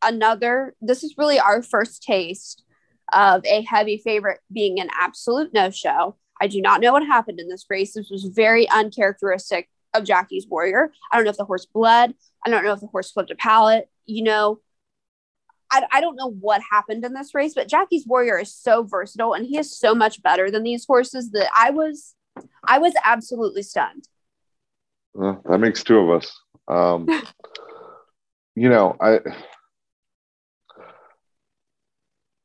another, 0.00 0.76
this 0.80 1.02
is 1.02 1.16
really 1.18 1.40
our 1.40 1.62
first 1.62 2.04
taste 2.04 2.62
of 3.12 3.44
a 3.44 3.62
heavy 3.62 3.98
favorite 3.98 4.38
being 4.52 4.78
an 4.78 4.90
absolute 5.00 5.52
no 5.52 5.70
show. 5.70 6.16
I 6.40 6.46
do 6.46 6.60
not 6.60 6.80
know 6.80 6.92
what 6.92 7.04
happened 7.04 7.40
in 7.40 7.48
this 7.48 7.64
race. 7.68 7.94
This 7.94 8.10
was 8.10 8.24
very 8.24 8.70
uncharacteristic 8.70 9.68
of 9.94 10.04
Jackie's 10.04 10.46
Warrior. 10.46 10.92
I 11.10 11.16
don't 11.16 11.24
know 11.24 11.30
if 11.30 11.36
the 11.36 11.44
horse 11.44 11.66
bled. 11.66 12.14
I 12.44 12.50
don't 12.50 12.64
know 12.64 12.72
if 12.72 12.80
the 12.80 12.86
horse 12.86 13.10
flipped 13.10 13.30
a 13.30 13.36
palate. 13.36 13.88
You 14.06 14.22
know, 14.22 14.60
I, 15.70 15.86
I 15.92 16.00
don't 16.00 16.16
know 16.16 16.30
what 16.30 16.62
happened 16.70 17.04
in 17.04 17.12
this 17.12 17.34
race, 17.34 17.54
but 17.54 17.68
Jackie's 17.68 18.06
Warrior 18.06 18.38
is 18.38 18.54
so 18.54 18.82
versatile 18.84 19.34
and 19.34 19.46
he 19.46 19.58
is 19.58 19.76
so 19.76 19.94
much 19.94 20.22
better 20.22 20.50
than 20.50 20.62
these 20.62 20.86
horses 20.86 21.30
that 21.32 21.50
I 21.56 21.70
was 21.70 22.14
I 22.64 22.78
was 22.78 22.94
absolutely 23.04 23.62
stunned. 23.62 24.06
Well, 25.14 25.42
that 25.48 25.58
makes 25.58 25.82
two 25.82 25.98
of 25.98 26.10
us. 26.10 26.40
Um, 26.68 27.08
you 28.54 28.68
know, 28.68 28.96
I 29.00 29.18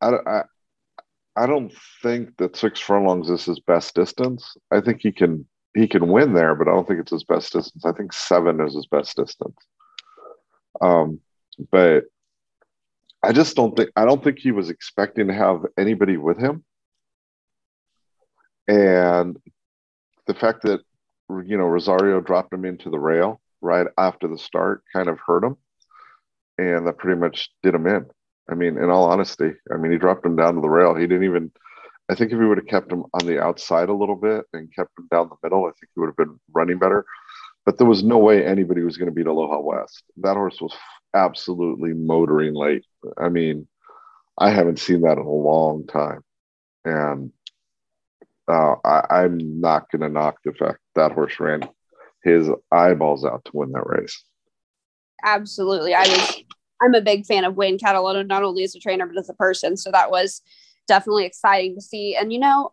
I, 0.01 0.09
I, 0.25 0.43
I 1.35 1.47
don't 1.47 1.73
think 2.01 2.35
that 2.37 2.57
six 2.57 2.79
furlongs 2.79 3.29
is 3.29 3.45
his 3.45 3.59
best 3.59 3.95
distance. 3.95 4.55
I 4.71 4.81
think 4.81 5.01
he 5.01 5.11
can 5.11 5.47
he 5.75 5.87
can 5.87 6.07
win 6.07 6.33
there, 6.33 6.55
but 6.55 6.67
I 6.67 6.71
don't 6.71 6.87
think 6.87 6.99
it's 6.99 7.11
his 7.11 7.23
best 7.23 7.53
distance. 7.53 7.85
I 7.85 7.91
think 7.91 8.13
seven 8.13 8.61
is 8.61 8.75
his 8.75 8.85
best 8.85 9.15
distance. 9.15 9.57
Um, 10.81 11.19
but 11.71 12.05
I 13.23 13.31
just 13.31 13.55
don't 13.55 13.75
think 13.75 13.89
I 13.95 14.05
don't 14.05 14.23
think 14.23 14.39
he 14.39 14.51
was 14.51 14.69
expecting 14.69 15.27
to 15.27 15.33
have 15.33 15.65
anybody 15.77 16.17
with 16.17 16.37
him, 16.37 16.63
and 18.67 19.37
the 20.27 20.33
fact 20.33 20.63
that 20.63 20.81
you 21.29 21.57
know 21.57 21.65
Rosario 21.65 22.21
dropped 22.21 22.53
him 22.53 22.65
into 22.65 22.89
the 22.89 22.99
rail 22.99 23.39
right 23.61 23.87
after 23.97 24.27
the 24.27 24.37
start 24.37 24.83
kind 24.91 25.07
of 25.07 25.19
hurt 25.25 25.43
him, 25.43 25.57
and 26.57 26.85
that 26.85 26.97
pretty 26.97 27.19
much 27.19 27.49
did 27.63 27.73
him 27.73 27.87
in. 27.87 28.05
I 28.49 28.55
mean, 28.55 28.77
in 28.77 28.89
all 28.89 29.05
honesty, 29.05 29.53
I 29.73 29.77
mean, 29.77 29.91
he 29.91 29.97
dropped 29.97 30.25
him 30.25 30.35
down 30.35 30.55
to 30.55 30.61
the 30.61 30.69
rail. 30.69 30.95
He 30.95 31.07
didn't 31.07 31.23
even. 31.23 31.51
I 32.09 32.15
think 32.15 32.31
if 32.31 32.39
he 32.39 32.45
would 32.45 32.57
have 32.57 32.67
kept 32.67 32.91
him 32.91 33.05
on 33.13 33.25
the 33.25 33.41
outside 33.41 33.89
a 33.89 33.93
little 33.93 34.15
bit 34.15 34.45
and 34.53 34.73
kept 34.75 34.91
him 34.97 35.07
down 35.09 35.29
the 35.29 35.35
middle, 35.41 35.65
I 35.65 35.69
think 35.69 35.89
he 35.93 35.99
would 35.99 36.07
have 36.07 36.17
been 36.17 36.39
running 36.53 36.77
better. 36.77 37.05
But 37.65 37.77
there 37.77 37.87
was 37.87 38.03
no 38.03 38.17
way 38.17 38.45
anybody 38.45 38.83
was 38.83 38.97
going 38.97 39.09
to 39.09 39.15
beat 39.15 39.27
Aloha 39.27 39.59
West. 39.59 40.03
That 40.17 40.35
horse 40.35 40.59
was 40.59 40.75
absolutely 41.13 41.93
motoring 41.93 42.53
late. 42.55 42.85
I 43.17 43.29
mean, 43.29 43.67
I 44.37 44.49
haven't 44.49 44.79
seen 44.79 45.01
that 45.01 45.17
in 45.17 45.25
a 45.25 45.29
long 45.29 45.87
time, 45.87 46.21
and 46.83 47.31
uh, 48.47 48.75
I, 48.83 49.23
am 49.23 49.61
not 49.61 49.89
going 49.91 50.01
to 50.01 50.09
knock 50.09 50.37
the 50.43 50.53
fact 50.53 50.79
that 50.95 51.11
horse 51.11 51.39
ran 51.39 51.61
his 52.23 52.49
eyeballs 52.71 53.23
out 53.23 53.45
to 53.45 53.51
win 53.53 53.71
that 53.71 53.85
race. 53.85 54.23
Absolutely, 55.23 55.93
I 55.93 56.01
was 56.01 56.43
I'm 56.81 56.95
a 56.95 57.01
big 57.01 57.25
fan 57.25 57.45
of 57.45 57.55
Wayne 57.55 57.77
Catalano, 57.77 58.27
not 58.27 58.43
only 58.43 58.63
as 58.63 58.75
a 58.75 58.79
trainer, 58.79 59.05
but 59.05 59.17
as 59.17 59.29
a 59.29 59.33
person. 59.35 59.77
So 59.77 59.91
that 59.91 60.11
was 60.11 60.41
definitely 60.87 61.25
exciting 61.25 61.75
to 61.75 61.81
see. 61.81 62.15
And, 62.15 62.31
you 62.31 62.39
know, 62.39 62.71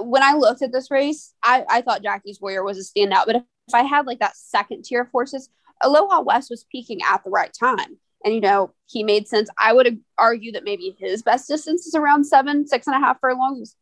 when 0.00 0.22
I 0.22 0.34
looked 0.34 0.62
at 0.62 0.72
this 0.72 0.90
race, 0.90 1.34
I, 1.42 1.64
I 1.68 1.82
thought 1.82 2.02
Jackie's 2.02 2.40
Warrior 2.40 2.62
was 2.62 2.78
a 2.78 2.98
standout. 2.98 3.26
But 3.26 3.36
if, 3.36 3.42
if 3.68 3.74
I 3.74 3.82
had 3.82 4.06
like 4.06 4.20
that 4.20 4.36
second 4.36 4.84
tier 4.84 5.02
of 5.02 5.08
horses, 5.10 5.48
Aloha 5.82 6.20
West 6.20 6.50
was 6.50 6.66
peaking 6.70 7.00
at 7.08 7.24
the 7.24 7.30
right 7.30 7.52
time. 7.58 7.98
And, 8.24 8.34
you 8.34 8.40
know, 8.40 8.72
he 8.86 9.02
made 9.02 9.28
sense. 9.28 9.48
I 9.58 9.72
would 9.72 10.00
argue 10.18 10.52
that 10.52 10.64
maybe 10.64 10.94
his 10.98 11.22
best 11.22 11.48
distance 11.48 11.86
is 11.86 11.94
around 11.94 12.24
seven, 12.24 12.66
six 12.66 12.86
and 12.86 12.94
a 12.94 13.00
half 13.00 13.18
furlongs 13.20 13.76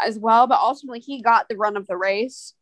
as 0.00 0.18
well. 0.18 0.46
But 0.46 0.60
ultimately, 0.60 1.00
he 1.00 1.20
got 1.20 1.48
the 1.48 1.56
run 1.56 1.76
of 1.76 1.86
the 1.88 1.96
race 1.96 2.54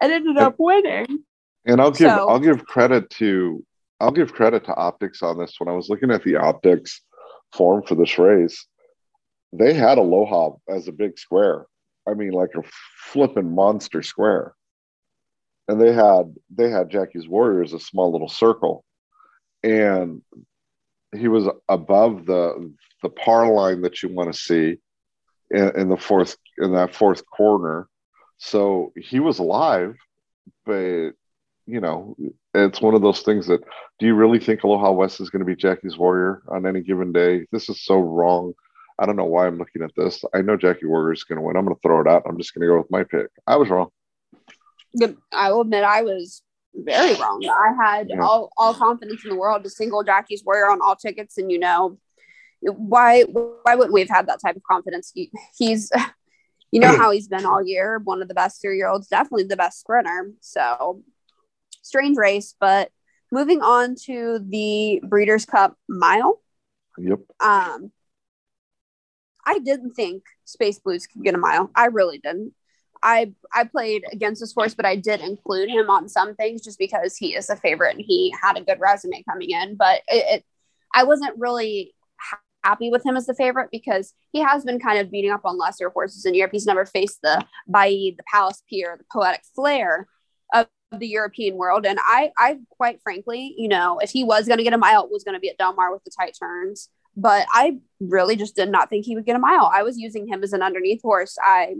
and 0.00 0.12
ended 0.12 0.38
up 0.38 0.54
winning. 0.58 1.24
And 1.64 1.80
I'll 1.80 1.90
give 1.90 2.10
so, 2.10 2.28
I'll 2.28 2.38
give 2.38 2.64
credit 2.64 3.10
to 3.10 3.64
I'll 3.98 4.12
give 4.12 4.32
credit 4.32 4.64
to 4.66 4.74
optics 4.74 5.22
on 5.22 5.38
this. 5.38 5.56
When 5.58 5.68
I 5.68 5.72
was 5.72 5.88
looking 5.88 6.12
at 6.12 6.22
the 6.22 6.36
optics 6.36 7.00
form 7.52 7.82
for 7.82 7.96
this 7.96 8.18
race, 8.18 8.66
they 9.52 9.74
had 9.74 9.98
Aloha 9.98 10.56
as 10.68 10.88
a 10.88 10.92
big 10.92 11.18
square. 11.18 11.66
I 12.08 12.14
mean, 12.14 12.32
like 12.32 12.50
a 12.56 12.62
flipping 12.98 13.54
monster 13.54 14.02
square. 14.02 14.54
and 15.68 15.80
they 15.80 15.92
had 15.92 16.34
they 16.54 16.70
had 16.70 16.90
Jackie's 16.90 17.28
Warrior 17.28 17.62
as 17.62 17.72
a 17.72 17.80
small 17.80 18.12
little 18.12 18.28
circle, 18.28 18.84
and 19.62 20.22
he 21.16 21.28
was 21.28 21.48
above 21.68 22.26
the 22.26 22.72
the 23.02 23.10
par 23.10 23.52
line 23.52 23.82
that 23.82 24.02
you 24.02 24.08
want 24.12 24.32
to 24.32 24.38
see 24.38 24.78
in, 25.50 25.80
in 25.80 25.88
the 25.88 25.96
fourth 25.96 26.36
in 26.58 26.72
that 26.74 26.94
fourth 26.94 27.22
corner. 27.30 27.88
So 28.38 28.92
he 28.96 29.20
was 29.20 29.38
alive, 29.38 29.96
but 30.64 31.12
you 31.66 31.80
know, 31.80 32.16
it's 32.54 32.80
one 32.80 32.94
of 32.94 33.02
those 33.02 33.22
things 33.22 33.46
that 33.48 33.60
do 33.98 34.06
you 34.06 34.14
really 34.14 34.38
think 34.38 34.62
Aloha 34.62 34.92
West 34.92 35.20
is 35.20 35.30
going 35.30 35.40
to 35.40 35.46
be 35.46 35.56
Jackie's 35.56 35.98
Warrior 35.98 36.42
on 36.48 36.66
any 36.66 36.82
given 36.82 37.12
day? 37.12 37.46
This 37.52 37.68
is 37.68 37.84
so 37.84 37.98
wrong. 37.98 38.54
I 38.98 39.06
don't 39.06 39.16
know 39.16 39.24
why 39.24 39.46
I'm 39.46 39.58
looking 39.58 39.82
at 39.82 39.94
this. 39.96 40.24
I 40.34 40.42
know 40.42 40.56
Jackie 40.56 40.86
Warrior 40.86 41.12
is 41.12 41.24
going 41.24 41.36
to 41.36 41.42
win. 41.42 41.56
I'm 41.56 41.64
going 41.64 41.76
to 41.76 41.80
throw 41.82 42.00
it 42.00 42.06
out. 42.06 42.22
I'm 42.26 42.38
just 42.38 42.54
going 42.54 42.62
to 42.62 42.68
go 42.68 42.78
with 42.78 42.90
my 42.90 43.04
pick. 43.04 43.28
I 43.46 43.56
was 43.56 43.68
wrong. 43.68 43.90
I 45.32 45.52
will 45.52 45.62
admit 45.62 45.84
I 45.84 46.02
was 46.02 46.42
very 46.74 47.14
wrong. 47.14 47.44
I 47.46 47.74
had 47.84 48.08
yeah. 48.10 48.20
all, 48.20 48.50
all 48.56 48.74
confidence 48.74 49.24
in 49.24 49.30
the 49.30 49.36
world 49.36 49.64
to 49.64 49.70
single 49.70 50.02
Jackie's 50.02 50.42
Warrior 50.44 50.70
on 50.70 50.80
all 50.82 50.96
tickets, 50.96 51.38
and 51.38 51.50
you 51.50 51.58
know 51.58 51.98
why 52.60 53.22
why 53.22 53.74
wouldn't 53.74 53.92
we 53.92 54.00
have 54.00 54.08
had 54.08 54.28
that 54.28 54.40
type 54.40 54.56
of 54.56 54.62
confidence? 54.62 55.12
He, 55.14 55.30
he's 55.56 55.90
you 56.72 56.80
know 56.80 56.96
how 56.96 57.10
he's 57.10 57.28
been 57.28 57.46
all 57.46 57.64
year, 57.64 58.00
one 58.02 58.22
of 58.22 58.28
the 58.28 58.34
best 58.34 58.60
three 58.60 58.76
year 58.76 58.88
olds, 58.88 59.08
definitely 59.08 59.44
the 59.44 59.56
best 59.56 59.80
sprinter. 59.80 60.32
So 60.40 61.02
strange 61.82 62.16
race, 62.16 62.54
but 62.58 62.90
moving 63.30 63.62
on 63.62 63.94
to 64.06 64.40
the 64.42 65.02
Breeders' 65.06 65.46
Cup 65.46 65.76
Mile. 65.88 66.40
Yep. 66.98 67.20
Um, 67.40 67.92
I 69.46 69.60
didn't 69.60 69.92
think 69.92 70.24
Space 70.44 70.78
Blues 70.78 71.06
could 71.06 71.22
get 71.22 71.34
a 71.34 71.38
mile. 71.38 71.70
I 71.74 71.86
really 71.86 72.18
didn't. 72.18 72.52
I 73.02 73.32
I 73.52 73.64
played 73.64 74.04
against 74.10 74.40
this 74.40 74.52
horse, 74.52 74.74
but 74.74 74.86
I 74.86 74.96
did 74.96 75.20
include 75.20 75.70
him 75.70 75.88
on 75.88 76.08
some 76.08 76.34
things 76.34 76.62
just 76.62 76.78
because 76.78 77.16
he 77.16 77.36
is 77.36 77.48
a 77.48 77.56
favorite 77.56 77.94
and 77.94 78.04
he 78.04 78.34
had 78.42 78.56
a 78.56 78.64
good 78.64 78.80
resume 78.80 79.22
coming 79.22 79.50
in. 79.50 79.76
But 79.76 80.02
it, 80.08 80.24
it 80.28 80.44
I 80.94 81.04
wasn't 81.04 81.38
really 81.38 81.94
happy 82.64 82.90
with 82.90 83.06
him 83.06 83.16
as 83.16 83.26
the 83.26 83.34
favorite 83.34 83.68
because 83.70 84.12
he 84.32 84.40
has 84.40 84.64
been 84.64 84.80
kind 84.80 84.98
of 84.98 85.10
beating 85.10 85.30
up 85.30 85.42
on 85.44 85.56
lesser 85.56 85.88
horses 85.88 86.26
in 86.26 86.34
Europe. 86.34 86.50
He's 86.52 86.66
never 86.66 86.84
faced 86.84 87.22
the 87.22 87.44
Baaeed, 87.70 88.16
the 88.16 88.24
Palace 88.32 88.62
Pier, 88.68 88.96
the 88.98 89.04
Poetic 89.12 89.42
Flare 89.54 90.08
of 90.52 90.66
the 90.90 91.06
European 91.06 91.56
world. 91.56 91.86
And 91.86 91.98
I, 92.02 92.32
I 92.36 92.58
quite 92.70 93.00
frankly, 93.02 93.54
you 93.56 93.68
know, 93.68 93.98
if 94.00 94.10
he 94.10 94.24
was 94.24 94.48
going 94.48 94.58
to 94.58 94.64
get 94.64 94.72
a 94.72 94.78
mile, 94.78 95.04
it 95.04 95.12
was 95.12 95.22
going 95.22 95.34
to 95.34 95.40
be 95.40 95.48
at 95.48 95.58
Del 95.58 95.74
Mar 95.74 95.92
with 95.92 96.02
the 96.02 96.10
tight 96.10 96.36
turns. 96.38 96.88
But 97.16 97.46
I 97.50 97.78
really 98.00 98.36
just 98.36 98.56
did 98.56 98.70
not 98.70 98.90
think 98.90 99.06
he 99.06 99.14
would 99.14 99.26
get 99.26 99.36
a 99.36 99.40
mile. 99.40 99.70
I 99.72 99.82
was 99.82 99.98
using 99.98 100.28
him 100.28 100.42
as 100.42 100.52
an 100.52 100.62
underneath 100.62 101.02
horse. 101.02 101.36
I 101.42 101.76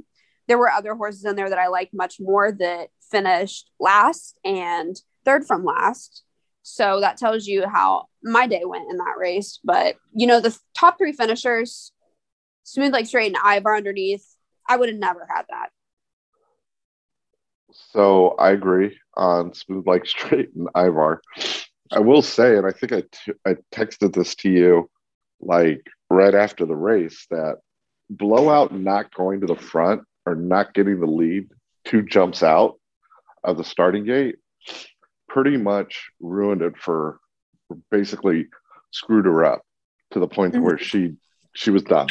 there 0.49 0.59
were 0.59 0.70
other 0.70 0.95
horses 0.95 1.24
in 1.24 1.37
there 1.37 1.51
that 1.51 1.59
I 1.59 1.68
liked 1.68 1.93
much 1.93 2.16
more 2.20 2.53
that 2.53 2.89
finished 3.11 3.70
last 3.80 4.39
and 4.45 4.97
third 5.24 5.45
from 5.45 5.64
last. 5.64 6.22
So 6.62 7.01
that 7.01 7.16
tells 7.16 7.47
you 7.47 7.66
how 7.68 8.07
my 8.22 8.47
day 8.47 8.62
went 8.64 8.91
in 8.91 8.97
that 8.97 9.16
race. 9.18 9.59
But 9.62 9.97
you 10.14 10.26
know, 10.26 10.41
the 10.41 10.57
top 10.76 10.99
three 10.99 11.12
finishers, 11.12 11.93
Smooth 12.64 12.93
Like 12.93 13.07
Strait 13.07 13.34
and 13.34 13.57
Ivar 13.57 13.76
underneath, 13.76 14.24
I 14.68 14.76
would 14.76 14.89
have 14.89 14.99
never 14.99 15.26
had 15.28 15.45
that. 15.51 15.70
So 17.72 18.30
I 18.39 18.51
agree 18.51 18.99
on 19.16 19.53
Smooth 19.55 19.87
Like 19.87 20.07
Strait 20.07 20.51
and 20.57 20.68
Ivar. 20.76 21.20
I 21.93 22.01
will 22.01 22.22
say, 22.22 22.57
and 22.57 22.66
I 22.66 22.72
think 22.72 22.93
I, 22.93 23.03
t- 23.03 23.32
I 23.47 23.55
texted 23.72 24.14
this 24.14 24.34
to 24.37 24.51
you 24.51 24.91
like 25.41 25.87
right 26.11 26.34
after 26.34 26.66
the 26.66 26.76
race 26.76 27.26
that 27.30 27.57
blowout 28.09 28.72
not 28.72 29.12
going 29.14 29.41
to 29.41 29.47
the 29.47 29.57
front 29.57 30.03
or 30.24 30.34
not 30.34 30.74
getting 30.74 31.01
the 31.01 31.07
lead 31.07 31.49
two 31.84 32.03
jumps 32.03 32.43
out 32.43 32.78
of 33.45 33.57
the 33.57 33.64
starting 33.64 34.05
gate 34.05 34.37
pretty 35.28 35.57
much 35.57 36.09
ruined 36.20 36.62
it 36.62 36.76
for 36.76 37.18
basically 37.91 38.47
screwed 38.93 39.24
her 39.24 39.45
up 39.45 39.62
to 40.12 40.20
the 40.20 40.28
point 40.28 40.55
mm-hmm. 40.55 40.64
where 40.64 40.78
she 40.78 41.14
she 41.55 41.70
was 41.70 41.82
done 41.82 42.07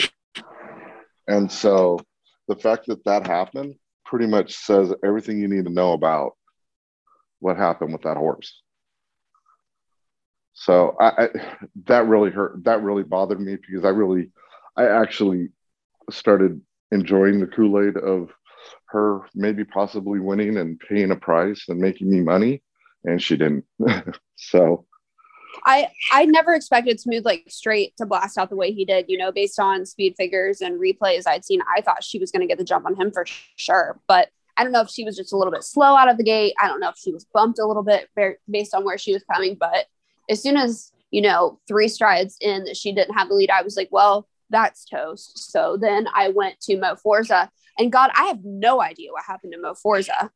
and 1.28 1.52
so 1.52 2.00
the 2.48 2.56
fact 2.56 2.86
that 2.88 3.04
that 3.06 3.26
happened 3.26 3.76
pretty 4.06 4.28
much 4.28 4.54
says 4.54 4.94
everything 5.04 5.40
you 5.40 5.48
need 5.48 5.66
to 5.66 5.72
know 5.72 5.94
about 5.94 6.34
what 7.40 7.58
happened 7.58 7.92
with 7.92 8.04
that 8.04 8.18
horse 8.18 8.62
so 10.56 10.96
I, 11.00 11.06
I 11.06 11.30
that 11.86 12.08
really 12.08 12.32
hurt 12.32 12.64
that 12.64 12.82
really 12.82 13.04
bothered 13.04 13.40
me 13.40 13.56
because 13.56 13.86
i 13.86 13.90
really 13.90 14.32
i 14.76 14.88
actually 14.88 15.50
started 16.10 16.60
enjoying 16.92 17.40
the 17.40 17.48
kool-aid 17.48 17.98
of 17.98 18.32
her 18.88 19.22
maybe 19.36 19.64
possibly 19.64 20.20
winning 20.20 20.58
and 20.58 20.80
paying 20.80 21.12
a 21.12 21.16
price 21.16 21.66
and 21.68 21.80
making 21.80 22.10
me 22.10 22.22
money 22.22 22.64
and 23.06 23.22
she 23.22 23.38
didn't. 23.38 23.66
so 24.36 24.86
I 25.66 25.90
I 26.12 26.26
never 26.26 26.54
expected 26.54 27.00
smooth 27.00 27.26
like 27.26 27.46
strait 27.48 27.96
to 27.98 28.06
blast 28.06 28.38
out 28.38 28.50
the 28.50 28.56
way 28.56 28.72
he 28.72 28.84
did, 28.84 29.06
you 29.08 29.18
know, 29.18 29.32
based 29.32 29.60
on 29.60 29.86
speed 29.86 30.16
figures 30.18 30.62
and 30.62 30.80
replays 30.80 31.24
I'd 31.26 31.46
seen. 31.46 31.62
I 31.76 31.82
thought 31.82 32.04
she 32.04 32.20
was 32.20 32.32
going 32.32 32.42
to 32.42 32.48
get 32.48 32.58
the 32.58 32.66
jump 32.66 32.86
on 32.86 32.96
him 32.96 33.12
for 33.12 33.26
sure, 33.56 34.00
but 34.08 34.30
I 34.58 34.64
don't 34.64 34.72
know 34.72 34.82
if 34.82 34.90
she 34.90 35.04
was 35.04 35.18
just 35.18 35.34
a 35.34 35.38
little 35.38 35.52
bit 35.52 35.64
slow 35.64 35.96
out 35.96 36.10
of 36.10 36.18
the 36.18 36.24
gate. 36.24 36.54
I 36.62 36.68
don't 36.68 36.80
know 36.80 36.90
if 36.90 36.98
she 36.98 37.12
was 37.12 37.26
bumped 37.34 37.60
a 37.60 37.66
little 37.66 37.84
bit 37.84 38.10
based 38.50 38.74
on 38.74 38.86
where 38.86 38.98
she 38.98 39.14
was 39.14 39.24
coming, 39.32 39.58
but 39.60 39.86
as 40.30 40.42
soon 40.42 40.58
as, 40.58 40.92
you 41.12 41.22
know, 41.22 41.60
three 41.68 41.88
strides 41.88 42.38
in 42.42 42.64
that 42.66 42.78
she 42.78 42.94
didn't 42.94 43.16
have 43.16 43.30
the 43.30 43.36
lead, 43.36 43.50
I 43.50 43.62
was 43.62 43.78
like, 43.78 43.90
well, 43.92 44.28
that's 44.50 44.86
toast. 44.86 45.52
So 45.52 45.78
then 45.80 46.08
I 46.14 46.30
went 46.30 46.60
to 46.62 46.78
Mo 46.78 46.96
Forza 46.96 47.50
and 47.78 47.92
God, 47.92 48.12
I 48.16 48.26
have 48.26 48.44
no 48.44 48.82
idea 48.82 49.12
what 49.12 49.24
happened 49.26 49.54
to 49.54 49.60
Mo 49.60 49.74
Forza. 49.74 50.32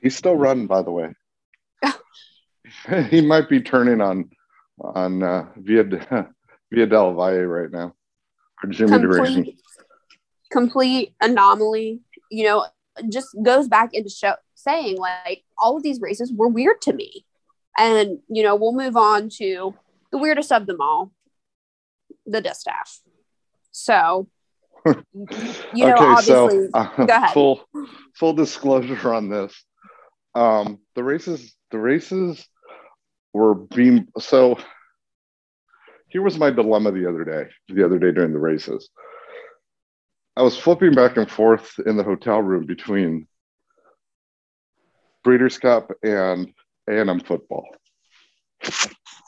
He's 0.00 0.16
still 0.16 0.36
running, 0.36 0.66
by 0.66 0.82
the 0.82 0.90
way. 0.90 1.14
he 3.10 3.20
might 3.20 3.48
be 3.48 3.60
turning 3.60 4.00
on 4.00 4.30
on 4.80 5.22
uh, 5.22 5.46
via 5.56 5.84
via 6.72 6.86
Del 6.86 7.14
Valle 7.14 7.42
right 7.44 7.70
now. 7.70 7.94
Or 8.62 8.70
Jimmy 8.70 8.98
complete, 8.98 9.60
complete 10.50 11.14
anomaly. 11.20 12.00
You 12.30 12.44
know, 12.44 12.66
just 13.08 13.36
goes 13.42 13.68
back 13.68 13.94
into 13.94 14.10
show 14.10 14.34
saying 14.54 14.98
like 14.98 15.44
all 15.58 15.76
of 15.76 15.82
these 15.82 16.00
races 16.00 16.32
were 16.32 16.48
weird 16.48 16.80
to 16.82 16.92
me. 16.92 17.24
And 17.78 18.18
you 18.28 18.42
know, 18.42 18.56
we'll 18.56 18.72
move 18.72 18.96
on 18.96 19.28
to 19.38 19.74
the 20.12 20.18
weirdest 20.18 20.52
of 20.52 20.66
them 20.66 20.80
all, 20.80 21.12
the 22.24 22.40
distaff. 22.40 23.00
So, 23.70 24.28
you 24.86 24.94
know, 25.74 25.94
okay, 25.94 26.04
obviously, 26.04 26.68
so, 26.68 26.70
uh, 26.74 27.32
full 27.32 27.60
full 28.14 28.32
disclosure 28.32 29.12
on 29.12 29.28
this. 29.28 29.54
Um, 30.34 30.80
the 30.94 31.04
races 31.04 31.54
the 31.70 31.78
races 31.78 32.46
were 33.32 33.54
being 33.54 34.08
so 34.18 34.58
here 36.08 36.22
was 36.22 36.38
my 36.38 36.50
dilemma 36.50 36.92
the 36.92 37.06
other 37.06 37.24
day 37.24 37.50
the 37.68 37.84
other 37.84 37.98
day 37.98 38.12
during 38.12 38.32
the 38.32 38.38
races 38.38 38.88
i 40.36 40.42
was 40.42 40.56
flipping 40.56 40.94
back 40.94 41.16
and 41.16 41.30
forth 41.30 41.78
in 41.84 41.96
the 41.96 42.02
hotel 42.02 42.40
room 42.40 42.64
between 42.64 43.26
breeders 45.22 45.58
cup 45.58 45.90
and 46.02 46.52
a&m 46.88 47.20
football 47.20 47.66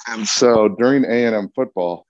and 0.09 0.26
so 0.26 0.68
during 0.68 1.04
a&m 1.04 1.48
football 1.54 2.06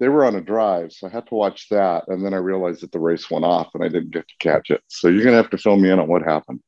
they 0.00 0.08
were 0.08 0.24
on 0.24 0.36
a 0.36 0.40
drive 0.40 0.92
so 0.92 1.06
i 1.06 1.10
had 1.10 1.26
to 1.26 1.34
watch 1.34 1.68
that 1.70 2.04
and 2.08 2.24
then 2.24 2.34
i 2.34 2.36
realized 2.36 2.82
that 2.82 2.92
the 2.92 3.00
race 3.00 3.30
went 3.30 3.44
off 3.44 3.68
and 3.74 3.84
i 3.84 3.88
didn't 3.88 4.10
get 4.10 4.26
to 4.28 4.34
catch 4.38 4.70
it 4.70 4.82
so 4.88 5.08
you're 5.08 5.22
going 5.22 5.32
to 5.32 5.42
have 5.42 5.50
to 5.50 5.58
fill 5.58 5.76
me 5.76 5.90
in 5.90 5.98
on 5.98 6.08
what 6.08 6.22
happened 6.22 6.60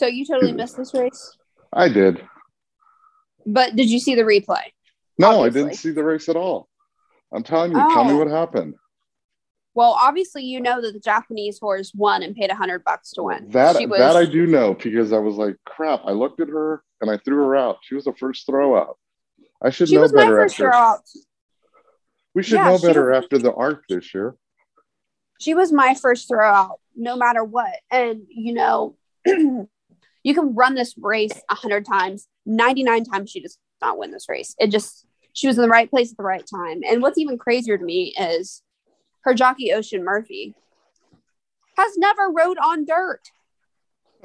So 0.00 0.06
you 0.06 0.24
totally 0.24 0.52
missed 0.52 0.78
this 0.78 0.94
race? 0.94 1.36
I 1.74 1.90
did. 1.90 2.26
But 3.44 3.76
did 3.76 3.90
you 3.90 3.98
see 3.98 4.14
the 4.14 4.22
replay? 4.22 4.62
No, 5.18 5.42
obviously? 5.42 5.60
I 5.60 5.64
didn't 5.64 5.76
see 5.76 5.90
the 5.90 6.02
race 6.02 6.30
at 6.30 6.36
all. 6.36 6.70
I'm 7.34 7.42
telling 7.42 7.72
you, 7.72 7.78
oh. 7.78 7.92
tell 7.92 8.04
me 8.06 8.12
oh. 8.12 8.16
what 8.16 8.28
happened. 8.28 8.76
Well, 9.74 9.96
obviously, 10.00 10.42
you 10.42 10.60
know 10.60 10.80
that 10.80 10.92
the 10.92 11.00
Japanese 11.00 11.58
horse 11.60 11.92
won 11.94 12.22
and 12.22 12.34
paid 12.34 12.50
a 12.50 12.54
hundred 12.54 12.82
bucks 12.84 13.12
to 13.12 13.22
win. 13.22 13.48
That 13.50 13.76
was, 13.88 13.98
that 13.98 14.16
I 14.16 14.24
do 14.24 14.46
know 14.46 14.74
because 14.74 15.12
I 15.12 15.18
was 15.18 15.36
like, 15.36 15.56
crap. 15.64 16.02
I 16.04 16.10
looked 16.10 16.40
at 16.40 16.48
her 16.48 16.82
and 17.00 17.10
I 17.10 17.18
threw 17.18 17.36
her 17.36 17.56
out. 17.56 17.78
She 17.82 17.94
was 17.94 18.04
the 18.04 18.12
first 18.14 18.46
throw 18.46 18.76
out. 18.76 18.98
I 19.62 19.70
should 19.70 19.90
know 19.90 20.08
better 20.08 20.40
after. 20.40 20.72
We 22.34 22.42
should 22.42 22.54
yeah, 22.54 22.70
know 22.70 22.78
better 22.78 23.10
was, 23.10 23.24
after 23.24 23.38
the 23.38 23.52
arc 23.52 23.84
this 23.88 24.12
year. 24.14 24.36
She 25.40 25.54
was 25.54 25.72
my 25.72 25.94
first 25.94 26.28
throw 26.28 26.48
out, 26.48 26.80
no 26.96 27.16
matter 27.16 27.44
what. 27.44 27.72
And 27.90 28.22
you 28.28 28.54
know, 28.54 28.96
you 29.26 30.34
can 30.34 30.54
run 30.54 30.74
this 30.74 30.94
race 30.98 31.40
a 31.48 31.54
hundred 31.54 31.86
times, 31.86 32.26
99 32.46 33.04
times 33.04 33.30
she 33.30 33.40
does 33.40 33.58
not 33.80 33.98
win 33.98 34.10
this 34.10 34.28
race. 34.28 34.54
It 34.58 34.68
just 34.68 35.06
she 35.32 35.46
was 35.46 35.56
in 35.56 35.62
the 35.62 35.68
right 35.68 35.88
place 35.88 36.10
at 36.10 36.16
the 36.16 36.22
right 36.22 36.44
time. 36.52 36.80
And 36.88 37.02
what's 37.02 37.18
even 37.18 37.38
crazier 37.38 37.78
to 37.78 37.84
me 37.84 38.14
is 38.18 38.62
her 39.22 39.34
jockey 39.34 39.72
Oisin 39.72 40.04
Murphy 40.04 40.54
has 41.76 41.96
never 41.96 42.30
rode 42.30 42.58
on 42.58 42.84
dirt. 42.84 43.30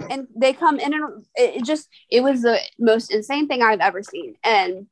And 0.09 0.27
they 0.35 0.51
come 0.51 0.77
in 0.77 0.93
and 0.93 1.25
it 1.35 1.63
just 1.63 1.87
it 2.09 2.21
was 2.21 2.41
the 2.41 2.59
most 2.77 3.13
insane 3.13 3.47
thing 3.47 3.61
I've 3.61 3.79
ever 3.79 4.03
seen. 4.03 4.35
And 4.43 4.87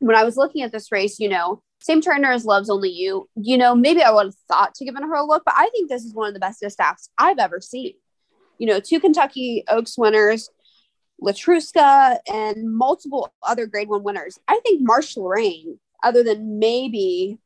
when 0.00 0.16
I 0.16 0.24
was 0.24 0.36
looking 0.36 0.62
at 0.62 0.72
this 0.72 0.90
race, 0.90 1.20
you 1.20 1.28
know, 1.28 1.62
same 1.80 2.00
trainer 2.00 2.30
as 2.30 2.44
Loves 2.44 2.70
Only 2.70 2.90
You. 2.90 3.28
You 3.36 3.56
know, 3.58 3.74
maybe 3.74 4.02
I 4.02 4.10
would 4.10 4.26
have 4.26 4.34
thought 4.48 4.74
to 4.74 4.84
given 4.84 5.02
her 5.02 5.14
a 5.14 5.24
look, 5.24 5.42
but 5.44 5.54
I 5.56 5.68
think 5.70 5.88
this 5.88 6.04
is 6.04 6.14
one 6.14 6.28
of 6.28 6.34
the 6.34 6.40
best 6.40 6.60
distaffs 6.60 7.10
I've 7.18 7.38
ever 7.38 7.60
seen. 7.60 7.94
You 8.58 8.66
know, 8.66 8.80
two 8.80 9.00
Kentucky 9.00 9.64
Oaks 9.68 9.96
winners, 9.96 10.48
Letruska, 11.20 12.18
and 12.32 12.72
multiple 12.72 13.32
other 13.42 13.66
grade 13.66 13.88
one 13.88 14.02
winners. 14.02 14.38
I 14.48 14.60
think 14.64 14.80
Marche 14.82 15.16
Lorraine, 15.16 15.78
other 16.02 16.22
than 16.22 16.58
maybe 16.58 17.38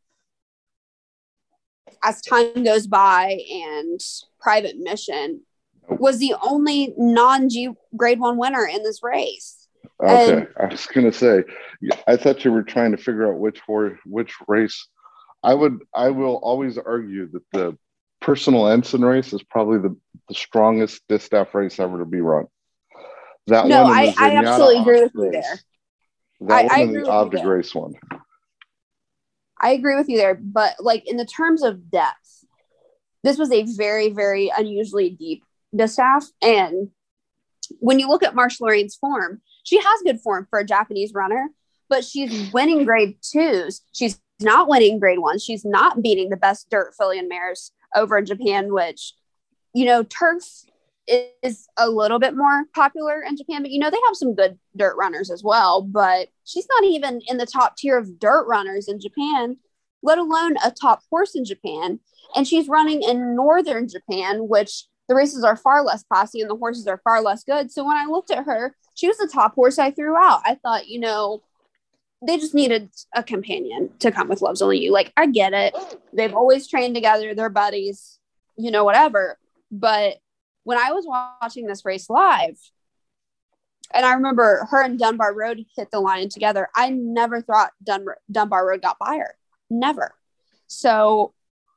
as 2.02 2.20
time 2.20 2.64
goes 2.64 2.86
by 2.86 3.40
and 3.50 4.00
private 4.40 4.76
mission, 4.78 5.42
was 5.88 6.18
the 6.18 6.34
only 6.42 6.94
non 6.96 7.48
G 7.48 7.70
grade 7.96 8.20
one 8.20 8.36
winner 8.36 8.66
in 8.66 8.82
this 8.82 9.02
race. 9.02 9.68
Okay, 10.02 10.32
and, 10.32 10.48
I 10.60 10.66
was 10.66 10.86
gonna 10.86 11.12
say, 11.12 11.44
I 12.06 12.16
thought 12.16 12.44
you 12.44 12.52
were 12.52 12.62
trying 12.62 12.90
to 12.92 12.98
figure 12.98 13.30
out 13.30 13.38
which 13.38 13.60
horse, 13.60 13.98
which 14.04 14.34
race. 14.46 14.88
I 15.42 15.54
would, 15.54 15.78
I 15.94 16.10
will 16.10 16.36
always 16.36 16.76
argue 16.76 17.30
that 17.30 17.42
the 17.52 17.78
personal 18.20 18.66
ensign 18.68 19.02
race 19.02 19.32
is 19.32 19.42
probably 19.44 19.78
the, 19.78 19.96
the 20.28 20.34
strongest 20.34 21.02
distaff 21.08 21.54
race 21.54 21.78
ever 21.78 21.98
to 21.98 22.04
be 22.04 22.20
run. 22.20 22.46
That 23.46 23.66
no, 23.66 23.84
one 23.84 23.92
I, 23.92 24.14
I 24.18 24.36
absolutely 24.36 24.80
agree 24.80 25.02
with 25.02 25.12
you 25.14 25.30
there. 25.30 25.60
That 26.40 26.70
I, 26.72 26.80
one 26.80 26.96
I 26.96 27.00
the 27.00 27.08
object 27.08 27.46
race 27.46 27.74
one. 27.74 27.94
I 29.60 29.70
agree 29.72 29.96
with 29.96 30.08
you 30.08 30.18
there, 30.18 30.34
but 30.34 30.76
like 30.80 31.08
in 31.08 31.16
the 31.16 31.24
terms 31.24 31.62
of 31.62 31.90
depth, 31.90 32.44
this 33.22 33.38
was 33.38 33.50
a 33.50 33.64
very, 33.64 34.10
very 34.10 34.52
unusually 34.56 35.10
deep 35.10 35.44
distaff. 35.74 36.26
And 36.42 36.90
when 37.80 37.98
you 37.98 38.08
look 38.08 38.22
at 38.22 38.34
Marche 38.34 38.60
Lorraine's 38.60 38.96
form, 38.96 39.40
she 39.64 39.78
has 39.78 40.02
good 40.04 40.20
form 40.20 40.46
for 40.48 40.58
a 40.58 40.66
Japanese 40.66 41.12
runner, 41.12 41.48
but 41.88 42.04
she's 42.04 42.52
winning 42.52 42.84
grade 42.84 43.16
twos. 43.22 43.82
She's 43.92 44.20
not 44.40 44.68
winning 44.68 45.00
grade 45.00 45.18
ones. 45.18 45.42
She's 45.42 45.64
not 45.64 46.02
beating 46.02 46.30
the 46.30 46.36
best 46.36 46.70
dirt 46.70 46.94
filly 46.96 47.18
and 47.18 47.28
mares 47.28 47.72
over 47.94 48.18
in 48.18 48.26
Japan, 48.26 48.72
which, 48.72 49.14
you 49.74 49.86
know, 49.86 50.02
turf 50.02 50.44
is 51.06 51.68
a 51.76 51.88
little 51.88 52.18
bit 52.18 52.36
more 52.36 52.64
popular 52.74 53.22
in 53.22 53.36
Japan, 53.36 53.62
but 53.62 53.70
you 53.70 53.78
know, 53.78 53.90
they 53.90 53.98
have 54.06 54.16
some 54.16 54.34
good 54.34 54.58
dirt 54.76 54.96
runners 54.96 55.30
as 55.30 55.42
well. 55.42 55.82
But 55.82 56.28
she's 56.44 56.66
not 56.68 56.84
even 56.84 57.20
in 57.28 57.36
the 57.36 57.46
top 57.46 57.76
tier 57.76 57.96
of 57.96 58.18
dirt 58.18 58.46
runners 58.46 58.88
in 58.88 59.00
Japan, 59.00 59.56
let 60.02 60.18
alone 60.18 60.56
a 60.64 60.70
top 60.70 61.00
horse 61.10 61.34
in 61.34 61.44
Japan. 61.44 62.00
And 62.34 62.46
she's 62.46 62.68
running 62.68 63.02
in 63.02 63.36
northern 63.36 63.88
Japan, 63.88 64.48
which 64.48 64.84
the 65.08 65.14
races 65.14 65.44
are 65.44 65.56
far 65.56 65.84
less 65.84 66.02
classy 66.02 66.40
and 66.40 66.50
the 66.50 66.56
horses 66.56 66.86
are 66.86 67.00
far 67.04 67.22
less 67.22 67.44
good. 67.44 67.70
So 67.70 67.84
when 67.84 67.96
I 67.96 68.06
looked 68.06 68.30
at 68.30 68.44
her, 68.44 68.74
she 68.94 69.06
was 69.06 69.18
the 69.18 69.30
top 69.32 69.54
horse 69.54 69.78
I 69.78 69.90
threw 69.90 70.16
out. 70.16 70.40
I 70.44 70.56
thought, 70.56 70.88
you 70.88 70.98
know, 70.98 71.42
they 72.26 72.38
just 72.38 72.54
needed 72.54 72.90
a 73.14 73.22
companion 73.22 73.90
to 74.00 74.10
come 74.10 74.28
with 74.28 74.42
Loves 74.42 74.62
Only 74.62 74.78
You. 74.78 74.92
Like, 74.92 75.12
I 75.16 75.26
get 75.26 75.52
it. 75.52 75.74
They've 76.12 76.34
always 76.34 76.66
trained 76.66 76.94
together, 76.94 77.34
they're 77.34 77.50
buddies, 77.50 78.18
you 78.56 78.70
know, 78.70 78.84
whatever. 78.84 79.38
But 79.70 80.16
when 80.66 80.78
I 80.78 80.90
was 80.90 81.06
watching 81.06 81.68
this 81.68 81.84
race 81.84 82.10
live, 82.10 82.58
and 83.94 84.04
I 84.04 84.14
remember 84.14 84.66
her 84.68 84.82
and 84.82 84.98
Dunbar 84.98 85.32
Road 85.32 85.64
hit 85.76 85.92
the 85.92 86.00
line 86.00 86.28
together, 86.28 86.68
I 86.74 86.90
never 86.90 87.40
thought 87.40 87.70
Dun- 87.84 88.04
Dunbar 88.32 88.66
Road 88.66 88.82
got 88.82 88.98
by 88.98 89.18
her. 89.18 89.36
Never. 89.70 90.16
So 90.66 91.34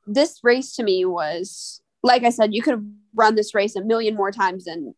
this 0.08 0.40
race 0.42 0.74
to 0.74 0.82
me 0.82 1.04
was, 1.04 1.80
like 2.02 2.24
I 2.24 2.30
said, 2.30 2.52
you 2.52 2.62
could 2.62 2.72
have 2.74 2.84
run 3.14 3.36
this 3.36 3.54
race 3.54 3.76
a 3.76 3.84
million 3.84 4.16
more 4.16 4.32
times 4.32 4.66
and 4.66 4.92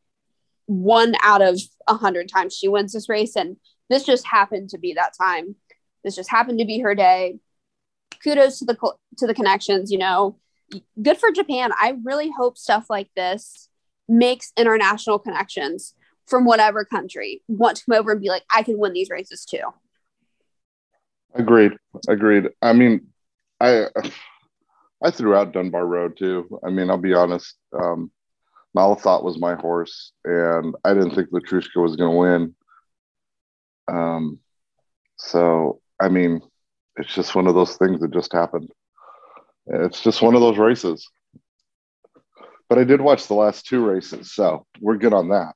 one 0.65 1.15
out 1.23 1.43
of 1.43 1.61
a 1.87 1.95
hundred 1.95 2.31
times 2.31 2.57
she 2.57 2.69
wins 2.69 2.95
this 2.95 3.11
race. 3.11 3.37
And 3.37 3.59
this 3.91 4.07
just 4.07 4.27
happened 4.27 4.71
to 4.71 4.79
be 4.79 4.95
that 4.95 5.13
time. 5.21 5.57
This 6.03 6.17
just 6.17 6.31
happened 6.31 6.61
to 6.61 6.65
be 6.65 6.79
her 6.79 6.95
day. 6.95 7.41
Kudos 8.25 8.61
to 8.61 8.65
the 8.65 8.95
to 9.19 9.27
the 9.27 9.35
connections. 9.35 9.93
You 9.93 9.99
know, 9.99 10.39
good 11.03 11.19
for 11.19 11.31
Japan. 11.31 11.73
I 11.79 11.99
really 12.03 12.31
hope 12.31 12.57
stuff 12.57 12.87
like 12.89 13.11
this 13.15 13.69
makes 14.13 14.53
international 14.57 15.19
connections 15.19 15.95
from 16.27 16.45
whatever 16.45 16.85
country 16.85 17.43
want 17.49 17.79
to 17.79 17.85
come 17.85 17.99
over 17.99 18.13
and 18.13 18.21
be 18.21 18.29
like, 18.29 18.45
I 18.55 18.63
can 18.63 18.79
win 18.79 18.93
these 18.93 19.11
races 19.11 19.45
too. 19.45 19.63
Agreed. 21.35 21.73
Agreed. 22.09 22.51
I 22.61 22.75
mean, 22.75 23.09
I 23.61 23.87
I 25.03 25.11
threw 25.11 25.35
out 25.35 25.53
Dunbar 25.53 25.87
Road 25.87 26.17
too. 26.17 26.61
I 26.65 26.71
mean, 26.71 26.91
I'll 26.91 26.99
be 26.99 27.15
honest. 27.15 27.57
Um, 27.73 28.11
Thought 28.75 29.25
was 29.25 29.39
my 29.39 29.55
horse, 29.55 30.13
and 30.25 30.75
I 30.85 30.95
didn't 30.95 31.15
think 31.15 31.31
Letruska 31.31 31.77
was 31.83 31.97
going 31.97 32.11
to 32.11 32.17
win. 32.17 32.55
Um, 33.89 34.39
so 35.17 35.81
I 36.01 36.09
mean, 36.09 36.41
it's 36.97 37.15
just 37.15 37.35
one 37.35 37.47
of 37.47 37.55
those 37.55 37.77
things 37.77 38.01
that 38.01 38.13
just 38.13 38.33
happened. 38.33 38.71
It's 39.67 40.03
just 40.03 40.23
one 40.23 40.35
of 40.35 40.41
those 40.41 40.59
races. 40.59 41.09
But 42.73 42.79
I 42.79 42.85
did 42.85 43.03
watch 43.03 43.27
the 43.27 43.35
last 43.35 43.67
two 43.67 43.85
races, 43.85 44.33
so 44.33 44.65
we're 44.81 44.97
good 44.97 45.13
on 45.13 45.29
that. 45.29 45.53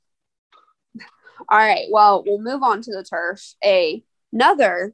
All 1.48 1.56
right. 1.56 1.86
Well, 1.90 2.22
we'll 2.26 2.42
move 2.42 2.62
on 2.62 2.82
to 2.82 2.92
the 2.92 3.02
turf. 3.02 3.54
A 3.64 4.04
another 4.34 4.92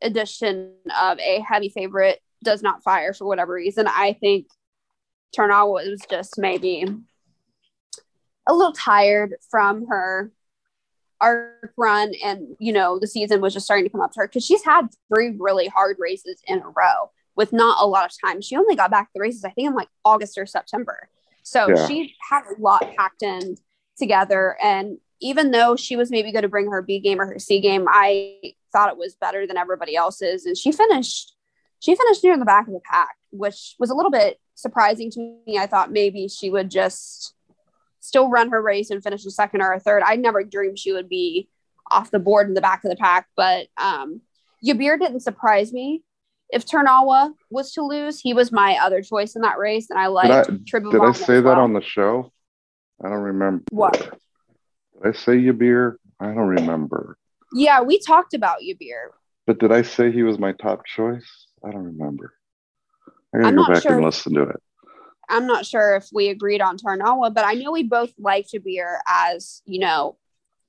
edition 0.00 0.74
of 1.02 1.18
a 1.18 1.40
heavy 1.40 1.70
favorite 1.70 2.20
does 2.44 2.62
not 2.62 2.84
fire 2.84 3.12
for 3.12 3.26
whatever 3.26 3.54
reason. 3.54 3.88
I 3.88 4.12
think 4.20 4.46
Tarnawa 5.36 5.66
was 5.66 6.00
just 6.08 6.38
maybe 6.38 6.86
a 8.46 8.54
little 8.54 8.72
tired 8.72 9.34
from 9.50 9.88
her 9.88 10.30
arc 11.20 11.72
run 11.76 12.12
and 12.24 12.54
you 12.60 12.72
know 12.72 13.00
the 13.00 13.08
season 13.08 13.40
was 13.40 13.52
just 13.52 13.64
starting 13.64 13.84
to 13.84 13.90
come 13.90 14.00
up 14.00 14.12
to 14.12 14.20
her 14.20 14.28
because 14.28 14.46
she's 14.46 14.62
had 14.62 14.86
three 15.12 15.34
really 15.40 15.66
hard 15.66 15.96
races 15.98 16.40
in 16.46 16.60
a 16.60 16.68
row 16.68 17.10
with 17.34 17.52
not 17.52 17.82
a 17.82 17.86
lot 17.86 18.04
of 18.04 18.12
time 18.24 18.40
she 18.40 18.56
only 18.56 18.76
got 18.76 18.90
back 18.90 19.08
the 19.14 19.20
races 19.20 19.44
i 19.44 19.50
think 19.50 19.68
in 19.68 19.74
like 19.74 19.88
august 20.04 20.36
or 20.36 20.44
september 20.44 21.08
so 21.44 21.68
yeah. 21.68 21.86
she 21.86 22.16
had 22.28 22.42
a 22.42 22.60
lot 22.60 22.84
packed 22.96 23.22
in 23.22 23.56
together 23.96 24.56
and 24.60 24.98
even 25.20 25.52
though 25.52 25.76
she 25.76 25.94
was 25.94 26.10
maybe 26.10 26.32
going 26.32 26.42
to 26.42 26.48
bring 26.48 26.68
her 26.70 26.82
b 26.82 26.98
game 26.98 27.20
or 27.20 27.26
her 27.26 27.38
c 27.38 27.60
game 27.60 27.86
i 27.88 28.36
thought 28.72 28.90
it 28.90 28.98
was 28.98 29.14
better 29.14 29.46
than 29.46 29.56
everybody 29.56 29.94
else's 29.94 30.44
and 30.44 30.58
she 30.58 30.72
finished 30.72 31.36
she 31.78 31.94
finished 31.94 32.24
near 32.24 32.36
the 32.36 32.44
back 32.44 32.66
of 32.66 32.72
the 32.72 32.80
pack 32.80 33.14
which 33.30 33.76
was 33.78 33.90
a 33.90 33.94
little 33.94 34.10
bit 34.10 34.40
surprising 34.56 35.10
to 35.10 35.20
me 35.46 35.56
i 35.56 35.66
thought 35.66 35.92
maybe 35.92 36.26
she 36.26 36.50
would 36.50 36.68
just 36.68 37.34
still 38.04 38.28
run 38.28 38.50
her 38.50 38.60
race 38.60 38.90
and 38.90 39.02
finish 39.02 39.24
a 39.24 39.30
second 39.30 39.62
or 39.62 39.72
a 39.72 39.80
third. 39.80 40.02
I 40.04 40.16
never 40.16 40.44
dreamed 40.44 40.78
she 40.78 40.92
would 40.92 41.08
be 41.08 41.48
off 41.90 42.10
the 42.10 42.18
board 42.18 42.48
in 42.48 42.54
the 42.54 42.60
back 42.60 42.84
of 42.84 42.90
the 42.90 42.96
pack, 42.96 43.28
but 43.34 43.68
um, 43.78 44.20
Yibir 44.64 44.98
didn't 44.98 45.20
surprise 45.20 45.72
me. 45.72 46.02
If 46.54 46.64
Tarnawa 46.66 47.32
was 47.50 47.72
to 47.72 47.82
lose, 47.82 48.20
he 48.20 48.32
was 48.32 48.52
my 48.52 48.78
other 48.80 49.02
choice 49.02 49.34
in 49.34 49.42
that 49.42 49.58
race, 49.58 49.90
and 49.90 49.98
I 49.98 50.06
like. 50.06 50.46
Did 50.46 50.60
I, 50.72 50.78
did 50.78 51.00
I 51.02 51.12
say 51.12 51.40
that 51.40 51.58
on 51.58 51.72
the 51.72 51.82
show? 51.82 52.32
I 53.04 53.08
don't 53.08 53.22
remember. 53.22 53.64
What? 53.70 53.98
Did 54.00 54.12
I 55.04 55.12
say 55.12 55.32
Yibir? 55.32 55.96
I 56.20 56.26
don't 56.26 56.46
remember. 56.46 57.18
Yeah, 57.52 57.82
we 57.82 57.98
talked 57.98 58.34
about 58.34 58.58
Yibir. 58.60 59.08
But 59.46 59.58
did 59.58 59.72
I 59.72 59.82
say 59.82 60.12
he 60.12 60.22
was 60.22 60.38
my 60.38 60.52
top 60.52 60.86
choice? 60.86 61.28
I 61.66 61.72
don't 61.72 61.84
remember. 61.84 62.32
I 63.34 63.38
gotta 63.38 63.48
I'm 63.48 63.56
go 63.56 63.66
back 63.66 63.82
sure. 63.82 63.96
and 63.96 64.04
listen 64.04 64.34
to 64.34 64.42
it. 64.42 64.62
I'm 65.28 65.46
not 65.46 65.66
sure 65.66 65.96
if 65.96 66.08
we 66.12 66.28
agreed 66.28 66.60
on 66.60 66.78
Tarnawa, 66.78 67.34
but 67.34 67.44
I 67.44 67.54
know 67.54 67.72
we 67.72 67.82
both 67.82 68.12
like 68.16 68.46
Yibir 68.54 68.98
as, 69.08 69.60
you 69.66 69.80
know, 69.80 70.18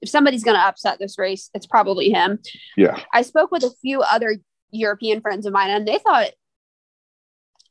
if 0.01 0.09
somebody's 0.09 0.43
going 0.43 0.57
to 0.57 0.65
upset 0.65 0.99
this 0.99 1.17
race, 1.17 1.49
it's 1.53 1.65
probably 1.65 2.09
him. 2.09 2.39
Yeah. 2.77 2.99
I 3.13 3.21
spoke 3.21 3.51
with 3.51 3.63
a 3.63 3.71
few 3.81 4.01
other 4.01 4.37
European 4.71 5.21
friends 5.21 5.45
of 5.45 5.53
mine, 5.53 5.69
and 5.69 5.87
they 5.87 5.97
thought 5.97 6.31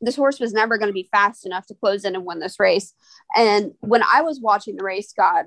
this 0.00 0.16
horse 0.16 0.40
was 0.40 0.52
never 0.52 0.76
going 0.76 0.88
to 0.88 0.94
be 0.94 1.08
fast 1.10 1.46
enough 1.46 1.66
to 1.66 1.74
close 1.74 2.04
in 2.04 2.14
and 2.14 2.24
win 2.24 2.38
this 2.38 2.60
race. 2.60 2.92
And 3.34 3.72
when 3.80 4.02
I 4.02 4.22
was 4.22 4.40
watching 4.40 4.76
the 4.76 4.84
race, 4.84 5.12
God, 5.16 5.46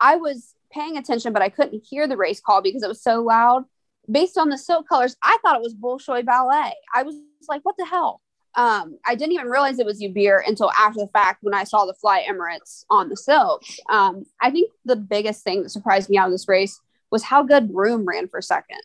I 0.00 0.16
was 0.16 0.54
paying 0.72 0.96
attention, 0.96 1.32
but 1.32 1.42
I 1.42 1.48
couldn't 1.48 1.84
hear 1.84 2.06
the 2.06 2.16
race 2.16 2.40
call 2.40 2.62
because 2.62 2.82
it 2.82 2.88
was 2.88 3.02
so 3.02 3.22
loud. 3.22 3.64
Based 4.08 4.38
on 4.38 4.50
the 4.50 4.58
silk 4.58 4.88
colors, 4.88 5.16
I 5.22 5.38
thought 5.42 5.56
it 5.56 5.62
was 5.62 5.74
Bolshoi 5.74 6.24
Ballet. 6.24 6.74
I 6.94 7.02
was 7.02 7.16
like, 7.48 7.64
what 7.64 7.76
the 7.76 7.86
hell? 7.86 8.20
um, 8.56 8.98
I 9.06 9.14
didn't 9.14 9.32
even 9.34 9.48
realize 9.48 9.78
it 9.78 9.86
was 9.86 10.00
Yibir 10.00 10.40
until 10.46 10.70
after 10.72 11.00
the 11.00 11.08
fact 11.08 11.42
when 11.42 11.54
I 11.54 11.64
saw 11.64 11.84
the 11.84 11.94
Fly 11.94 12.26
Emirates 12.28 12.84
on 12.88 13.10
the 13.10 13.16
silks. 13.16 13.78
Um, 13.90 14.24
I 14.40 14.50
think 14.50 14.72
the 14.86 14.96
biggest 14.96 15.44
thing 15.44 15.62
that 15.62 15.68
surprised 15.68 16.08
me 16.08 16.16
out 16.16 16.26
of 16.26 16.32
this 16.32 16.48
race 16.48 16.80
was 17.10 17.22
how 17.22 17.42
good 17.42 17.70
Broome 17.70 18.06
ran 18.06 18.28
for 18.28 18.40
second. 18.40 18.80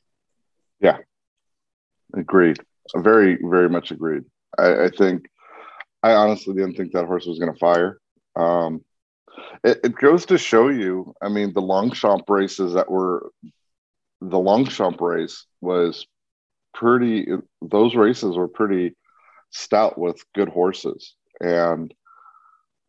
Yeah, 0.81 0.97
agreed. 2.13 2.57
Very, 2.95 3.37
very 3.41 3.69
much 3.69 3.91
agreed. 3.91 4.23
I, 4.57 4.85
I 4.85 4.89
think 4.89 5.25
I 6.03 6.13
honestly 6.13 6.53
didn't 6.53 6.75
think 6.75 6.93
that 6.93 7.05
horse 7.05 7.25
was 7.25 7.39
going 7.39 7.53
to 7.53 7.59
fire. 7.59 7.99
Um, 8.35 8.83
it, 9.63 9.79
it, 9.83 9.95
goes 9.95 10.25
to 10.27 10.37
show 10.37 10.69
you. 10.69 11.13
I 11.21 11.29
mean, 11.29 11.53
the 11.53 11.61
Longchamp 11.61 12.29
races 12.29 12.73
that 12.73 12.89
were 12.89 13.31
the 14.19 14.39
Longchamp 14.39 14.99
race 14.99 15.45
was 15.61 16.05
pretty. 16.73 17.27
Those 17.61 17.95
races 17.95 18.35
were 18.35 18.47
pretty 18.47 18.95
stout 19.51 19.97
with 19.97 20.23
good 20.35 20.49
horses, 20.49 21.15
and 21.39 21.93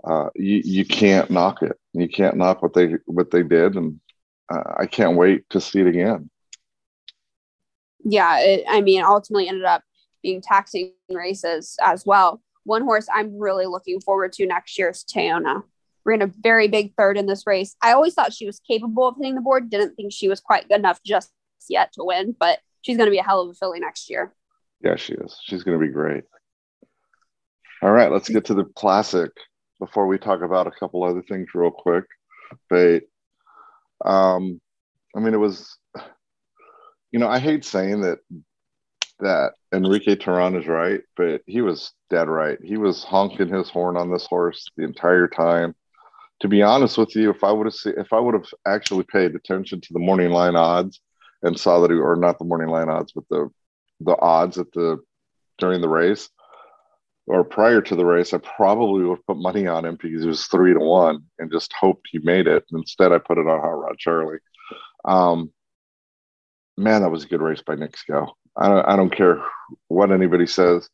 uh, 0.05 0.31
you 0.35 0.63
you 0.65 0.85
can't 0.85 1.31
knock 1.31 1.63
it. 1.63 1.79
You 1.93 2.09
can't 2.09 2.37
knock 2.37 2.63
what 2.63 2.75
they 2.75 2.97
what 3.07 3.31
they 3.31 3.43
did, 3.43 3.77
and 3.77 4.01
uh, 4.53 4.75
I 4.79 4.87
can't 4.87 5.17
wait 5.17 5.49
to 5.51 5.61
see 5.61 5.81
it 5.81 5.87
again. 5.87 6.31
Yeah, 8.05 8.41
it, 8.41 8.65
I 8.69 8.81
mean, 8.81 9.03
ultimately 9.05 9.49
ended 9.49 9.65
up 9.65 9.83
being 10.23 10.41
taxing 10.41 10.93
races 11.11 11.77
as 11.83 12.05
well. 12.07 12.43
One 12.65 12.83
horse 12.83 13.07
I'm 13.13 13.39
really 13.39 13.67
looking 13.67 14.01
forward 14.01 14.33
to 14.35 14.47
next 14.47 14.79
year 14.79 14.91
is 14.91 15.05
Teona. 15.05 15.63
Ran 16.05 16.23
a 16.23 16.27
very 16.27 16.69
big 16.69 16.95
third 16.97 17.17
in 17.17 17.27
this 17.27 17.47
race. 17.47 17.77
I 17.83 17.93
always 17.93 18.15
thought 18.15 18.33
she 18.33 18.47
was 18.47 18.61
capable 18.61 19.09
of 19.09 19.17
hitting 19.17 19.35
the 19.35 19.41
board. 19.41 19.71
Didn't 19.71 19.95
think 19.95 20.13
she 20.13 20.29
was 20.29 20.41
quite 20.41 20.69
good 20.69 20.79
enough 20.79 21.01
just 21.05 21.31
yet 21.69 21.93
to 21.93 22.05
win, 22.05 22.35
but 22.39 22.59
she's 22.83 22.97
going 22.97 23.07
to 23.07 23.13
be 23.13 23.19
a 23.19 23.25
hell 23.25 23.43
of 23.43 23.51
a 23.51 23.55
filly 23.55 23.79
next 23.81 24.11
year. 24.11 24.35
Yeah, 24.81 24.97
she 24.97 25.15
is. 25.15 25.39
She's 25.45 25.63
going 25.63 25.79
to 25.79 25.87
be 25.87 25.93
great. 25.93 26.25
All 27.83 27.91
right, 27.91 28.11
let's 28.11 28.29
get 28.29 28.47
to 28.47 28.55
the 28.55 28.65
classic 28.65 29.31
before 29.79 30.07
we 30.07 30.19
talk 30.19 30.43
about 30.43 30.67
a 30.67 30.73
couple 30.73 31.05
other 31.05 31.23
things 31.23 31.49
real 31.55 31.71
quick. 31.71 32.05
But 32.69 33.03
um, 34.05 34.61
I 35.17 35.21
mean, 35.21 35.35
it 35.35 35.39
was, 35.39 35.79
you 37.13 37.19
know, 37.19 37.29
I 37.29 37.39
hate 37.39 37.65
saying 37.65 38.01
that 38.03 38.19
that 39.21 39.53
Enrique 39.73 40.17
Terán 40.17 40.59
is 40.59 40.67
right, 40.67 41.01
but 41.17 41.43
he 41.47 41.61
was 41.61 41.93
dead 42.11 42.29
right. 42.29 42.59
He 42.63 42.77
was 42.77 43.05
honking 43.05 43.49
his 43.49 43.71
horn 43.71 43.97
on 43.97 44.11
this 44.11 44.27
horse 44.27 44.67
the 44.77 44.85
entire 44.85 45.29
time. 45.29 45.75
To 46.41 46.49
be 46.49 46.63
honest 46.63 46.99
with 46.99 47.15
you, 47.15 47.31
if 47.31 47.45
I 47.45 47.53
would 47.53 47.67
have 47.67 47.75
seen, 47.75 47.95
if 47.99 48.13
I 48.13 48.19
would 48.19 48.35
have 48.35 48.47
actually 48.67 49.05
paid 49.05 49.37
attention 49.37 49.81
to 49.81 49.93
the 49.93 50.01
morning 50.01 50.31
line 50.31 50.57
odds 50.57 51.01
and 51.43 51.59
saw 51.59 51.79
that 51.81 51.93
he, 51.93 51.97
or 51.97 52.17
not 52.17 52.39
the 52.39 52.45
morning 52.45 52.69
line 52.69 52.89
odds, 52.89 53.13
but 53.13 53.25
the 53.31 53.49
the 54.01 54.19
odds 54.21 54.59
at 54.59 54.73
the 54.73 54.99
during 55.59 55.81
the 55.81 55.89
race 55.89 56.29
or 57.27 57.45
prior 57.45 57.81
to 57.81 57.95
the 57.95 58.05
race, 58.05 58.35
I 58.35 58.39
probably 58.39 59.05
would 59.05 59.19
have 59.19 59.27
put 59.27 59.37
money 59.37 59.67
on 59.67 59.85
him 59.85 59.97
because 60.01 60.23
he 60.23 60.29
was 60.29 60.47
three 60.47 60.73
to 60.73 60.81
one 60.81 61.25
and 61.39 61.53
just 61.53 61.73
hoped 61.79 62.09
he 62.11 62.19
made 62.19 62.47
it. 62.47 62.65
Instead, 62.73 63.13
I 63.13 63.19
put 63.19 63.39
it 63.39 63.47
on 63.47 63.61
Hot 63.61 63.69
Rod 63.69 63.99
Charlie. 63.99 64.39
Um, 65.05 65.53
man, 66.83 67.03
that 67.03 67.11
was 67.11 67.25
a 67.25 67.29
good 67.29 67.41
race 67.41 67.63
by 67.65 67.75
Knicks 67.75 68.03
Go. 68.09 68.37
I 68.57 68.69
don't, 68.69 68.89
I 68.89 68.97
don't 68.97 69.15
care 69.15 69.43
what 69.89 70.13
anybody 70.13 70.47
says. 70.47 70.89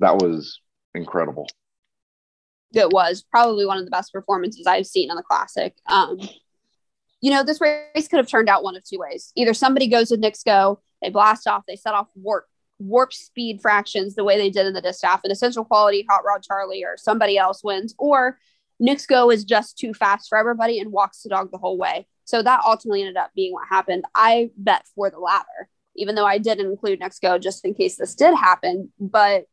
That 0.00 0.16
was 0.16 0.60
incredible. 0.94 1.48
It 2.72 2.90
was 2.90 3.22
probably 3.22 3.66
one 3.66 3.78
of 3.78 3.84
the 3.84 3.90
best 3.90 4.12
performances 4.12 4.66
I've 4.66 4.86
seen 4.86 5.10
in 5.10 5.16
the 5.16 5.22
classic. 5.22 5.76
Um, 5.86 6.18
you 7.20 7.30
know, 7.30 7.42
this 7.42 7.60
race 7.60 8.08
could 8.08 8.18
have 8.18 8.28
turned 8.28 8.48
out 8.48 8.64
one 8.64 8.76
of 8.76 8.84
two 8.84 8.98
ways. 8.98 9.32
Either 9.36 9.54
somebody 9.54 9.86
goes 9.86 10.10
with 10.10 10.20
Knicks 10.20 10.42
Go, 10.42 10.80
they 11.00 11.10
blast 11.10 11.46
off, 11.46 11.64
they 11.66 11.76
set 11.76 11.94
off 11.94 12.08
warp 12.14 12.46
warp 12.80 13.12
speed 13.12 13.60
fractions 13.62 14.14
the 14.16 14.24
way 14.24 14.36
they 14.36 14.50
did 14.50 14.66
in 14.66 14.74
the 14.74 14.80
distaff 14.80 15.20
and 15.22 15.32
essential 15.32 15.64
quality 15.64 16.04
hot 16.10 16.24
rod 16.26 16.42
charlie 16.42 16.84
or 16.84 16.96
somebody 16.96 17.38
else 17.38 17.62
wins 17.62 17.94
or 17.98 18.36
Go 19.08 19.30
is 19.30 19.44
just 19.44 19.78
too 19.78 19.94
fast 19.94 20.28
for 20.28 20.36
everybody 20.36 20.80
and 20.80 20.90
walks 20.92 21.22
the 21.22 21.28
dog 21.28 21.50
the 21.50 21.58
whole 21.58 21.78
way. 21.78 22.06
So 22.24 22.42
that 22.42 22.62
ultimately 22.64 23.02
ended 23.02 23.16
up 23.16 23.30
being 23.34 23.52
what 23.52 23.68
happened. 23.68 24.04
I 24.14 24.50
bet 24.56 24.86
for 24.94 25.10
the 25.10 25.18
latter 25.18 25.68
even 25.96 26.14
though 26.14 26.26
I 26.26 26.38
didn't 26.38 26.66
include 26.66 27.00
Knicks 27.00 27.18
Go 27.18 27.38
just 27.38 27.64
in 27.64 27.74
case 27.74 27.96
this 27.96 28.14
did 28.14 28.34
happen. 28.34 28.92
But 28.98 29.44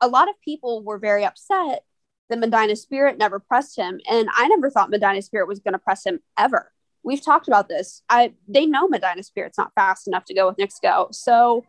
a 0.00 0.08
lot 0.08 0.28
of 0.28 0.34
people 0.44 0.82
were 0.82 0.98
very 0.98 1.24
upset 1.24 1.82
that 2.28 2.38
Medina 2.38 2.76
Spirit 2.76 3.18
never 3.18 3.38
pressed 3.38 3.76
him. 3.76 4.00
And 4.10 4.28
I 4.34 4.48
never 4.48 4.70
thought 4.70 4.90
Medina 4.90 5.22
Spirit 5.22 5.48
was 5.48 5.60
going 5.60 5.72
to 5.72 5.78
press 5.78 6.04
him 6.04 6.20
ever. 6.38 6.72
We've 7.02 7.24
talked 7.24 7.48
about 7.48 7.68
this. 7.68 8.02
I 8.08 8.34
they 8.48 8.66
know 8.66 8.88
Medina 8.88 9.22
Spirit's 9.22 9.58
not 9.58 9.72
fast 9.74 10.08
enough 10.08 10.24
to 10.26 10.34
go 10.34 10.48
with 10.48 10.68
Go. 10.82 11.08
So 11.12 11.64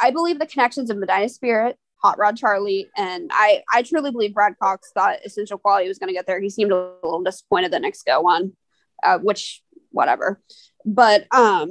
I 0.00 0.10
believe 0.10 0.38
the 0.38 0.46
connections 0.46 0.88
of 0.88 0.96
Medina 0.96 1.28
Spirit, 1.28 1.76
Hot 2.02 2.18
Rod 2.18 2.38
Charlie, 2.38 2.88
and 2.96 3.30
I 3.32 3.62
I 3.70 3.82
truly 3.82 4.10
believe 4.10 4.32
Brad 4.32 4.54
Cox 4.58 4.90
thought 4.94 5.18
Essential 5.24 5.58
Quality 5.58 5.86
was 5.86 5.98
going 5.98 6.08
to 6.08 6.14
get 6.14 6.26
there. 6.26 6.40
He 6.40 6.48
seemed 6.48 6.72
a 6.72 6.94
little 7.02 7.22
disappointed 7.22 7.72
that 7.72 7.82
Go 8.06 8.22
won, 8.22 8.56
uh, 9.02 9.18
which 9.18 9.62
whatever. 9.90 10.40
But 10.84 11.26
um, 11.34 11.70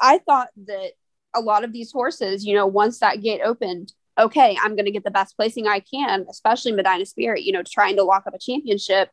I 0.00 0.18
thought 0.18 0.48
that 0.66 0.92
a 1.34 1.40
lot 1.40 1.64
of 1.64 1.72
these 1.72 1.92
horses, 1.92 2.44
you 2.44 2.54
know, 2.54 2.66
once 2.66 3.00
that 3.00 3.22
gate 3.22 3.40
opened, 3.44 3.92
okay, 4.18 4.56
I'm 4.62 4.76
going 4.76 4.84
to 4.84 4.92
get 4.92 5.04
the 5.04 5.10
best 5.10 5.36
placing 5.36 5.66
I 5.66 5.80
can, 5.80 6.26
especially 6.30 6.72
Medina 6.72 7.06
Spirit, 7.06 7.42
you 7.42 7.52
know, 7.52 7.62
trying 7.62 7.96
to 7.96 8.04
lock 8.04 8.26
up 8.26 8.34
a 8.34 8.38
championship. 8.38 9.10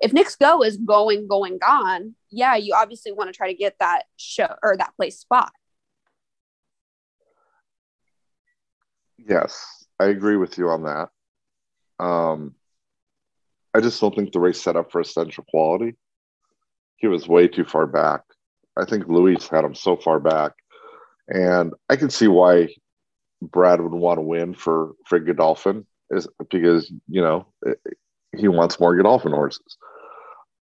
If 0.00 0.12
Knicks 0.12 0.36
Go 0.36 0.62
is 0.62 0.76
going, 0.76 1.26
going, 1.26 1.58
gone, 1.58 2.14
yeah, 2.30 2.56
you 2.56 2.74
obviously 2.74 3.12
want 3.12 3.32
to 3.32 3.36
try 3.36 3.48
to 3.48 3.58
get 3.58 3.76
that 3.80 4.04
show 4.16 4.54
or 4.62 4.76
that 4.76 4.94
place 4.96 5.18
spot. 5.18 5.52
Yes, 9.16 9.84
I 9.98 10.06
agree 10.06 10.36
with 10.36 10.56
you 10.56 10.70
on 10.70 10.84
that. 10.84 11.08
Um, 12.02 12.54
I 13.74 13.80
just 13.80 14.00
don't 14.00 14.14
think 14.14 14.32
the 14.32 14.40
race 14.40 14.60
set 14.60 14.76
up 14.76 14.90
for 14.92 15.00
essential 15.00 15.44
quality. 15.48 15.96
He 16.98 17.06
was 17.06 17.28
way 17.28 17.48
too 17.48 17.64
far 17.64 17.86
back. 17.86 18.22
I 18.76 18.84
think 18.84 19.08
Luis 19.08 19.48
had 19.48 19.64
him 19.64 19.74
so 19.74 19.96
far 19.96 20.20
back, 20.20 20.52
and 21.28 21.72
I 21.88 21.96
can 21.96 22.10
see 22.10 22.28
why 22.28 22.68
Brad 23.42 23.80
would 23.80 23.92
want 23.92 24.18
to 24.18 24.22
win 24.22 24.54
for 24.54 24.92
for 25.06 25.18
Godolphin 25.18 25.86
is 26.10 26.28
because 26.50 26.92
you 27.08 27.22
know 27.22 27.46
he 28.36 28.48
wants 28.48 28.78
more 28.78 28.96
Godolphin 28.96 29.32
horses. 29.32 29.76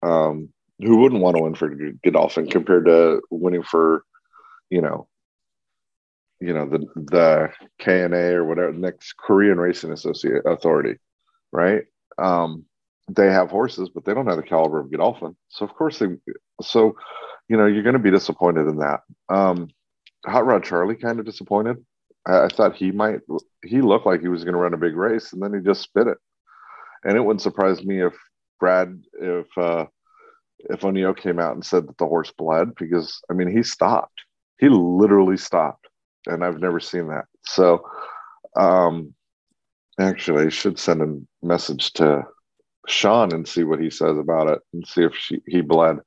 Um, 0.03 0.51
who 0.79 0.99
wouldn't 0.99 1.23
want 1.23 1.37
to 1.37 1.43
win 1.43 1.55
for 1.55 1.75
Godolphin 2.05 2.49
compared 2.49 2.85
to 2.87 3.23
winning 3.31 3.63
for, 3.63 4.05
you 4.69 4.83
know, 4.83 5.09
you 6.39 6.53
know 6.53 6.69
the 6.69 6.81
the 6.97 7.51
KNA 7.81 8.35
or 8.35 8.45
whatever 8.45 8.73
next 8.73 9.15
Korean 9.17 9.59
Racing 9.59 9.93
Associate 9.93 10.43
Authority, 10.45 10.99
right? 11.51 11.85
Um, 12.19 12.67
they 13.09 13.27
have 13.27 13.51
horses, 13.51 13.89
but 13.89 14.05
they 14.05 14.15
don't 14.15 14.27
have 14.27 14.37
the 14.37 14.43
caliber 14.43 14.81
of 14.81 14.91
Godolphin. 14.91 15.37
So 15.49 15.65
of 15.65 15.75
course 15.75 15.99
they 15.99 16.09
so 16.63 16.97
you 17.49 17.57
know, 17.57 17.67
you're 17.67 17.83
going 17.83 17.95
to 17.95 17.99
be 17.99 18.11
disappointed 18.11 18.67
in 18.67 18.79
that. 18.79 19.01
Um, 19.29 19.69
Hot 20.25 20.47
Rod 20.47 20.65
Charlie 20.65 20.97
kind 20.97 21.21
of 21.21 21.27
disappointed. 21.27 21.85
I, 22.27 22.45
I 22.45 22.49
thought 22.49 22.77
he 22.77 22.91
might. 22.91 23.21
He 23.65 23.81
looked 23.81 24.07
like 24.07 24.21
he 24.21 24.29
was 24.29 24.45
going 24.45 24.55
to 24.55 24.61
run 24.61 24.75
a 24.75 24.79
big 24.79 24.97
race, 24.97 25.33
and 25.33 25.43
then 25.43 25.55
he 25.55 25.61
just 25.61 25.83
spit 25.83 26.09
it. 26.09 26.19
And 27.05 27.17
it 27.17 27.21
wouldn't 27.21 27.43
surprise 27.43 27.85
me 27.85 28.03
if 28.03 28.15
Brad, 28.59 29.01
if 29.21 29.47
uh, 29.57 29.87
if 30.71 30.85
O'Neill 30.85 31.15
came 31.15 31.39
out 31.39 31.55
and 31.55 31.65
said 31.65 31.87
that 31.87 31.99
the 31.99 32.07
horse 32.07 32.33
bled 32.37 32.75
because 32.77 33.21
I 33.31 33.35
mean 33.35 33.49
he 33.49 33.63
stopped. 33.63 34.21
He 34.59 34.69
literally 34.69 35.37
stopped, 35.37 35.87
and 36.27 36.45
I've 36.45 36.61
never 36.61 36.81
seen 36.81 37.09
that. 37.09 37.27
So, 37.45 37.87
um, 38.57 39.15
actually, 40.01 40.47
I 40.47 40.49
should 40.49 40.79
send 40.79 41.03
a 41.03 41.47
message 41.47 41.93
to 41.95 42.27
Sean 42.87 43.33
and 43.33 43.47
see 43.47 43.65
what 43.65 43.81
he 43.81 43.91
says 43.91 44.19
about 44.19 44.49
it, 44.49 44.61
and 44.73 44.87
see 44.87 45.03
if 45.03 45.15
she, 45.15 45.41
he 45.47 45.61
bled. 45.61 45.99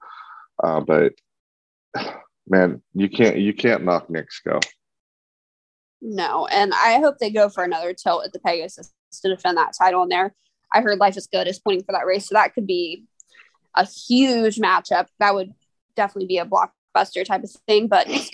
Uh, 0.61 0.81
but 0.81 1.13
man, 2.47 2.81
you 2.93 3.09
can't 3.09 3.37
you 3.37 3.53
can't 3.53 3.83
knock 3.83 4.07
Go. 4.45 4.59
No, 6.01 6.47
and 6.47 6.73
I 6.73 6.99
hope 6.99 7.17
they 7.17 7.29
go 7.29 7.49
for 7.49 7.63
another 7.63 7.93
tilt 7.93 8.25
at 8.25 8.33
the 8.33 8.39
Pegasus 8.39 8.91
to 9.21 9.29
defend 9.29 9.57
that 9.57 9.73
title 9.77 10.03
in 10.03 10.09
there. 10.09 10.33
I 10.73 10.81
heard 10.81 10.99
Life 10.99 11.17
is 11.17 11.27
Good 11.27 11.47
is 11.47 11.59
pointing 11.59 11.83
for 11.83 11.91
that 11.91 12.05
race, 12.05 12.27
so 12.27 12.35
that 12.35 12.53
could 12.53 12.67
be 12.67 13.05
a 13.75 13.85
huge 13.85 14.57
matchup. 14.57 15.07
That 15.19 15.35
would 15.35 15.53
definitely 15.95 16.27
be 16.27 16.37
a 16.37 16.45
blockbuster 16.45 17.25
type 17.25 17.43
of 17.43 17.51
thing. 17.67 17.87
But 17.87 18.07
Knicks 18.07 18.31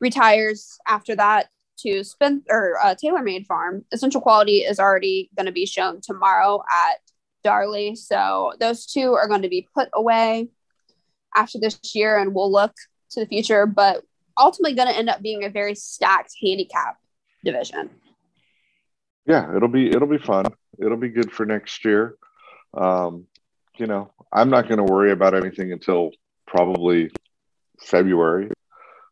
retires 0.00 0.78
after 0.86 1.14
that 1.16 1.48
to 1.80 2.04
spin 2.04 2.42
or 2.48 2.78
uh, 2.82 2.94
TaylorMade 2.94 3.46
Farm. 3.46 3.84
Essential 3.92 4.20
Quality 4.20 4.58
is 4.58 4.78
already 4.78 5.30
going 5.36 5.46
to 5.46 5.52
be 5.52 5.66
shown 5.66 6.00
tomorrow 6.00 6.62
at 6.70 7.00
Darley, 7.42 7.96
so 7.96 8.52
those 8.60 8.86
two 8.86 9.14
are 9.14 9.28
going 9.28 9.42
to 9.42 9.48
be 9.48 9.68
put 9.74 9.88
away 9.92 10.48
after 11.34 11.58
this 11.58 11.78
year 11.94 12.18
and 12.18 12.34
we'll 12.34 12.50
look 12.50 12.72
to 13.10 13.20
the 13.20 13.26
future, 13.26 13.66
but 13.66 14.02
ultimately 14.38 14.74
going 14.74 14.88
to 14.88 14.96
end 14.96 15.08
up 15.08 15.22
being 15.22 15.44
a 15.44 15.50
very 15.50 15.74
stacked 15.74 16.32
handicap 16.42 16.96
division. 17.44 17.90
Yeah, 19.26 19.54
it'll 19.54 19.68
be 19.68 19.88
it'll 19.88 20.08
be 20.08 20.18
fun. 20.18 20.46
It'll 20.78 20.96
be 20.96 21.10
good 21.10 21.30
for 21.30 21.46
next 21.46 21.84
year. 21.84 22.16
Um, 22.74 23.26
you 23.76 23.86
know, 23.86 24.12
I'm 24.32 24.50
not 24.50 24.68
going 24.68 24.78
to 24.78 24.92
worry 24.92 25.12
about 25.12 25.34
anything 25.34 25.72
until 25.72 26.10
probably 26.46 27.10
February, 27.80 28.50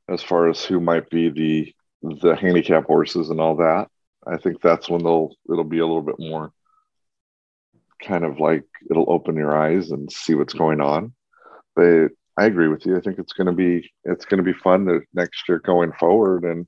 as 0.09 0.23
far 0.23 0.49
as 0.49 0.65
who 0.65 0.81
might 0.81 1.09
be 1.11 1.29
the 1.31 1.75
the 2.21 2.37
handicap 2.37 2.87
horses 2.87 3.31
and 3.31 3.41
all 3.41 3.57
that. 3.57 3.89
I 4.27 4.37
think 4.39 4.61
that's 4.61 4.89
when 4.89 5.03
they'll 5.03 5.35
it'll 5.51 5.65
be 5.65 5.79
a 5.79 5.87
little 5.87 6.03
bit 6.03 6.19
more 6.19 6.53
kind 8.03 8.25
of 8.25 8.41
like 8.41 8.65
it'll 8.91 9.11
open 9.13 9.37
your 9.37 9.57
eyes 9.57 9.91
and 9.91 10.11
see 10.11 10.35
what's 10.35 10.55
going 10.55 10.81
on 10.81 11.13
but 11.79 12.09
I 12.37 12.47
agree 12.47 12.67
with 12.67 12.85
you. 12.85 12.97
I 12.97 13.01
think 13.01 13.21
it's 13.21 13.33
going 13.33 13.47
to 13.47 13.53
be 13.53 13.89
it's 14.05 14.25
going 14.25 14.39
to 14.39 14.53
be 14.53 14.59
fun 14.59 15.01
next 15.15 15.49
year 15.49 15.61
going 15.61 15.93
forward, 15.93 16.45
and 16.45 16.67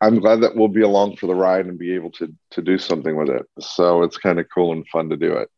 I'm 0.00 0.18
glad 0.18 0.40
that 0.40 0.56
we'll 0.56 0.68
be 0.68 0.82
along 0.82 1.16
for 1.16 1.28
the 1.28 1.34
ride 1.34 1.66
and 1.66 1.78
be 1.78 1.94
able 1.94 2.10
to 2.12 2.34
to 2.52 2.62
do 2.62 2.76
something 2.76 3.16
with 3.16 3.28
it. 3.28 3.46
So 3.60 4.02
it's 4.02 4.18
kind 4.18 4.40
of 4.40 4.46
cool 4.52 4.72
and 4.72 4.86
fun 4.88 5.10
to 5.10 5.16
do 5.16 5.34
it. 5.34 5.48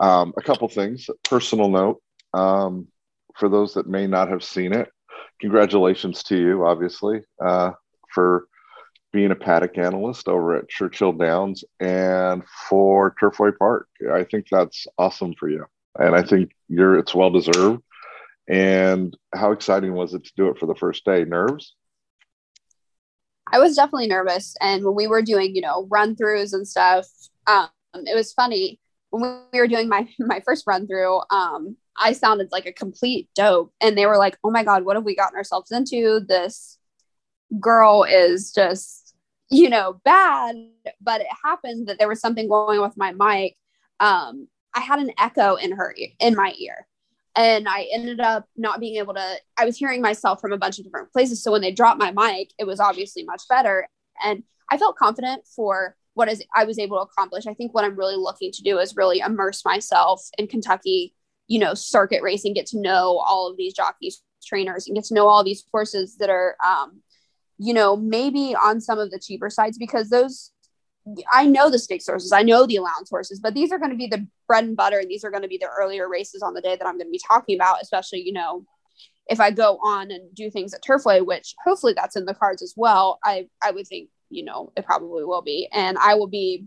Um, 0.00 0.32
a 0.36 0.42
couple 0.42 0.68
things. 0.68 1.10
Personal 1.24 1.68
note 1.68 2.02
um, 2.34 2.86
for 3.36 3.48
those 3.48 3.74
that 3.74 3.88
may 3.88 4.06
not 4.06 4.28
have 4.28 4.44
seen 4.44 4.72
it. 4.72 4.88
Congratulations 5.40 6.22
to 6.24 6.36
you, 6.36 6.64
obviously, 6.64 7.20
uh, 7.44 7.72
for 8.14 8.46
being 9.12 9.30
a 9.30 9.36
paddock 9.36 9.76
analyst 9.78 10.28
over 10.28 10.56
at 10.56 10.68
Churchill 10.68 11.12
Downs 11.12 11.64
and 11.80 12.42
for 12.68 13.14
Turfway 13.20 13.56
Park. 13.56 13.88
I 14.12 14.24
think 14.24 14.46
that's 14.50 14.86
awesome 14.98 15.34
for 15.38 15.48
you 15.48 15.66
and 15.98 16.14
I 16.14 16.22
think 16.22 16.52
you're 16.68 16.98
it's 16.98 17.14
well 17.14 17.30
deserved. 17.30 17.82
And 18.48 19.16
how 19.34 19.52
exciting 19.52 19.94
was 19.94 20.14
it 20.14 20.24
to 20.24 20.32
do 20.36 20.48
it 20.48 20.58
for 20.58 20.66
the 20.66 20.74
first 20.74 21.04
day? 21.04 21.24
Nerves? 21.24 21.74
I 23.50 23.58
was 23.58 23.76
definitely 23.76 24.08
nervous. 24.08 24.56
And 24.60 24.84
when 24.84 24.94
we 24.94 25.06
were 25.06 25.22
doing, 25.22 25.54
you 25.54 25.62
know, 25.62 25.86
run 25.90 26.16
throughs 26.16 26.52
and 26.52 26.66
stuff, 26.66 27.06
um, 27.46 27.68
it 27.94 28.16
was 28.16 28.32
funny 28.32 28.80
when 29.10 29.42
we 29.52 29.60
were 29.60 29.68
doing 29.68 29.88
my 29.88 30.08
my 30.18 30.40
first 30.40 30.66
run 30.66 30.86
through. 30.86 31.20
Um, 31.30 31.76
I 31.96 32.12
sounded 32.12 32.50
like 32.50 32.66
a 32.66 32.72
complete 32.72 33.28
dope, 33.34 33.72
and 33.80 33.96
they 33.96 34.06
were 34.06 34.16
like, 34.16 34.38
"Oh 34.42 34.50
my 34.50 34.64
god, 34.64 34.84
what 34.84 34.96
have 34.96 35.04
we 35.04 35.14
gotten 35.14 35.36
ourselves 35.36 35.70
into? 35.70 36.20
This 36.20 36.78
girl 37.60 38.04
is 38.04 38.50
just, 38.50 39.01
you 39.52 39.68
know, 39.68 40.00
bad." 40.04 40.56
But 41.00 41.20
it 41.20 41.28
happened 41.44 41.88
that 41.88 41.98
there 41.98 42.08
was 42.08 42.20
something 42.20 42.48
going 42.48 42.80
with 42.80 42.96
my 42.96 43.12
mic. 43.12 43.56
Um, 44.00 44.48
I 44.74 44.80
had 44.80 44.98
an 44.98 45.12
echo 45.18 45.56
in 45.56 45.72
her 45.72 45.94
in 46.18 46.34
my 46.34 46.54
ear, 46.58 46.86
and 47.36 47.68
I 47.68 47.86
ended 47.92 48.20
up 48.20 48.46
not 48.56 48.80
being 48.80 48.96
able 48.96 49.14
to. 49.14 49.36
I 49.56 49.64
was 49.64 49.76
hearing 49.76 50.02
myself 50.02 50.40
from 50.40 50.52
a 50.52 50.58
bunch 50.58 50.78
of 50.78 50.84
different 50.84 51.12
places. 51.12 51.42
So 51.42 51.52
when 51.52 51.60
they 51.60 51.72
dropped 51.72 52.00
my 52.00 52.10
mic, 52.10 52.50
it 52.58 52.66
was 52.66 52.80
obviously 52.80 53.24
much 53.24 53.42
better, 53.48 53.86
and 54.24 54.42
I 54.70 54.78
felt 54.78 54.96
confident 54.96 55.46
for 55.46 55.96
what 56.14 56.28
is 56.28 56.42
I 56.54 56.64
was 56.64 56.78
able 56.78 56.96
to 56.98 57.02
accomplish. 57.02 57.46
I 57.46 57.54
think 57.54 57.74
what 57.74 57.84
I'm 57.84 57.96
really 57.96 58.16
looking 58.16 58.52
to 58.52 58.62
do 58.62 58.78
is 58.78 58.96
really 58.96 59.20
immerse 59.20 59.64
myself 59.64 60.22
in 60.38 60.46
Kentucky, 60.46 61.14
you 61.46 61.58
know, 61.58 61.74
circuit 61.74 62.22
racing, 62.22 62.54
get 62.54 62.66
to 62.66 62.80
know 62.80 63.18
all 63.18 63.50
of 63.50 63.56
these 63.56 63.74
jockeys, 63.74 64.22
trainers, 64.44 64.86
and 64.86 64.94
get 64.94 65.04
to 65.04 65.14
know 65.14 65.28
all 65.28 65.44
these 65.44 65.64
horses 65.72 66.16
that 66.18 66.30
are, 66.30 66.56
um, 66.64 67.02
you 67.62 67.74
know, 67.74 67.96
maybe 67.96 68.54
on 68.54 68.80
some 68.80 68.98
of 68.98 69.10
the 69.10 69.18
cheaper 69.18 69.50
sides 69.50 69.78
because 69.78 70.08
those. 70.08 70.50
I 71.32 71.46
know 71.46 71.68
the 71.68 71.80
stakes 71.80 72.06
horses, 72.06 72.30
I 72.30 72.42
know 72.42 72.64
the 72.64 72.76
allowance 72.76 73.10
horses, 73.10 73.40
but 73.42 73.54
these 73.54 73.72
are 73.72 73.78
going 73.80 73.90
to 73.90 73.96
be 73.96 74.06
the 74.06 74.24
bread 74.46 74.62
and 74.62 74.76
butter, 74.76 75.00
and 75.00 75.10
these 75.10 75.24
are 75.24 75.32
going 75.32 75.42
to 75.42 75.48
be 75.48 75.58
the 75.58 75.66
earlier 75.66 76.08
races 76.08 76.42
on 76.42 76.54
the 76.54 76.60
day 76.60 76.76
that 76.76 76.86
I'm 76.86 76.96
going 76.96 77.08
to 77.08 77.10
be 77.10 77.20
talking 77.26 77.56
about, 77.56 77.82
especially, 77.82 78.20
you 78.20 78.32
know, 78.32 78.64
if 79.26 79.40
I 79.40 79.50
go 79.50 79.78
on 79.84 80.12
and 80.12 80.32
do 80.32 80.48
things 80.48 80.72
at 80.72 80.84
Turfway, 80.84 81.26
which 81.26 81.56
hopefully 81.64 81.92
that's 81.92 82.14
in 82.14 82.24
the 82.24 82.34
cards 82.34 82.62
as 82.62 82.74
well. 82.76 83.18
I 83.24 83.48
I 83.60 83.72
would 83.72 83.88
think 83.88 84.10
you 84.32 84.44
know, 84.44 84.72
it 84.76 84.84
probably 84.84 85.24
will 85.24 85.42
be. 85.42 85.68
And 85.72 85.96
I 85.98 86.14
will 86.14 86.26
be 86.26 86.66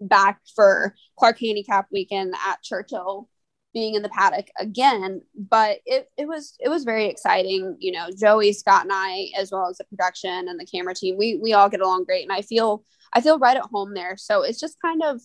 back 0.00 0.40
for 0.56 0.94
Clark 1.16 1.38
Handicap 1.38 1.86
weekend 1.92 2.34
at 2.46 2.62
Churchill 2.62 3.28
being 3.72 3.94
in 3.94 4.02
the 4.02 4.08
paddock 4.08 4.48
again 4.58 5.22
but 5.34 5.78
it, 5.86 6.10
it 6.16 6.26
was 6.26 6.54
it 6.60 6.68
was 6.68 6.84
very 6.84 7.06
exciting. 7.06 7.76
You 7.80 7.92
know 7.92 8.08
joey 8.16 8.52
scott 8.52 8.82
and 8.82 8.92
i 8.92 9.28
as 9.38 9.50
well 9.50 9.68
as 9.68 9.78
the 9.78 9.84
production 9.84 10.48
and 10.48 10.58
the 10.58 10.66
camera 10.66 10.94
team 10.94 11.16
we 11.16 11.38
we 11.42 11.52
all 11.52 11.68
get 11.68 11.80
along 11.80 12.04
great. 12.04 12.22
And 12.22 12.32
i 12.32 12.42
feel 12.42 12.84
i 13.12 13.20
feel 13.20 13.38
right 13.38 13.56
at 13.56 13.64
home 13.64 13.94
there. 13.94 14.16
So 14.16 14.42
it's 14.42 14.60
just 14.60 14.80
kind 14.80 15.02
of 15.02 15.20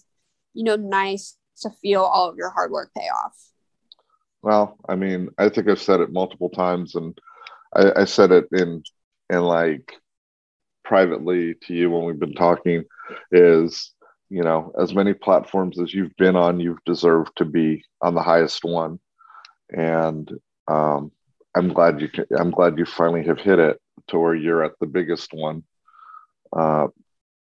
you 0.54 0.64
know 0.64 0.76
nice 0.76 1.38
to 1.62 1.70
feel 1.82 2.02
all 2.02 2.30
of 2.30 2.38
your 2.38 2.50
hard 2.50 2.72
work 2.72 2.92
pay 2.96 3.08
off. 3.08 3.36
Well 4.42 4.78
i 4.88 4.96
mean 4.96 5.30
i 5.38 5.50
think 5.50 5.68
i've 5.68 5.82
said 5.82 6.00
it 6.00 6.12
multiple 6.12 6.50
times 6.50 6.96
and 6.96 7.18
i, 7.76 8.02
I 8.02 8.06
said 8.06 8.32
it 8.32 8.48
in 8.52 8.84
in 9.30 9.42
like 9.42 9.94
privately 10.86 11.56
to 11.64 11.74
you 11.74 11.92
when 11.92 12.06
we've 12.06 12.20
been 12.20 12.34
talking 12.34 12.86
is 13.32 13.94
you 14.30 14.44
know 14.44 14.72
as 14.80 14.94
many 14.94 15.14
platforms 15.14 15.80
as 15.80 15.94
you've 15.94 16.16
been 16.18 16.36
on 16.36 16.60
you've 16.60 16.84
deserved 16.86 17.32
to 17.36 17.46
be 17.46 17.84
on 18.02 18.16
the 18.16 18.22
highest 18.22 18.64
one. 18.64 19.00
And 19.70 20.30
um, 20.68 21.12
i'm 21.56 21.74
glad 21.74 22.02
you 22.02 22.10
can, 22.10 22.26
i'm 22.38 22.52
glad 22.52 22.78
you 22.78 22.86
finally 22.86 23.26
have 23.26 23.40
hit 23.40 23.60
it 23.60 23.80
to 24.08 24.20
where 24.20 24.36
you're 24.36 24.64
at 24.64 24.80
the 24.80 24.88
biggest 24.88 25.34
one 25.34 25.64
uh, 26.56 26.88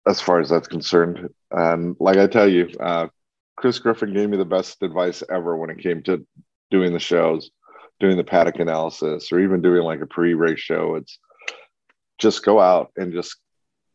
as 0.07 0.19
far 0.19 0.39
as 0.39 0.49
that's 0.49 0.67
concerned. 0.67 1.29
And 1.51 1.95
like 1.99 2.17
i 2.17 2.27
tell 2.27 2.49
you 2.49 2.69
uh, 2.79 3.07
chris 3.55 3.79
griffin 3.79 4.13
gave 4.13 4.29
me 4.29 4.37
the 4.37 4.45
best 4.45 4.81
advice 4.83 5.23
ever 5.29 5.57
when 5.57 5.69
it 5.69 5.79
came 5.79 6.01
to 6.03 6.25
doing 6.71 6.93
the 6.93 6.99
shows 6.99 7.51
doing 7.99 8.17
the 8.17 8.23
paddock 8.23 8.59
analysis 8.59 9.31
or 9.31 9.39
even 9.39 9.61
doing 9.61 9.83
like 9.83 10.01
a 10.01 10.07
pre-race 10.07 10.59
show. 10.59 10.95
It's 10.95 11.19
just 12.17 12.45
go 12.45 12.59
out 12.59 12.91
and 12.97 13.13
just 13.13 13.35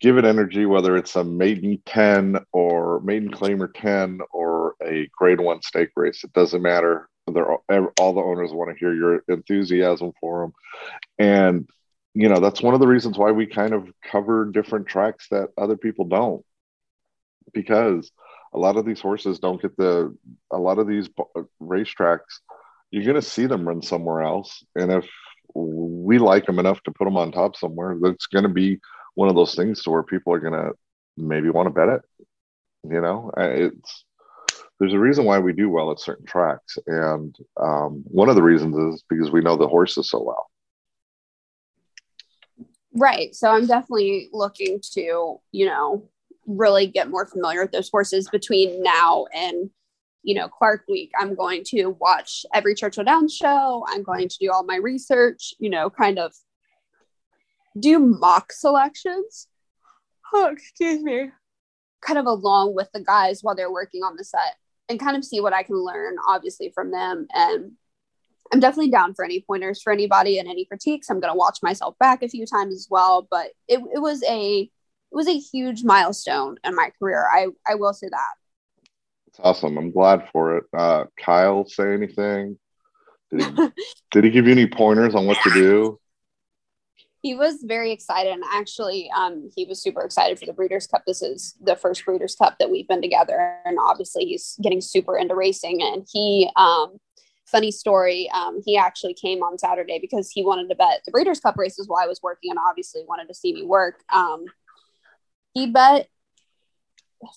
give 0.00 0.18
it 0.18 0.24
energy, 0.24 0.66
whether 0.66 0.96
it's 0.96 1.16
a 1.16 1.24
maiden 1.24 1.80
10 1.86 2.38
or 2.52 3.00
maiden 3.00 3.30
claimer 3.30 3.68
10 3.74 4.20
or 4.32 4.74
a 4.82 5.08
grade 5.16 5.40
one 5.40 5.62
stake 5.62 5.90
race. 5.96 6.24
It 6.24 6.32
doesn't 6.32 6.62
matter. 6.62 7.08
They're 7.26 7.52
all 7.98 8.12
the 8.12 8.20
owners 8.20 8.52
want 8.52 8.70
to 8.70 8.78
hear 8.78 8.94
your 8.94 9.22
enthusiasm 9.28 10.12
for 10.20 10.42
them. 10.42 10.52
And, 11.18 11.68
you 12.12 12.28
know, 12.28 12.40
that's 12.40 12.60
one 12.60 12.74
of 12.74 12.80
the 12.80 12.86
reasons 12.86 13.16
why 13.16 13.30
we 13.30 13.46
kind 13.46 13.72
of 13.72 13.88
cover 14.02 14.44
different 14.46 14.86
tracks 14.86 15.28
that 15.30 15.48
other 15.56 15.76
people 15.76 16.04
don't. 16.04 16.44
Because 17.52 18.10
a 18.52 18.58
lot 18.58 18.76
of 18.76 18.84
these 18.84 19.00
horses 19.00 19.38
don't 19.38 19.62
get 19.62 19.76
the, 19.76 20.14
a 20.52 20.58
lot 20.58 20.78
of 20.78 20.86
these 20.86 21.08
uh, 21.18 21.42
racetracks, 21.62 22.40
you're 22.90 23.04
going 23.04 23.14
to 23.14 23.22
see 23.22 23.46
them 23.46 23.66
run 23.66 23.80
somewhere 23.80 24.22
else. 24.22 24.62
And 24.76 24.92
if 24.92 25.08
we 25.54 26.18
like 26.18 26.46
them 26.46 26.58
enough 26.58 26.82
to 26.82 26.90
put 26.92 27.04
them 27.04 27.16
on 27.16 27.32
top 27.32 27.56
somewhere. 27.56 27.96
That's 28.00 28.26
going 28.26 28.44
to 28.44 28.48
be 28.48 28.80
one 29.14 29.28
of 29.28 29.34
those 29.34 29.54
things 29.54 29.82
to 29.82 29.90
where 29.90 30.02
people 30.02 30.32
are 30.32 30.40
to 30.40 30.72
maybe 31.16 31.50
want 31.50 31.66
to 31.66 31.70
bet 31.70 31.88
it. 31.88 32.02
You 32.88 33.00
know, 33.00 33.30
it's 33.36 34.04
there's 34.78 34.92
a 34.92 34.98
reason 34.98 35.24
why 35.24 35.38
we 35.38 35.52
do 35.52 35.70
well 35.70 35.90
at 35.90 36.00
certain 36.00 36.26
tracks, 36.26 36.76
and 36.86 37.34
um, 37.60 38.02
one 38.06 38.28
of 38.28 38.36
the 38.36 38.42
reasons 38.42 38.76
is 38.76 39.04
because 39.08 39.30
we 39.30 39.40
know 39.40 39.56
the 39.56 39.68
horses 39.68 40.10
so 40.10 40.22
well. 40.22 40.50
Right. 42.92 43.34
So 43.34 43.50
I'm 43.50 43.66
definitely 43.66 44.28
looking 44.32 44.80
to, 44.92 45.40
you 45.50 45.66
know, 45.66 46.08
really 46.46 46.86
get 46.86 47.10
more 47.10 47.26
familiar 47.26 47.62
with 47.62 47.72
those 47.72 47.90
horses 47.90 48.28
between 48.30 48.82
now 48.82 49.26
and 49.34 49.70
you 50.24 50.34
know, 50.34 50.48
Clark 50.48 50.84
Week, 50.88 51.12
I'm 51.18 51.34
going 51.34 51.62
to 51.66 51.90
watch 52.00 52.46
every 52.54 52.74
Churchill 52.74 53.04
Downs 53.04 53.34
show. 53.34 53.84
I'm 53.88 54.02
going 54.02 54.28
to 54.28 54.38
do 54.38 54.50
all 54.50 54.64
my 54.64 54.76
research, 54.76 55.54
you 55.58 55.68
know, 55.68 55.90
kind 55.90 56.18
of 56.18 56.32
do 57.78 57.98
mock 57.98 58.52
selections. 58.52 59.48
Oh, 60.32 60.48
excuse 60.50 61.02
me. 61.02 61.30
Kind 62.00 62.18
of 62.18 62.26
along 62.26 62.74
with 62.74 62.90
the 62.92 63.00
guys 63.00 63.40
while 63.42 63.54
they're 63.54 63.72
working 63.72 64.02
on 64.02 64.16
the 64.16 64.24
set 64.24 64.56
and 64.88 65.00
kind 65.00 65.16
of 65.16 65.24
see 65.24 65.40
what 65.40 65.52
I 65.52 65.62
can 65.62 65.76
learn, 65.76 66.16
obviously, 66.26 66.70
from 66.74 66.90
them. 66.90 67.26
And 67.32 67.72
I'm 68.52 68.60
definitely 68.60 68.90
down 68.90 69.14
for 69.14 69.24
any 69.24 69.40
pointers 69.40 69.80
for 69.80 69.92
anybody 69.92 70.38
and 70.38 70.48
any 70.48 70.64
critiques. 70.64 71.08
I'm 71.08 71.20
going 71.20 71.32
to 71.32 71.38
watch 71.38 71.58
myself 71.62 71.96
back 71.98 72.22
a 72.22 72.28
few 72.28 72.46
times 72.46 72.74
as 72.74 72.88
well. 72.90 73.26
But 73.30 73.52
it, 73.68 73.80
it 73.94 74.00
was 74.00 74.22
a 74.28 74.60
it 74.60 75.16
was 75.16 75.28
a 75.28 75.38
huge 75.38 75.84
milestone 75.84 76.56
in 76.64 76.74
my 76.74 76.90
career. 76.98 77.24
I, 77.32 77.46
I 77.68 77.76
will 77.76 77.92
say 77.92 78.08
that. 78.10 78.34
It's 79.28 79.38
awesome. 79.40 79.78
I'm 79.78 79.92
glad 79.92 80.28
for 80.32 80.58
it. 80.58 80.64
Uh, 80.76 81.04
Kyle, 81.16 81.64
say 81.66 81.92
anything? 81.92 82.58
Did 83.30 83.42
he, 83.42 83.68
did 84.10 84.24
he 84.24 84.30
give 84.30 84.46
you 84.46 84.52
any 84.52 84.66
pointers 84.66 85.14
on 85.14 85.26
what 85.26 85.38
to 85.44 85.50
do? 85.50 86.00
He 87.24 87.34
was 87.34 87.64
very 87.64 87.90
excited, 87.90 88.34
and 88.34 88.44
actually, 88.52 89.10
um, 89.16 89.48
he 89.56 89.64
was 89.64 89.82
super 89.82 90.02
excited 90.02 90.38
for 90.38 90.44
the 90.44 90.52
Breeders' 90.52 90.86
Cup. 90.86 91.04
This 91.06 91.22
is 91.22 91.54
the 91.58 91.74
first 91.74 92.04
Breeders' 92.04 92.36
Cup 92.36 92.58
that 92.58 92.70
we've 92.70 92.86
been 92.86 93.00
together, 93.00 93.56
and 93.64 93.78
obviously, 93.80 94.26
he's 94.26 94.58
getting 94.62 94.82
super 94.82 95.16
into 95.16 95.34
racing. 95.34 95.80
And 95.80 96.06
he, 96.12 96.50
um, 96.54 96.98
funny 97.46 97.70
story, 97.70 98.28
um, 98.34 98.60
he 98.66 98.76
actually 98.76 99.14
came 99.14 99.42
on 99.42 99.56
Saturday 99.56 99.98
because 99.98 100.30
he 100.30 100.44
wanted 100.44 100.68
to 100.68 100.74
bet 100.74 101.00
the 101.06 101.12
Breeders' 101.12 101.40
Cup 101.40 101.56
races 101.56 101.88
while 101.88 102.04
I 102.04 102.06
was 102.06 102.20
working, 102.22 102.50
and 102.50 102.58
obviously 102.68 103.00
wanted 103.08 103.28
to 103.28 103.34
see 103.34 103.54
me 103.54 103.64
work. 103.64 104.02
Um, 104.12 104.44
he 105.54 105.66
bet 105.66 106.08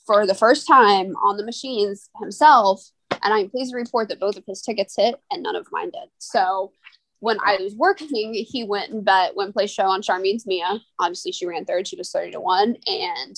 for 0.06 0.28
the 0.28 0.36
first 0.36 0.68
time 0.68 1.16
on 1.24 1.38
the 1.38 1.46
machines 1.46 2.10
himself. 2.20 2.90
And 3.24 3.34
I'm 3.34 3.50
pleased 3.50 3.72
to 3.72 3.78
report 3.78 4.10
that 4.10 4.20
both 4.20 4.36
of 4.36 4.44
his 4.46 4.62
tickets 4.62 4.98
hit 4.98 5.16
and 5.32 5.44
none 5.44 5.56
of 5.56 5.68
mine 5.72 5.92
did. 5.92 6.10
So 6.18 6.74
when 7.20 7.38
I 7.44 7.58
was 7.60 7.76
working, 7.76 8.34
he 8.34 8.64
went 8.64 8.92
and 8.92 9.04
bet 9.04 9.36
Win 9.36 9.52
Play 9.52 9.68
Show 9.68 9.86
on 9.86 10.02
Charmine's 10.02 10.46
Mia. 10.46 10.80
Obviously, 11.00 11.32
she 11.32 11.46
ran 11.46 11.66
third. 11.66 11.88
She 11.88 11.96
was 11.96 12.12
30 12.12 12.32
to 12.32 12.40
1. 12.40 12.78
And 12.88 13.36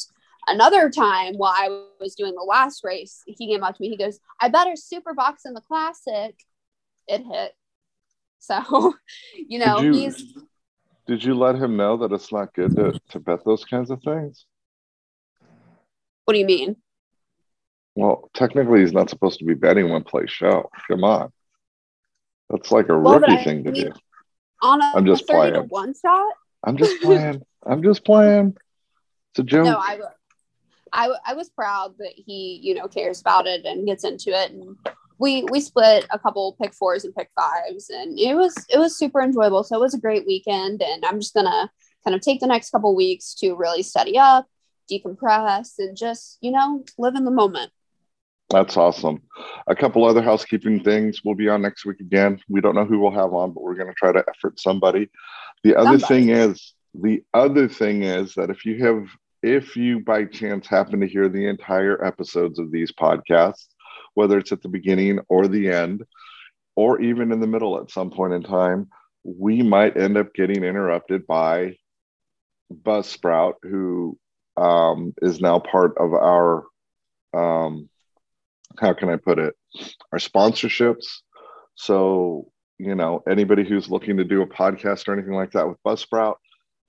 another 0.47 0.89
time 0.89 1.35
while 1.35 1.53
I 1.55 1.83
was 1.99 2.15
doing 2.15 2.35
the 2.35 2.41
last 2.41 2.83
race, 2.83 3.21
he 3.25 3.47
came 3.47 3.63
up 3.63 3.75
to 3.75 3.81
me. 3.81 3.89
He 3.89 3.97
goes, 3.97 4.19
I 4.41 4.49
bet 4.49 4.67
her 4.67 4.75
super 4.75 5.13
box 5.13 5.43
in 5.45 5.53
the 5.53 5.61
classic. 5.61 6.35
It 7.07 7.23
hit. 7.23 7.53
So, 8.39 8.93
you 9.35 9.59
know, 9.59 9.81
did 9.81 9.95
you, 9.95 10.01
he's. 10.01 10.33
Did 11.07 11.23
you 11.23 11.33
let 11.33 11.55
him 11.55 11.75
know 11.75 11.97
that 11.97 12.11
it's 12.11 12.31
not 12.31 12.53
good 12.53 12.75
to, 12.75 12.99
to 13.09 13.19
bet 13.19 13.43
those 13.45 13.65
kinds 13.65 13.89
of 13.89 14.01
things? 14.03 14.45
What 16.25 16.33
do 16.33 16.39
you 16.39 16.45
mean? 16.45 16.75
Well, 17.95 18.29
technically, 18.33 18.81
he's 18.81 18.93
not 18.93 19.09
supposed 19.09 19.39
to 19.39 19.45
be 19.45 19.55
betting 19.55 19.89
Win 19.89 20.03
Play 20.03 20.27
Show. 20.27 20.69
Come 20.87 21.03
on, 21.03 21.31
that's 22.49 22.71
like 22.71 22.89
a 22.89 22.97
well, 22.97 23.19
rookie 23.19 23.43
thing 23.43 23.63
to 23.63 23.71
do. 23.71 23.91
On 24.61 24.81
a, 24.81 24.91
I'm 24.95 25.05
just 25.05 25.27
playing. 25.27 25.55
one 25.69 25.93
shot. 25.99 26.33
I'm 26.63 26.77
just 26.77 27.01
playing. 27.01 27.41
I'm 27.65 27.83
just 27.83 28.03
playing. 28.03 28.57
It's 29.31 29.39
a 29.39 29.43
joke. 29.43 29.65
No, 29.65 29.77
I, 29.77 29.99
I, 30.91 31.09
I 31.27 31.33
was 31.33 31.49
proud 31.49 31.95
that 31.99 32.13
he, 32.15 32.59
you 32.61 32.75
know, 32.75 32.87
cares 32.87 33.21
about 33.21 33.47
it 33.47 33.65
and 33.65 33.85
gets 33.85 34.03
into 34.03 34.31
it. 34.31 34.51
And 34.51 34.75
we 35.17 35.43
we 35.45 35.61
split 35.61 36.05
a 36.11 36.19
couple 36.19 36.57
pick 36.61 36.73
fours 36.73 37.05
and 37.05 37.15
pick 37.15 37.29
fives, 37.35 37.89
and 37.89 38.19
it 38.19 38.35
was 38.35 38.53
it 38.69 38.79
was 38.79 38.97
super 38.97 39.21
enjoyable. 39.21 39.63
So 39.63 39.77
it 39.77 39.81
was 39.81 39.93
a 39.93 39.99
great 39.99 40.25
weekend, 40.25 40.81
and 40.81 41.05
I'm 41.05 41.19
just 41.19 41.33
gonna 41.33 41.71
kind 42.03 42.15
of 42.15 42.21
take 42.21 42.39
the 42.39 42.47
next 42.47 42.71
couple 42.71 42.95
weeks 42.95 43.33
to 43.35 43.55
really 43.55 43.83
study 43.83 44.17
up 44.17 44.47
decompress 44.89 45.73
and 45.77 45.95
just, 45.95 46.37
you 46.41 46.51
know, 46.51 46.83
live 46.97 47.15
in 47.15 47.25
the 47.25 47.31
moment. 47.31 47.71
That's 48.49 48.77
awesome. 48.77 49.21
A 49.67 49.75
couple 49.75 50.05
other 50.05 50.23
housekeeping 50.23 50.83
things. 50.83 51.21
We'll 51.23 51.35
be 51.35 51.49
on 51.49 51.61
next 51.61 51.85
week 51.85 51.99
again. 51.99 52.41
We 52.49 52.61
don't 52.61 52.75
know 52.75 52.85
who 52.85 52.99
we'll 52.99 53.11
have 53.11 53.33
on, 53.33 53.51
but 53.51 53.61
we're 53.61 53.75
going 53.75 53.89
to 53.89 53.93
try 53.93 54.11
to 54.11 54.23
effort 54.27 54.59
somebody. 54.59 55.09
The 55.63 55.75
other 55.75 55.99
somebody. 55.99 56.25
thing 56.25 56.29
is, 56.35 56.73
the 56.95 57.23
other 57.33 57.69
thing 57.69 58.03
is 58.03 58.33
that 58.35 58.49
if 58.49 58.65
you 58.65 58.83
have, 58.83 59.07
if 59.43 59.75
you 59.75 59.99
by 59.99 60.25
chance 60.25 60.67
happen 60.67 60.99
to 60.99 61.07
hear 61.07 61.29
the 61.29 61.47
entire 61.47 62.03
episodes 62.03 62.57
of 62.57 62.71
these 62.71 62.91
podcasts, 62.91 63.67
whether 64.15 64.37
it's 64.39 64.51
at 64.51 64.63
the 64.63 64.69
beginning 64.69 65.19
or 65.29 65.47
the 65.47 65.69
end, 65.69 66.03
or 66.75 66.99
even 67.01 67.31
in 67.31 67.39
the 67.39 67.47
middle 67.47 67.79
at 67.79 67.91
some 67.91 68.09
point 68.09 68.33
in 68.33 68.41
time, 68.41 68.89
we 69.23 69.61
might 69.61 69.97
end 69.97 70.17
up 70.17 70.33
getting 70.33 70.63
interrupted 70.63 71.27
by 71.27 71.75
Buzzsprout, 72.73 73.55
who 73.63 74.17
um, 74.57 75.13
is 75.21 75.39
now 75.39 75.59
part 75.59 75.97
of 75.97 76.13
our, 76.13 76.65
um, 77.33 77.89
how 78.77 78.93
can 78.93 79.09
I 79.09 79.15
put 79.17 79.39
it, 79.39 79.55
our 80.11 80.19
sponsorships. 80.19 81.05
So, 81.75 82.51
you 82.77 82.95
know, 82.95 83.23
anybody 83.29 83.63
who's 83.67 83.89
looking 83.89 84.17
to 84.17 84.23
do 84.23 84.41
a 84.41 84.47
podcast 84.47 85.07
or 85.07 85.13
anything 85.13 85.33
like 85.33 85.51
that 85.51 85.67
with 85.67 85.77
Buzzsprout, 85.85 86.35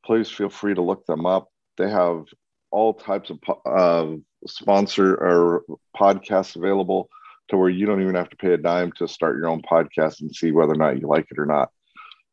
please 0.05 0.31
feel 0.31 0.49
free 0.49 0.75
to 0.75 0.83
look 0.83 1.07
them 1.07 1.27
up. 1.27 1.49
They 1.79 1.91
have 1.91 2.25
all 2.71 2.95
types 2.95 3.31
of 3.31 3.39
uh, 3.67 4.17
sponsor 4.47 5.15
or 5.15 5.65
podcasts 5.97 6.57
available 6.57 7.09
to 7.49 7.57
where 7.57 7.69
you 7.69 7.87
don't 7.87 8.03
even 8.03 8.15
have 8.15 8.31
to 8.31 8.37
pay 8.37 8.53
a 8.53 8.57
dime 8.57 8.93
to 8.93 9.09
start 9.09 9.37
your 9.37 9.49
own 9.49 9.63
podcast 9.63 10.21
and 10.21 10.35
see 10.35 10.53
whether 10.53 10.73
or 10.73 10.77
not 10.77 11.01
you 11.01 11.09
like 11.09 11.27
it 11.31 11.39
or 11.39 11.47
not. 11.47 11.71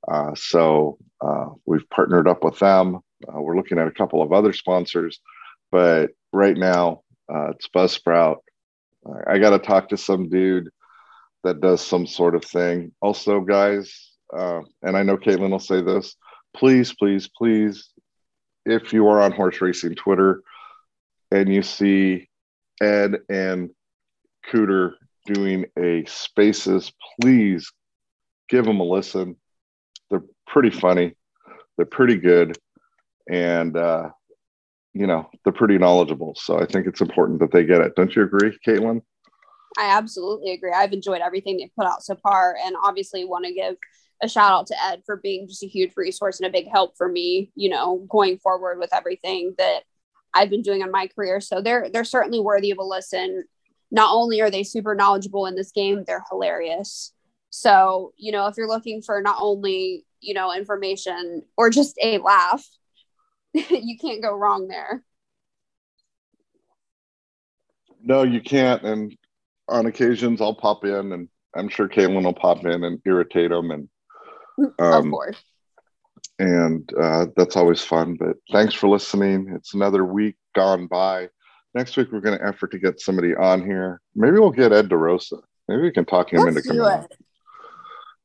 Uh, 0.08 0.34
so 0.36 0.98
uh, 1.22 1.48
we've 1.66 1.90
partnered 1.90 2.28
up 2.28 2.44
with 2.44 2.60
them. 2.60 3.00
Uh, 3.28 3.42
we're 3.42 3.58
looking 3.58 3.80
at 3.80 3.88
a 3.88 3.92
couple 3.92 4.22
of 4.22 4.32
other 4.32 4.54
sponsors, 4.54 5.20
but 5.72 6.12
right 6.32 6.56
now 6.56 7.02
uh, 7.34 7.50
it's 7.50 7.68
Buzzsprout. 7.68 8.38
I 9.28 9.40
got 9.40 9.52
to 9.52 9.60
talk 9.60 9.90
to 9.90 9.98
some 9.98 10.30
dude 10.30 10.70
that 11.44 11.62
does 11.62 11.86
some 11.86 12.08
sort 12.08 12.36
of 12.36 12.44
thing. 12.44 12.92
Also, 13.02 13.42
guys, 13.42 14.12
uh, 14.36 14.62
and 14.82 14.98
I 14.98 15.04
know 15.04 15.18
Caitlin 15.18 15.52
will 15.52 15.60
say 15.60 15.82
this 15.82 16.16
please, 16.56 16.94
please, 16.94 17.30
please, 17.38 17.90
if 18.66 18.92
you 18.92 19.08
are 19.08 19.22
on 19.22 19.32
horse 19.32 19.62
racing 19.62 19.96
Twitter 19.96 20.42
and 21.32 21.54
you 21.54 21.62
see 21.62 22.28
Ed 22.82 23.18
and 23.30 23.70
Cooter 24.52 24.94
doing 25.26 25.66
a 25.78 26.04
spaces, 26.06 26.92
please 27.22 27.72
give 28.50 28.66
them 28.66 28.80
a 28.80 28.84
listen. 28.84 29.36
They're 30.10 30.24
pretty 30.48 30.72
funny, 30.72 31.16
they're 31.76 31.86
pretty 31.86 32.16
good, 32.16 32.58
and 33.30 33.78
uh, 33.78 34.10
you 34.94 35.08
know 35.08 35.30
they're 35.44 35.54
pretty 35.54 35.78
knowledgeable. 35.78 36.34
So 36.36 36.60
I 36.60 36.66
think 36.66 36.88
it's 36.88 37.02
important 37.02 37.40
that 37.40 37.52
they 37.52 37.64
get 37.64 37.82
it. 37.82 37.96
Don't 37.96 38.16
you 38.16 38.24
agree, 38.24 38.58
Caitlin? 38.66 39.02
I 39.78 39.96
absolutely 39.96 40.54
agree. 40.54 40.72
I've 40.72 40.94
enjoyed 40.94 41.22
everything 41.22 41.58
they've 41.58 41.76
put 41.78 41.88
out 41.88 42.04
so 42.04 42.16
far, 42.16 42.56
and 42.64 42.76
obviously 42.84 43.26
want 43.26 43.46
to 43.46 43.54
give 43.54 43.76
a 44.22 44.28
shout 44.28 44.52
out 44.52 44.68
to 44.68 44.86
Ed 44.86 45.04
for 45.06 45.18
being 45.18 45.48
just 45.48 45.64
a 45.64 45.68
huge 45.68 45.94
resource 45.96 46.40
and 46.40 46.48
a 46.48 46.52
big 46.52 46.68
help 46.68 46.98
for 46.98 47.08
me, 47.08 47.52
you 47.56 47.70
know, 47.70 48.06
going 48.10 48.40
forward 48.40 48.80
with 48.80 48.94
everything 48.94 49.54
that 49.58 49.82
I've 50.34 50.50
been 50.50 50.62
doing 50.62 50.82
in 50.82 50.92
my 50.92 51.08
career. 51.08 51.40
So 51.42 51.62
they're 51.62 51.90
they're 51.90 52.04
certainly 52.04 52.40
worthy 52.40 52.72
of 52.72 52.78
a 52.80 52.84
listen. 52.84 53.44
Not 53.92 54.14
only 54.14 54.42
are 54.42 54.50
they 54.50 54.64
super 54.64 54.96
knowledgeable 54.96 55.46
in 55.46 55.56
this 55.56 55.72
game, 55.72 56.04
they're 56.06 56.26
hilarious. 56.30 57.14
So, 57.50 58.14
you 58.18 58.32
know, 58.32 58.48
if 58.48 58.58
you're 58.58 58.68
looking 58.68 59.02
for 59.02 59.22
not 59.22 59.38
only, 59.40 60.06
you 60.20 60.34
know, 60.34 60.54
information 60.54 61.44
or 61.56 61.70
just 61.70 61.96
a 62.04 62.18
laugh, 62.18 62.68
you 63.70 63.98
can't 63.98 64.22
go 64.22 64.36
wrong 64.36 64.68
there. 64.68 65.04
No, 68.04 68.24
you 68.24 68.42
can't. 68.42 68.84
And 68.84 69.18
on 69.68 69.86
occasions, 69.86 70.42
I'll 70.42 70.56
pop 70.56 70.86
in, 70.86 71.12
and 71.12 71.28
I'm 71.56 71.70
sure 71.70 71.90
Caitlin 71.90 72.24
will 72.24 72.34
pop 72.34 72.66
in 72.66 72.84
and 72.84 73.02
irritate 73.06 73.50
them 73.50 73.72
and 73.72 73.90
um, 74.80 75.06
of 75.06 75.12
course. 75.12 75.44
And 76.40 76.90
uh, 77.00 77.28
that's 77.36 77.56
always 77.56 77.82
fun. 77.82 78.16
But 78.16 78.38
thanks 78.52 78.74
for 78.74 78.88
listening. 78.88 79.52
It's 79.56 79.74
another 79.74 80.06
week 80.06 80.36
gone 80.56 80.88
by. 80.88 81.30
Next 81.74 81.98
week, 81.98 82.12
we're 82.12 82.22
going 82.22 82.38
to 82.38 82.46
effort 82.46 82.72
to 82.72 82.80
get 82.80 83.00
somebody 83.00 83.36
on 83.36 83.64
here. 83.64 84.02
Maybe 84.16 84.40
we'll 84.40 84.52
get 84.52 84.72
Ed 84.72 84.90
DeRosa. 84.90 85.42
Maybe 85.68 85.82
we 85.82 85.92
can 85.92 86.06
talk 86.06 86.32
him 86.32 86.42
Let's 86.42 86.58
into 86.58 86.70
coming 86.70 86.84
on. 86.84 87.08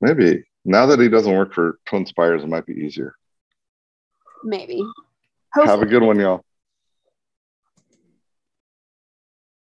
Maybe. 0.01 0.45
Now 0.64 0.87
that 0.87 1.01
he 1.01 1.09
doesn't 1.09 1.35
work 1.35 1.53
for 1.55 1.78
Twin 1.87 2.07
Spires, 2.07 2.45
it 2.45 2.49
might 2.49 2.66
be 2.66 2.74
easier. 2.74 3.14
Maybe. 4.45 4.85
Hopefully. 5.55 5.70
Have 5.70 5.82
a 5.82 5.86
good 5.86 6.03
one, 6.03 6.18
y'all. 6.18 6.44